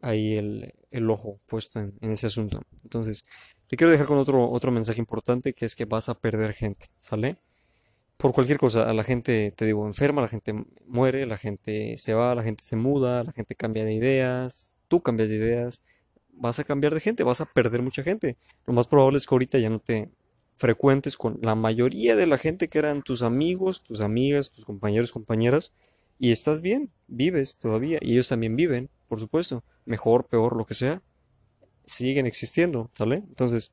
ahí 0.00 0.36
el, 0.36 0.74
el 0.90 1.08
ojo 1.08 1.38
puesto 1.46 1.78
en, 1.78 1.96
en 2.00 2.10
ese 2.10 2.26
asunto. 2.26 2.62
Entonces, 2.82 3.24
te 3.68 3.76
quiero 3.76 3.92
dejar 3.92 4.08
con 4.08 4.18
otro, 4.18 4.50
otro 4.50 4.72
mensaje 4.72 4.98
importante 4.98 5.52
que 5.52 5.64
es 5.64 5.76
que 5.76 5.84
vas 5.84 6.08
a 6.08 6.14
perder 6.14 6.52
gente, 6.52 6.86
¿sale? 6.98 7.36
Por 8.16 8.32
cualquier 8.32 8.58
cosa, 8.58 8.90
a 8.90 8.92
la 8.92 9.04
gente, 9.04 9.52
te 9.56 9.66
digo, 9.66 9.86
enferma, 9.86 10.20
la 10.20 10.26
gente 10.26 10.52
muere, 10.84 11.26
la 11.26 11.36
gente 11.36 11.96
se 11.96 12.12
va, 12.12 12.34
la 12.34 12.42
gente 12.42 12.64
se 12.64 12.74
muda, 12.74 13.22
la 13.22 13.30
gente 13.30 13.54
cambia 13.54 13.84
de 13.84 13.94
ideas, 13.94 14.74
tú 14.88 15.00
cambias 15.00 15.28
de 15.28 15.36
ideas, 15.36 15.84
vas 16.32 16.58
a 16.58 16.64
cambiar 16.64 16.92
de 16.92 16.98
gente, 16.98 17.22
vas 17.22 17.40
a 17.40 17.44
perder 17.46 17.82
mucha 17.82 18.02
gente. 18.02 18.36
Lo 18.66 18.74
más 18.74 18.88
probable 18.88 19.18
es 19.18 19.26
que 19.28 19.34
ahorita 19.36 19.60
ya 19.60 19.70
no 19.70 19.78
te 19.78 20.10
frecuentes 20.56 21.16
con 21.16 21.38
la 21.42 21.54
mayoría 21.54 22.16
de 22.16 22.26
la 22.26 22.38
gente 22.38 22.68
que 22.68 22.78
eran 22.78 23.02
tus 23.02 23.22
amigos, 23.22 23.82
tus 23.82 24.00
amigas, 24.00 24.50
tus 24.50 24.64
compañeros, 24.64 25.12
compañeras, 25.12 25.72
y 26.18 26.32
estás 26.32 26.60
bien, 26.60 26.90
vives 27.08 27.58
todavía, 27.58 27.98
y 28.00 28.12
ellos 28.12 28.28
también 28.28 28.56
viven, 28.56 28.88
por 29.06 29.20
supuesto, 29.20 29.62
mejor, 29.84 30.26
peor, 30.26 30.56
lo 30.56 30.64
que 30.64 30.74
sea, 30.74 31.02
siguen 31.84 32.26
existiendo, 32.26 32.90
¿sale? 32.92 33.16
Entonces, 33.16 33.70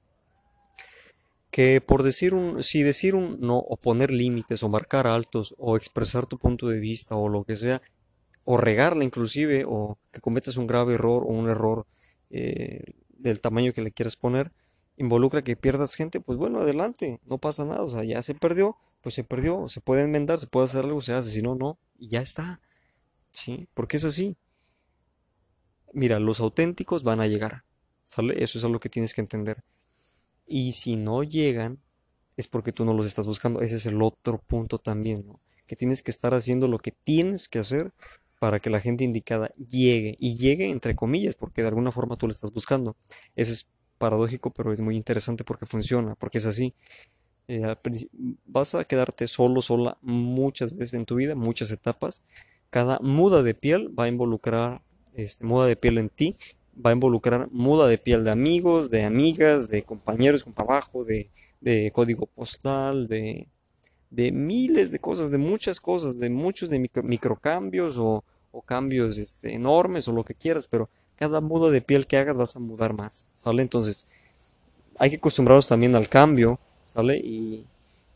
que 1.52 1.82
por 1.82 2.04
decir 2.04 2.34
un, 2.34 2.64
si 2.64 2.84
decir 2.84 3.16
un 3.16 3.40
no, 3.40 3.58
o 3.58 3.78
poner 3.78 4.12
límites, 4.12 4.64
o 4.64 4.70
marcar 4.70 5.08
altos, 5.08 5.56
o 5.58 5.78
expresar 5.78 6.26
tu 6.26 6.38
punto 6.38 6.68
de 6.68 6.80
vista, 6.80 7.16
o 7.16 7.30
lo 7.30 7.44
que 7.44 7.56
sea, 7.56 7.82
o 8.44 8.58
regarla 8.58 9.04
inclusive, 9.04 9.64
o 9.66 9.98
que 10.12 10.20
cometas 10.20 10.58
un 10.58 10.68
grave 10.68 10.96
error, 10.96 11.24
o 11.24 11.28
un 11.28 11.50
error 11.50 11.86
eh, 12.30 12.84
del 13.10 13.40
tamaño 13.40 13.72
que 13.72 13.82
le 13.82 13.92
quieras 13.92 14.16
poner, 14.16 14.52
involucra 15.04 15.44
que 15.44 15.56
pierdas 15.56 15.96
gente, 15.96 16.20
pues 16.20 16.38
bueno, 16.38 16.62
adelante, 16.62 17.20
no 17.26 17.38
pasa 17.38 17.66
nada, 17.66 17.84
o 17.84 17.90
sea, 17.90 18.04
ya 18.04 18.22
se 18.22 18.34
perdió, 18.34 18.78
pues 19.02 19.16
se 19.16 19.24
perdió, 19.24 19.70
se 19.70 19.82
puede 19.82 20.04
enmendar, 20.04 20.40
se 20.40 20.48
puede 20.48 20.66
hacer 20.66 20.86
algo, 20.86 21.02
se 21.02 21.14
hace, 21.14 21.32
si 21.32 21.42
no, 21.42 21.56
no, 21.56 21.78
y 21.98 22.10
ya 22.10 22.22
está, 22.22 22.60
¿sí? 23.32 23.68
Porque 23.74 23.98
es 23.98 24.06
así. 24.06 24.36
Mira, 25.94 26.20
los 26.20 26.40
auténticos 26.40 27.04
van 27.04 27.20
a 27.20 27.28
llegar, 27.28 27.64
¿sale? 28.06 28.44
Eso 28.44 28.58
es 28.58 28.64
algo 28.64 28.80
que 28.80 28.90
tienes 28.90 29.14
que 29.14 29.22
entender. 29.22 29.58
Y 30.46 30.74
si 30.74 30.96
no 30.96 31.24
llegan, 31.24 31.80
es 32.36 32.48
porque 32.48 32.72
tú 32.72 32.86
no 32.86 32.94
los 32.94 33.06
estás 33.06 33.28
buscando. 33.28 33.62
Ese 33.62 33.76
es 33.76 33.86
el 33.86 34.02
otro 34.02 34.40
punto 34.40 34.80
también, 34.80 35.26
¿no? 35.28 35.40
Que 35.68 35.76
tienes 35.76 36.02
que 36.02 36.12
estar 36.12 36.34
haciendo 36.34 36.68
lo 36.68 36.80
que 36.80 36.92
tienes 36.92 37.48
que 37.48 37.60
hacer 37.60 37.94
para 38.40 38.60
que 38.60 38.70
la 38.70 38.82
gente 38.82 39.04
indicada 39.04 39.52
llegue. 39.56 40.18
Y 40.20 40.36
llegue 40.36 40.70
entre 40.70 40.96
comillas, 40.96 41.36
porque 41.36 41.62
de 41.62 41.70
alguna 41.70 41.92
forma 41.92 42.18
tú 42.18 42.28
le 42.28 42.34
estás 42.34 42.52
buscando. 42.52 42.98
Eso 43.36 43.54
es 43.54 43.68
paradójico, 43.98 44.52
pero 44.52 44.74
es 44.74 44.82
muy 44.82 44.96
interesante 44.96 45.44
porque 45.44 45.66
funciona, 45.66 46.16
porque 46.16 46.40
es 46.40 46.46
así. 46.46 46.74
Eh, 47.48 47.76
vas 48.46 48.74
a 48.74 48.86
quedarte 48.86 49.28
solo, 49.28 49.62
sola 49.62 49.98
muchas 50.02 50.74
veces 50.76 50.94
en 50.94 51.06
tu 51.06 51.16
vida, 51.16 51.36
muchas 51.36 51.72
etapas. 51.72 52.22
Cada 52.70 53.00
muda 53.00 53.44
de 53.44 53.54
piel 53.54 53.94
va 53.98 54.06
a 54.06 54.08
involucrar 54.08 54.82
este, 55.16 55.46
muda 55.46 55.68
de 55.68 55.76
piel 55.76 55.98
en 55.98 56.10
ti, 56.10 56.36
va 56.74 56.90
a 56.90 56.94
involucrar 56.94 57.50
muda 57.52 57.88
de 57.88 57.98
piel 57.98 58.24
de 58.24 58.32
amigos, 58.32 58.90
de 58.90 59.04
amigas, 59.04 59.70
de 59.70 59.84
compañeros 59.84 60.44
con 60.44 60.54
trabajo, 60.54 61.04
de, 61.04 61.30
código 61.94 62.26
postal, 62.26 63.08
de, 63.08 63.48
miles 64.32 64.92
de 64.92 65.00
cosas, 65.00 65.32
de 65.32 65.38
muchas 65.38 65.80
cosas, 65.80 66.20
de 66.20 66.30
muchos 66.30 66.70
de 66.70 66.80
micro, 66.80 67.04
microcambios 67.04 67.98
o, 67.98 68.24
o 68.52 68.62
cambios 68.62 69.18
este, 69.18 69.54
enormes 69.54 70.08
o 70.08 70.14
lo 70.14 70.24
que 70.24 70.36
quieras, 70.36 70.68
pero 70.68 70.90
cada 71.16 71.42
muda 71.42 71.70
de 71.72 71.82
piel 71.82 72.08
que 72.08 72.18
hagas 72.18 72.38
vas 72.38 72.56
a 72.56 72.60
mudar 72.60 72.94
más, 72.94 73.26
¿sale? 73.36 73.62
Entonces, 73.62 74.08
hay 74.98 75.10
que 75.10 75.18
acostumbrarnos 75.18 75.68
también 75.68 75.96
al 75.96 76.10
cambio, 76.10 76.60
¿sale? 76.86 77.18
Y 77.18 77.66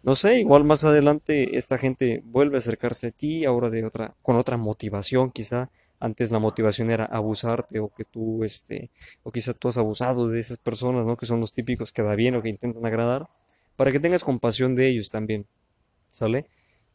no 0.04 0.16
sé, 0.16 0.40
igual 0.40 0.64
más 0.64 0.84
adelante 0.84 1.58
esta 1.58 1.78
gente 1.78 2.22
vuelve 2.26 2.58
a 2.58 2.60
acercarse 2.60 3.08
a 3.08 3.12
ti, 3.12 3.46
ahora 3.46 3.70
de 3.70 3.86
otra, 3.86 4.14
con 4.22 4.38
otra 4.38 4.58
motivación 4.58 5.32
quizá. 5.32 5.70
Antes 6.00 6.30
la 6.30 6.38
motivación 6.38 6.92
era 6.92 7.06
abusarte 7.06 7.80
o 7.80 7.90
que 7.90 8.06
tú, 8.06 8.44
este, 8.44 8.92
o 9.24 9.32
quizá 9.32 9.54
tú 9.54 9.68
has 9.68 9.78
abusado 9.80 10.28
de 10.28 10.40
esas 10.40 10.60
personas, 10.60 11.06
¿no? 11.06 11.18
Que 11.18 11.26
son 11.26 11.40
los 11.40 11.52
típicos 11.52 11.92
que 11.92 12.04
da 12.04 12.14
bien 12.14 12.36
o 12.36 12.42
que 12.44 12.50
intentan 12.50 12.86
agradar, 12.86 13.28
para 13.76 13.92
que 13.92 14.00
tengas 14.00 14.24
compasión 14.24 14.76
de 14.76 14.88
ellos 14.88 15.10
también, 15.10 15.48
¿sale? 16.12 16.46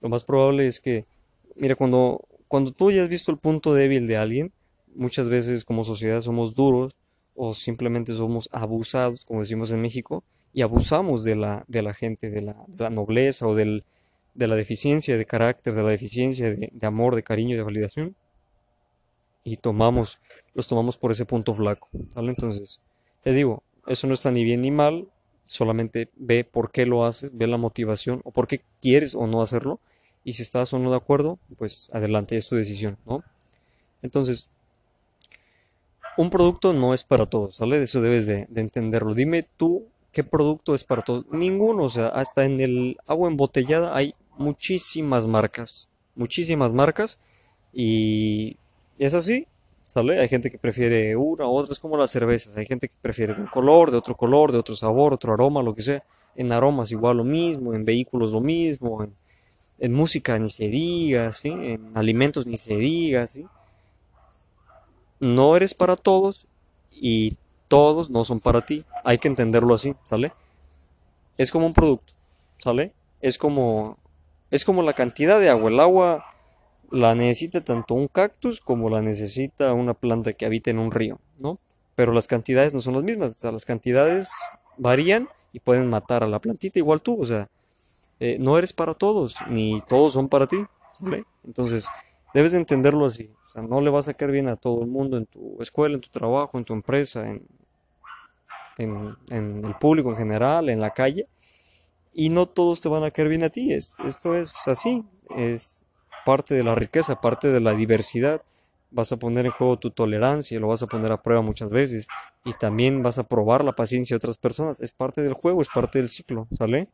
Lo 0.00 0.08
más 0.08 0.22
probable 0.22 0.66
es 0.68 0.80
que, 0.80 1.04
mira, 1.56 1.74
cuando, 1.74 2.24
cuando 2.46 2.72
tú 2.72 2.92
ya 2.92 3.02
has 3.02 3.08
visto 3.08 3.32
el 3.32 3.38
punto 3.38 3.74
débil 3.74 4.06
de 4.06 4.16
alguien, 4.16 4.52
muchas 4.94 5.28
veces 5.28 5.64
como 5.64 5.84
sociedad 5.84 6.20
somos 6.20 6.54
duros 6.54 6.98
o 7.34 7.54
simplemente 7.54 8.14
somos 8.14 8.48
abusados, 8.52 9.24
como 9.24 9.40
decimos 9.40 9.70
en 9.70 9.80
México, 9.80 10.22
y 10.52 10.62
abusamos 10.62 11.24
de 11.24 11.36
la, 11.36 11.64
de 11.66 11.82
la 11.82 11.94
gente, 11.94 12.30
de 12.30 12.42
la, 12.42 12.90
nobleza 12.90 13.46
o 13.46 13.54
del, 13.54 13.84
de 14.34 14.46
la 14.46 14.56
deficiencia 14.56 15.16
de 15.16 15.24
carácter, 15.24 15.74
de 15.74 15.82
la 15.82 15.88
deficiencia 15.88 16.50
de, 16.50 16.70
de, 16.72 16.86
amor, 16.86 17.16
de 17.16 17.22
cariño, 17.22 17.56
de 17.56 17.62
validación, 17.62 18.16
y 19.44 19.56
tomamos, 19.56 20.18
los 20.54 20.66
tomamos 20.66 20.96
por 20.96 21.10
ese 21.10 21.24
punto 21.24 21.54
flaco, 21.54 21.88
¿vale? 22.14 22.30
Entonces, 22.30 22.80
te 23.22 23.32
digo, 23.32 23.62
eso 23.86 24.06
no 24.06 24.14
está 24.14 24.30
ni 24.30 24.44
bien 24.44 24.60
ni 24.60 24.70
mal, 24.70 25.08
solamente 25.46 26.10
ve 26.16 26.44
por 26.44 26.70
qué 26.70 26.86
lo 26.86 27.04
haces, 27.04 27.36
ve 27.36 27.46
la 27.46 27.56
motivación 27.56 28.20
o 28.24 28.30
por 28.30 28.46
qué 28.46 28.60
quieres 28.80 29.14
o 29.14 29.26
no 29.26 29.42
hacerlo, 29.42 29.80
y 30.24 30.34
si 30.34 30.42
estás 30.42 30.72
o 30.72 30.78
no 30.78 30.90
de 30.90 30.96
acuerdo, 30.96 31.38
pues 31.56 31.90
adelante, 31.92 32.36
es 32.36 32.46
tu 32.46 32.56
decisión, 32.56 32.98
¿no? 33.06 33.24
Entonces, 34.02 34.48
un 36.16 36.30
producto 36.30 36.72
no 36.72 36.94
es 36.94 37.04
para 37.04 37.26
todos, 37.26 37.56
¿sale? 37.56 37.82
Eso 37.82 38.00
debes 38.00 38.26
de, 38.26 38.46
de, 38.48 38.60
entenderlo. 38.60 39.14
Dime 39.14 39.44
tú 39.56 39.86
qué 40.12 40.24
producto 40.24 40.74
es 40.74 40.84
para 40.84 41.02
todos. 41.02 41.26
Ninguno, 41.30 41.84
o 41.84 41.90
sea, 41.90 42.08
hasta 42.08 42.44
en 42.44 42.60
el 42.60 42.98
agua 43.06 43.30
embotellada 43.30 43.96
hay 43.96 44.14
muchísimas 44.36 45.26
marcas, 45.26 45.88
muchísimas 46.14 46.72
marcas 46.72 47.18
y 47.72 48.56
es 48.98 49.14
así, 49.14 49.46
¿sale? 49.84 50.20
Hay 50.20 50.28
gente 50.28 50.50
que 50.50 50.58
prefiere 50.58 51.16
una 51.16 51.46
otra, 51.46 51.72
es 51.72 51.78
como 51.78 51.96
las 51.96 52.10
cervezas, 52.10 52.56
hay 52.56 52.66
gente 52.66 52.88
que 52.88 52.94
prefiere 53.00 53.32
un 53.32 53.46
color, 53.46 53.90
de 53.90 53.96
otro 53.96 54.14
color, 54.16 54.52
de 54.52 54.58
otro 54.58 54.76
sabor, 54.76 55.14
otro 55.14 55.32
aroma, 55.32 55.62
lo 55.62 55.74
que 55.74 55.82
sea. 55.82 56.02
En 56.34 56.52
aromas 56.52 56.90
igual 56.90 57.18
lo 57.18 57.24
mismo, 57.24 57.74
en 57.74 57.84
vehículos 57.84 58.32
lo 58.32 58.40
mismo, 58.40 59.04
en, 59.04 59.12
en 59.78 59.92
música 59.92 60.38
ni 60.38 60.48
se 60.48 60.68
diga, 60.68 61.32
¿sí? 61.32 61.50
En 61.50 61.90
alimentos 61.94 62.46
ni 62.46 62.56
se 62.56 62.76
diga, 62.76 63.26
¿sí? 63.26 63.46
No 65.22 65.56
eres 65.56 65.72
para 65.72 65.94
todos 65.94 66.48
y 66.90 67.36
todos 67.68 68.10
no 68.10 68.24
son 68.24 68.40
para 68.40 68.66
ti. 68.66 68.84
Hay 69.04 69.18
que 69.18 69.28
entenderlo 69.28 69.72
así, 69.72 69.94
¿sale? 70.04 70.32
Es 71.38 71.52
como 71.52 71.64
un 71.64 71.74
producto, 71.74 72.12
¿sale? 72.58 72.92
Es 73.20 73.38
como 73.38 73.96
es 74.50 74.64
como 74.64 74.82
la 74.82 74.92
cantidad 74.92 75.38
de 75.38 75.48
agua. 75.48 75.70
El 75.70 75.80
agua 75.80 76.26
la 76.90 77.14
necesita 77.14 77.62
tanto 77.62 77.94
un 77.94 78.08
cactus 78.08 78.60
como 78.60 78.90
la 78.90 79.00
necesita 79.00 79.72
una 79.72 79.94
planta 79.94 80.32
que 80.32 80.44
habita 80.44 80.70
en 80.70 80.80
un 80.80 80.90
río, 80.90 81.20
¿no? 81.38 81.58
Pero 81.94 82.12
las 82.12 82.26
cantidades 82.26 82.74
no 82.74 82.80
son 82.80 82.94
las 82.94 83.04
mismas, 83.04 83.36
o 83.36 83.40
sea, 83.40 83.52
las 83.52 83.64
cantidades 83.64 84.30
varían 84.76 85.28
y 85.52 85.60
pueden 85.60 85.88
matar 85.88 86.24
a 86.24 86.26
la 86.26 86.40
plantita 86.40 86.80
igual 86.80 87.00
tú, 87.00 87.22
o 87.22 87.24
sea, 87.24 87.48
eh, 88.18 88.38
no 88.40 88.58
eres 88.58 88.72
para 88.72 88.94
todos, 88.94 89.36
ni 89.48 89.80
todos 89.88 90.14
son 90.14 90.28
para 90.28 90.48
ti, 90.48 90.64
¿sale? 90.92 91.24
Entonces, 91.44 91.86
debes 92.34 92.52
de 92.52 92.58
entenderlo 92.58 93.06
así. 93.06 93.30
Sea, 93.52 93.62
no 93.62 93.80
le 93.80 93.90
vas 93.90 94.08
a 94.08 94.14
caer 94.14 94.30
bien 94.30 94.48
a 94.48 94.56
todo 94.56 94.82
el 94.82 94.88
mundo 94.88 95.18
en 95.18 95.26
tu 95.26 95.60
escuela, 95.60 95.94
en 95.94 96.00
tu 96.00 96.08
trabajo, 96.08 96.56
en 96.56 96.64
tu 96.64 96.72
empresa, 96.72 97.28
en, 97.28 97.46
en, 98.78 99.16
en 99.28 99.64
el 99.64 99.74
público 99.74 100.08
en 100.08 100.16
general, 100.16 100.70
en 100.70 100.80
la 100.80 100.90
calle. 100.90 101.26
Y 102.14 102.30
no 102.30 102.46
todos 102.46 102.80
te 102.80 102.88
van 102.88 103.04
a 103.04 103.10
caer 103.10 103.28
bien 103.28 103.44
a 103.44 103.50
ti. 103.50 103.72
Es, 103.72 103.96
esto 104.06 104.34
es 104.34 104.66
así. 104.68 105.04
Es 105.36 105.82
parte 106.24 106.54
de 106.54 106.64
la 106.64 106.74
riqueza, 106.74 107.20
parte 107.20 107.48
de 107.48 107.60
la 107.60 107.72
diversidad. 107.74 108.42
Vas 108.90 109.12
a 109.12 109.16
poner 109.18 109.44
en 109.44 109.52
juego 109.52 109.78
tu 109.78 109.90
tolerancia, 109.90 110.60
lo 110.60 110.68
vas 110.68 110.82
a 110.82 110.86
poner 110.86 111.12
a 111.12 111.22
prueba 111.22 111.42
muchas 111.42 111.70
veces. 111.70 112.08
Y 112.44 112.54
también 112.54 113.02
vas 113.02 113.18
a 113.18 113.24
probar 113.24 113.64
la 113.64 113.72
paciencia 113.72 114.14
de 114.14 114.18
otras 114.18 114.38
personas. 114.38 114.80
Es 114.80 114.92
parte 114.92 115.22
del 115.22 115.34
juego, 115.34 115.60
es 115.60 115.68
parte 115.68 115.98
del 115.98 116.08
ciclo, 116.08 116.48
¿sale? 116.56 116.88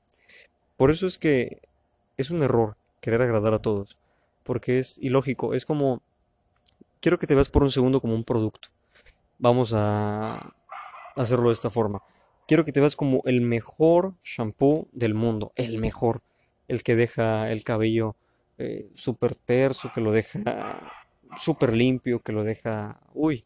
Por 0.76 0.90
eso 0.90 1.06
es 1.06 1.18
que 1.18 1.60
es 2.16 2.30
un 2.30 2.42
error 2.42 2.76
querer 3.00 3.22
agradar 3.22 3.54
a 3.54 3.62
todos. 3.62 3.96
Porque 4.42 4.78
es 4.78 4.98
ilógico. 4.98 5.54
Es 5.54 5.64
como 5.64 6.02
quiero 7.00 7.18
que 7.18 7.26
te 7.26 7.34
veas 7.34 7.48
por 7.48 7.62
un 7.62 7.70
segundo 7.70 8.00
como 8.00 8.14
un 8.14 8.24
producto. 8.24 8.68
Vamos 9.38 9.72
a 9.74 10.54
hacerlo 11.16 11.48
de 11.48 11.54
esta 11.54 11.70
forma. 11.70 12.02
Quiero 12.46 12.64
que 12.64 12.72
te 12.72 12.80
veas 12.80 12.96
como 12.96 13.22
el 13.24 13.40
mejor 13.40 14.14
shampoo 14.24 14.88
del 14.92 15.14
mundo, 15.14 15.52
el 15.56 15.78
mejor, 15.78 16.22
el 16.66 16.82
que 16.82 16.96
deja 16.96 17.50
el 17.50 17.62
cabello 17.62 18.16
eh, 18.56 18.90
súper 18.94 19.34
terso, 19.34 19.92
que 19.94 20.00
lo 20.00 20.12
deja 20.12 20.92
súper 21.36 21.74
limpio, 21.74 22.20
que 22.20 22.32
lo 22.32 22.42
deja, 22.44 23.00
uy, 23.12 23.44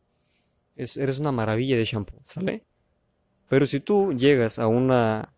es, 0.76 0.96
eres 0.96 1.18
una 1.18 1.32
maravilla 1.32 1.76
de 1.76 1.84
shampoo, 1.84 2.20
¿sale? 2.22 2.62
Pero 3.48 3.66
si 3.66 3.80
tú 3.80 4.12
llegas 4.14 4.59
a 4.59 4.66
una 4.66 5.34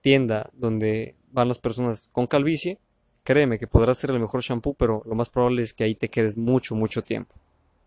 tienda 0.00 0.50
donde 0.54 1.14
van 1.30 1.48
las 1.48 1.58
personas 1.58 2.08
con 2.10 2.26
calvicie, 2.26 2.80
créeme 3.22 3.58
que 3.58 3.66
podrás 3.66 3.98
ser 3.98 4.10
el 4.10 4.20
mejor 4.20 4.42
shampoo, 4.42 4.74
pero 4.74 5.02
lo 5.06 5.14
más 5.14 5.30
probable 5.30 5.62
es 5.62 5.72
que 5.72 5.84
ahí 5.84 5.94
te 5.94 6.08
quedes 6.08 6.36
mucho, 6.36 6.74
mucho 6.74 7.02
tiempo. 7.02 7.36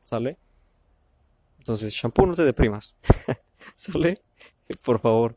¿Sale? 0.06 0.38
Entonces, 1.58 1.92
shampoo, 1.92 2.28
no 2.28 2.36
te 2.36 2.44
deprimas. 2.44 2.94
¿Sale? 3.74 4.22
Por 4.84 5.00
favor. 5.00 5.36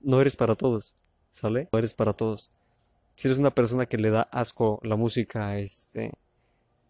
No 0.00 0.22
eres 0.22 0.36
para 0.36 0.54
todos. 0.54 0.94
¿Sale? 1.30 1.68
No 1.70 1.78
eres 1.78 1.92
para 1.92 2.14
todos. 2.14 2.50
Si 3.14 3.28
eres 3.28 3.38
una 3.38 3.50
persona 3.50 3.84
que 3.84 3.98
le 3.98 4.08
da 4.08 4.22
asco 4.22 4.80
la 4.82 4.96
música, 4.96 5.58
este, 5.58 6.12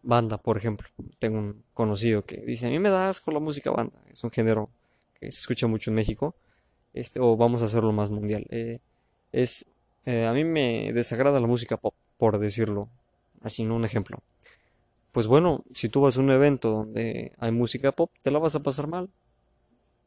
banda, 0.05 0.39
por 0.39 0.57
ejemplo. 0.57 0.89
Tengo 1.19 1.39
un 1.39 1.65
conocido 1.75 2.23
que 2.23 2.37
dice, 2.43 2.69
a 2.69 2.71
mí 2.71 2.79
me 2.79 2.91
da 2.91 3.09
asco 3.09 3.33
la 3.33 3.41
música 3.41 3.73
banda. 3.73 3.99
Es 4.09 4.23
un 4.23 4.31
género 4.31 4.67
que 5.19 5.33
se 5.33 5.41
escucha 5.41 5.67
mucho 5.67 5.91
en 5.91 5.97
México. 5.97 6.37
Este, 6.93 7.19
o 7.19 7.37
vamos 7.37 7.63
a 7.63 7.65
hacerlo 7.65 7.93
más 7.93 8.11
mundial. 8.11 8.47
Eh, 8.51 8.79
es, 9.33 9.67
eh, 10.07 10.27
a 10.27 10.33
mí 10.33 10.45
me 10.45 10.93
desagrada 10.93 11.41
la 11.41 11.49
música 11.49 11.77
pop, 11.77 11.95
por 12.19 12.39
decirlo 12.39 12.89
así, 13.43 13.65
no 13.65 13.75
un 13.75 13.85
ejemplo 13.85 14.23
pues 15.15 15.29
bueno, 15.29 15.65
si 15.75 15.89
tú 15.89 16.03
vas 16.03 16.19
a 16.19 16.23
un 16.23 16.33
evento 16.33 16.71
donde 16.73 17.33
hay 17.41 17.53
música 17.53 17.93
pop, 17.93 18.11
te 18.23 18.33
la 18.33 18.41
vas 18.41 18.57
a 18.57 18.61
pasar 18.63 18.89
mal, 18.89 19.11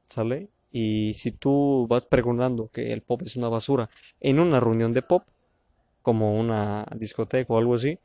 ¿sale? 0.09 0.49
Y 0.71 1.13
si 1.13 1.31
tú 1.31 1.87
vas 1.89 2.05
preguntando 2.05 2.69
que 2.69 2.93
el 2.93 3.01
pop 3.01 3.21
es 3.25 3.35
una 3.35 3.49
basura 3.49 3.89
en 4.19 4.39
una 4.39 4.59
reunión 4.59 4.93
de 4.93 5.01
pop, 5.01 5.23
como 6.01 6.37
una 6.39 6.85
discoteca 6.95 7.53
o 7.53 7.57
algo 7.59 7.75
así, 7.75 7.99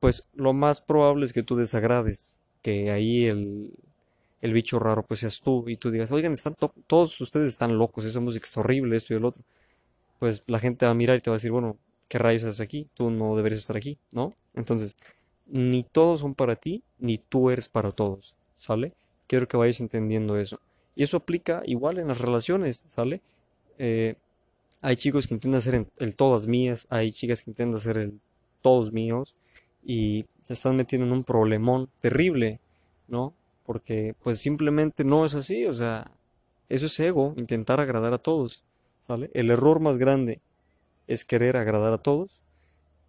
pues 0.00 0.22
lo 0.34 0.52
más 0.54 0.80
probable 0.80 1.26
es 1.26 1.32
que 1.32 1.42
tú 1.42 1.56
desagrades, 1.56 2.32
que 2.62 2.90
ahí 2.90 3.26
el, 3.26 3.72
el 4.42 4.52
bicho 4.54 4.78
raro 4.78 5.02
pues 5.04 5.20
seas 5.20 5.40
tú 5.40 5.68
y 5.68 5.76
tú 5.76 5.90
digas, 5.90 6.12
oigan, 6.12 6.32
están 6.32 6.54
todos 6.86 7.20
ustedes 7.20 7.48
están 7.48 7.78
locos, 7.78 8.04
esa 8.04 8.20
música 8.20 8.46
es 8.46 8.56
horrible, 8.58 8.96
esto 8.96 9.14
y 9.14 9.18
el 9.18 9.24
otro. 9.24 9.42
Pues 10.18 10.42
la 10.46 10.58
gente 10.60 10.86
va 10.86 10.92
a 10.92 10.94
mirar 10.94 11.18
y 11.18 11.20
te 11.20 11.30
va 11.30 11.36
a 11.36 11.38
decir, 11.38 11.52
bueno, 11.52 11.78
¿qué 12.08 12.18
rayos 12.18 12.44
haces 12.44 12.60
aquí? 12.60 12.88
Tú 12.94 13.10
no 13.10 13.36
deberías 13.36 13.60
estar 13.60 13.76
aquí, 13.76 13.98
¿no? 14.12 14.34
Entonces, 14.54 14.96
ni 15.46 15.84
todos 15.84 16.20
son 16.20 16.34
para 16.34 16.56
ti, 16.56 16.82
ni 16.98 17.18
tú 17.18 17.50
eres 17.50 17.68
para 17.68 17.90
todos, 17.90 18.34
¿sale? 18.56 18.94
Quiero 19.26 19.48
que 19.48 19.56
vayas 19.56 19.80
entendiendo 19.80 20.38
eso. 20.38 20.58
Y 20.94 21.02
eso 21.02 21.16
aplica 21.18 21.62
igual 21.66 21.98
en 21.98 22.08
las 22.08 22.20
relaciones, 22.20 22.84
¿sale? 22.88 23.20
Eh, 23.78 24.16
hay 24.82 24.96
chicos 24.96 25.26
que 25.26 25.34
intentan 25.34 25.58
hacer 25.58 25.86
el, 25.98 26.16
todas 26.16 26.46
mías, 26.46 26.86
hay 26.90 27.12
chicas 27.12 27.42
que 27.42 27.50
intentan 27.50 27.78
hacer 27.78 27.98
el 27.98 28.20
todos 28.62 28.92
míos 28.92 29.34
y 29.84 30.26
se 30.42 30.54
están 30.54 30.76
metiendo 30.76 31.06
en 31.06 31.12
un 31.12 31.24
problemón 31.24 31.88
terrible, 32.00 32.60
¿no? 33.08 33.34
Porque 33.64 34.14
pues 34.22 34.40
simplemente 34.40 35.04
no 35.04 35.24
es 35.26 35.34
así, 35.34 35.66
o 35.66 35.74
sea, 35.74 36.10
Eso 36.68 36.86
es 36.86 36.98
ego, 36.98 37.32
intentar 37.36 37.80
agradar 37.80 38.12
a 38.12 38.18
todos, 38.18 38.62
¿sale? 39.00 39.30
El 39.34 39.50
error 39.50 39.80
más 39.80 39.98
grande 39.98 40.40
es 41.06 41.24
querer 41.24 41.56
agradar 41.56 41.92
a 41.92 41.98
todos 41.98 42.42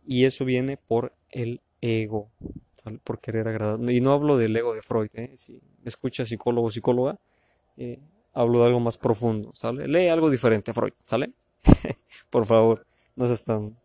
y 0.05 0.25
eso 0.25 0.45
viene 0.45 0.77
por 0.77 1.13
el 1.31 1.59
ego. 1.87 2.29
Por 3.03 3.19
querer 3.19 3.47
agradar. 3.47 3.79
Y 3.91 3.99
no 3.99 4.13
hablo 4.13 4.37
del 4.37 4.55
ego 4.55 4.73
de 4.73 4.81
Freud, 4.81 5.09
¿eh? 5.13 5.31
Si 5.35 5.53
me 5.53 5.89
escucha 5.89 6.25
psicólogo 6.25 6.67
o 6.67 6.71
psicóloga, 6.71 7.19
eh, 7.75 7.99
hablo 8.33 8.61
de 8.61 8.67
algo 8.67 8.79
más 8.79 8.97
profundo, 8.97 9.51
¿sale? 9.53 9.87
Lee 9.87 10.07
algo 10.07 10.29
diferente 10.29 10.71
a 10.71 10.73
Freud, 10.73 10.93
¿sale? 11.05 11.31
por 12.29 12.45
favor, 12.45 12.85
no 13.15 13.27
seas 13.27 13.43
tan 13.43 13.75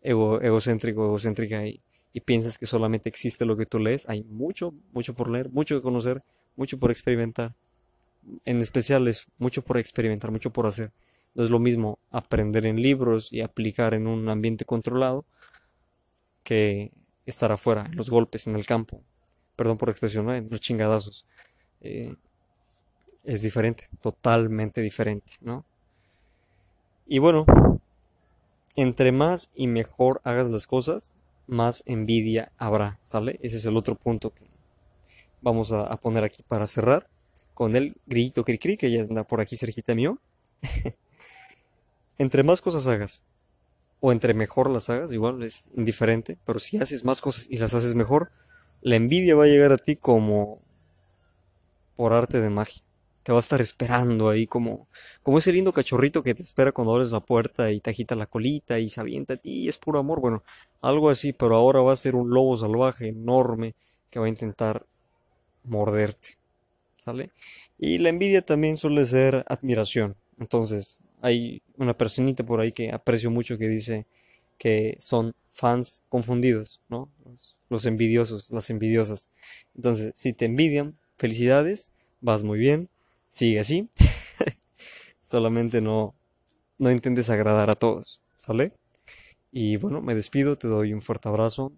ego, 0.00 0.40
egocéntrico, 0.40 1.06
egocéntrica 1.06 1.66
y, 1.66 1.80
y 2.12 2.20
piensas 2.20 2.58
que 2.58 2.66
solamente 2.66 3.08
existe 3.08 3.44
lo 3.44 3.56
que 3.56 3.66
tú 3.66 3.80
lees. 3.80 4.08
Hay 4.08 4.22
mucho, 4.24 4.72
mucho 4.92 5.14
por 5.14 5.30
leer, 5.30 5.50
mucho 5.50 5.74
que 5.74 5.82
conocer, 5.82 6.22
mucho 6.56 6.78
por 6.78 6.90
experimentar. 6.90 7.52
En 8.44 8.60
especial 8.60 9.08
es 9.08 9.26
mucho 9.38 9.62
por 9.62 9.78
experimentar, 9.78 10.30
mucho 10.30 10.50
por 10.50 10.66
hacer. 10.66 10.92
No 11.34 11.42
es 11.42 11.50
lo 11.50 11.58
mismo 11.58 11.98
aprender 12.10 12.66
en 12.66 12.80
libros 12.80 13.32
y 13.32 13.40
aplicar 13.40 13.94
en 13.94 14.06
un 14.06 14.28
ambiente 14.28 14.64
controlado 14.64 15.24
que 16.44 16.90
estar 17.26 17.52
afuera, 17.52 17.86
en 17.86 17.96
los 17.96 18.10
golpes, 18.10 18.46
en 18.46 18.56
el 18.56 18.66
campo. 18.66 19.00
Perdón 19.56 19.78
por 19.78 19.90
expresión, 19.90 20.30
en 20.30 20.48
los 20.50 20.60
chingadazos. 20.60 21.26
Eh, 21.80 22.14
es 23.24 23.42
diferente, 23.42 23.86
totalmente 24.00 24.80
diferente, 24.80 25.34
¿no? 25.42 25.64
Y 27.06 27.18
bueno, 27.18 27.44
entre 28.76 29.12
más 29.12 29.50
y 29.54 29.66
mejor 29.66 30.20
hagas 30.24 30.48
las 30.48 30.66
cosas, 30.66 31.14
más 31.46 31.82
envidia 31.86 32.52
habrá, 32.58 32.98
¿sale? 33.02 33.38
Ese 33.42 33.58
es 33.58 33.64
el 33.66 33.76
otro 33.76 33.94
punto 33.94 34.30
que 34.30 34.44
vamos 35.42 35.72
a, 35.72 35.94
poner 35.96 36.24
aquí 36.24 36.42
para 36.48 36.66
cerrar 36.66 37.06
con 37.54 37.76
el 37.76 37.94
grito 38.06 38.44
cri 38.44 38.76
que 38.76 38.90
ya 38.90 39.02
anda 39.02 39.24
por 39.24 39.40
aquí 39.40 39.56
cerquita 39.56 39.94
mío. 39.94 40.18
entre 42.18 42.42
más 42.42 42.60
cosas 42.60 42.86
hagas, 42.86 43.24
o 44.04 44.10
entre 44.10 44.34
mejor 44.34 44.68
las 44.68 44.90
hagas, 44.90 45.12
igual 45.12 45.44
es 45.44 45.70
indiferente, 45.76 46.36
pero 46.44 46.58
si 46.58 46.76
haces 46.76 47.04
más 47.04 47.20
cosas 47.20 47.46
y 47.48 47.58
las 47.58 47.72
haces 47.72 47.94
mejor, 47.94 48.32
la 48.80 48.96
envidia 48.96 49.36
va 49.36 49.44
a 49.44 49.46
llegar 49.46 49.70
a 49.70 49.76
ti 49.76 49.94
como 49.94 50.60
por 51.94 52.12
arte 52.12 52.40
de 52.40 52.50
magia. 52.50 52.82
Te 53.22 53.30
va 53.30 53.38
a 53.38 53.40
estar 53.40 53.60
esperando 53.60 54.28
ahí 54.28 54.48
como, 54.48 54.88
como 55.22 55.38
ese 55.38 55.52
lindo 55.52 55.72
cachorrito 55.72 56.24
que 56.24 56.34
te 56.34 56.42
espera 56.42 56.72
cuando 56.72 56.96
abres 56.96 57.12
la 57.12 57.20
puerta 57.20 57.70
y 57.70 57.78
te 57.78 57.90
agita 57.90 58.16
la 58.16 58.26
colita 58.26 58.80
y 58.80 58.90
se 58.90 59.00
avienta 59.00 59.34
a 59.34 59.36
ti, 59.36 59.68
es 59.68 59.78
puro 59.78 60.00
amor, 60.00 60.18
bueno, 60.18 60.42
algo 60.80 61.08
así, 61.08 61.32
pero 61.32 61.54
ahora 61.54 61.80
va 61.80 61.92
a 61.92 61.96
ser 61.96 62.16
un 62.16 62.28
lobo 62.30 62.56
salvaje 62.56 63.10
enorme 63.10 63.76
que 64.10 64.18
va 64.18 64.26
a 64.26 64.30
intentar 64.30 64.84
morderte, 65.62 66.30
¿sale? 66.98 67.30
Y 67.78 67.98
la 67.98 68.08
envidia 68.08 68.42
también 68.42 68.78
suele 68.78 69.06
ser 69.06 69.44
admiración, 69.46 70.16
entonces 70.40 70.98
hay 71.22 71.62
una 71.78 71.96
personita 71.96 72.44
por 72.44 72.60
ahí 72.60 72.72
que 72.72 72.92
aprecio 72.92 73.30
mucho 73.30 73.56
que 73.56 73.68
dice 73.68 74.06
que 74.58 74.96
son 75.00 75.34
fans 75.50 76.02
confundidos, 76.08 76.80
¿no? 76.88 77.08
Los, 77.68 77.86
envidiosos, 77.86 78.50
las 78.50 78.68
envidiosas. 78.70 79.28
Entonces, 79.74 80.12
si 80.16 80.32
te 80.34 80.44
envidian, 80.44 80.94
felicidades, 81.16 81.90
vas 82.20 82.42
muy 82.42 82.58
bien, 82.58 82.88
sigue 83.28 83.60
así. 83.60 83.88
Solamente 85.22 85.80
no, 85.80 86.14
no 86.78 86.90
intentes 86.90 87.30
agradar 87.30 87.70
a 87.70 87.76
todos, 87.76 88.20
¿sale? 88.38 88.72
Y 89.52 89.76
bueno, 89.76 90.02
me 90.02 90.14
despido, 90.14 90.56
te 90.56 90.68
doy 90.68 90.92
un 90.92 91.02
fuerte 91.02 91.28
abrazo. 91.28 91.72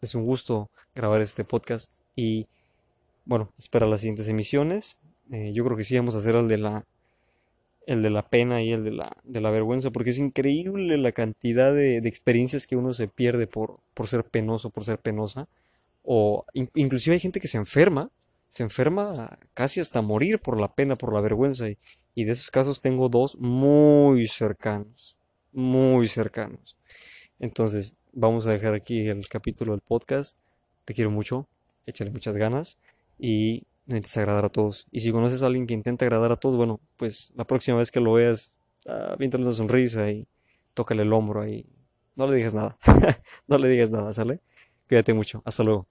Es 0.00 0.14
un 0.14 0.24
gusto 0.24 0.70
grabar 0.94 1.22
este 1.22 1.44
podcast 1.44 1.92
y 2.14 2.46
bueno, 3.24 3.52
espera 3.58 3.86
las 3.86 4.02
siguientes 4.02 4.28
emisiones. 4.28 4.98
Eh, 5.30 5.52
yo 5.54 5.64
creo 5.64 5.76
que 5.76 5.84
sí 5.84 5.96
vamos 5.96 6.14
a 6.14 6.18
hacer 6.18 6.34
el 6.34 6.48
de 6.48 6.58
la 6.58 6.84
el 7.86 8.02
de 8.02 8.10
la 8.10 8.22
pena 8.22 8.62
y 8.62 8.72
el 8.72 8.84
de 8.84 8.92
la, 8.92 9.16
de 9.24 9.40
la 9.40 9.50
vergüenza, 9.50 9.90
porque 9.90 10.10
es 10.10 10.18
increíble 10.18 10.96
la 10.98 11.12
cantidad 11.12 11.74
de, 11.74 11.98
experiencias 11.98 12.66
que 12.66 12.76
uno 12.76 12.92
se 12.94 13.08
pierde 13.08 13.46
por, 13.46 13.74
por 13.94 14.08
ser 14.08 14.24
penoso, 14.24 14.70
por 14.70 14.84
ser 14.84 14.98
penosa. 14.98 15.46
O 16.02 16.44
inclusive 16.74 17.14
hay 17.14 17.20
gente 17.20 17.40
que 17.40 17.48
se 17.48 17.56
enferma 17.56 18.10
se 18.54 18.62
enferma 18.62 19.36
casi 19.52 19.80
hasta 19.80 20.00
morir 20.00 20.38
por 20.38 20.60
la 20.60 20.68
pena, 20.68 20.94
por 20.94 21.12
la 21.12 21.20
vergüenza. 21.20 21.66
Y, 22.14 22.24
de 22.24 22.30
esos 22.30 22.52
casos 22.52 22.80
tengo 22.80 23.08
dos 23.08 23.36
muy 23.40 24.28
cercanos, 24.28 25.16
muy 25.52 26.06
cercanos. 26.06 26.76
Entonces, 27.40 27.94
vamos 28.12 28.46
a 28.46 28.52
dejar 28.52 28.74
aquí 28.74 29.08
el 29.08 29.28
capítulo 29.28 29.72
del 29.72 29.80
podcast. 29.80 30.38
Te 30.84 30.94
quiero 30.94 31.10
mucho, 31.10 31.48
échale 31.84 32.12
muchas 32.12 32.36
ganas 32.36 32.78
y 33.18 33.64
intentes 33.86 34.16
agradar 34.16 34.44
a 34.46 34.48
todos. 34.48 34.86
Y 34.90 35.00
si 35.00 35.12
conoces 35.12 35.42
a 35.42 35.46
alguien 35.46 35.66
que 35.66 35.74
intenta 35.74 36.04
agradar 36.04 36.32
a 36.32 36.36
todos, 36.36 36.56
bueno, 36.56 36.80
pues 36.96 37.32
la 37.36 37.44
próxima 37.44 37.78
vez 37.78 37.90
que 37.90 38.00
lo 38.00 38.12
veas, 38.14 38.56
ah, 38.86 39.16
una 39.18 39.52
sonrisa 39.52 40.10
y 40.10 40.26
tócale 40.74 41.02
el 41.02 41.12
hombro 41.12 41.42
ahí. 41.42 41.66
No 42.16 42.26
le 42.26 42.36
digas 42.36 42.54
nada, 42.54 42.78
no 43.48 43.58
le 43.58 43.68
digas 43.68 43.90
nada, 43.90 44.12
¿sale? 44.12 44.40
Cuídate 44.88 45.14
mucho, 45.14 45.42
hasta 45.44 45.64
luego. 45.64 45.86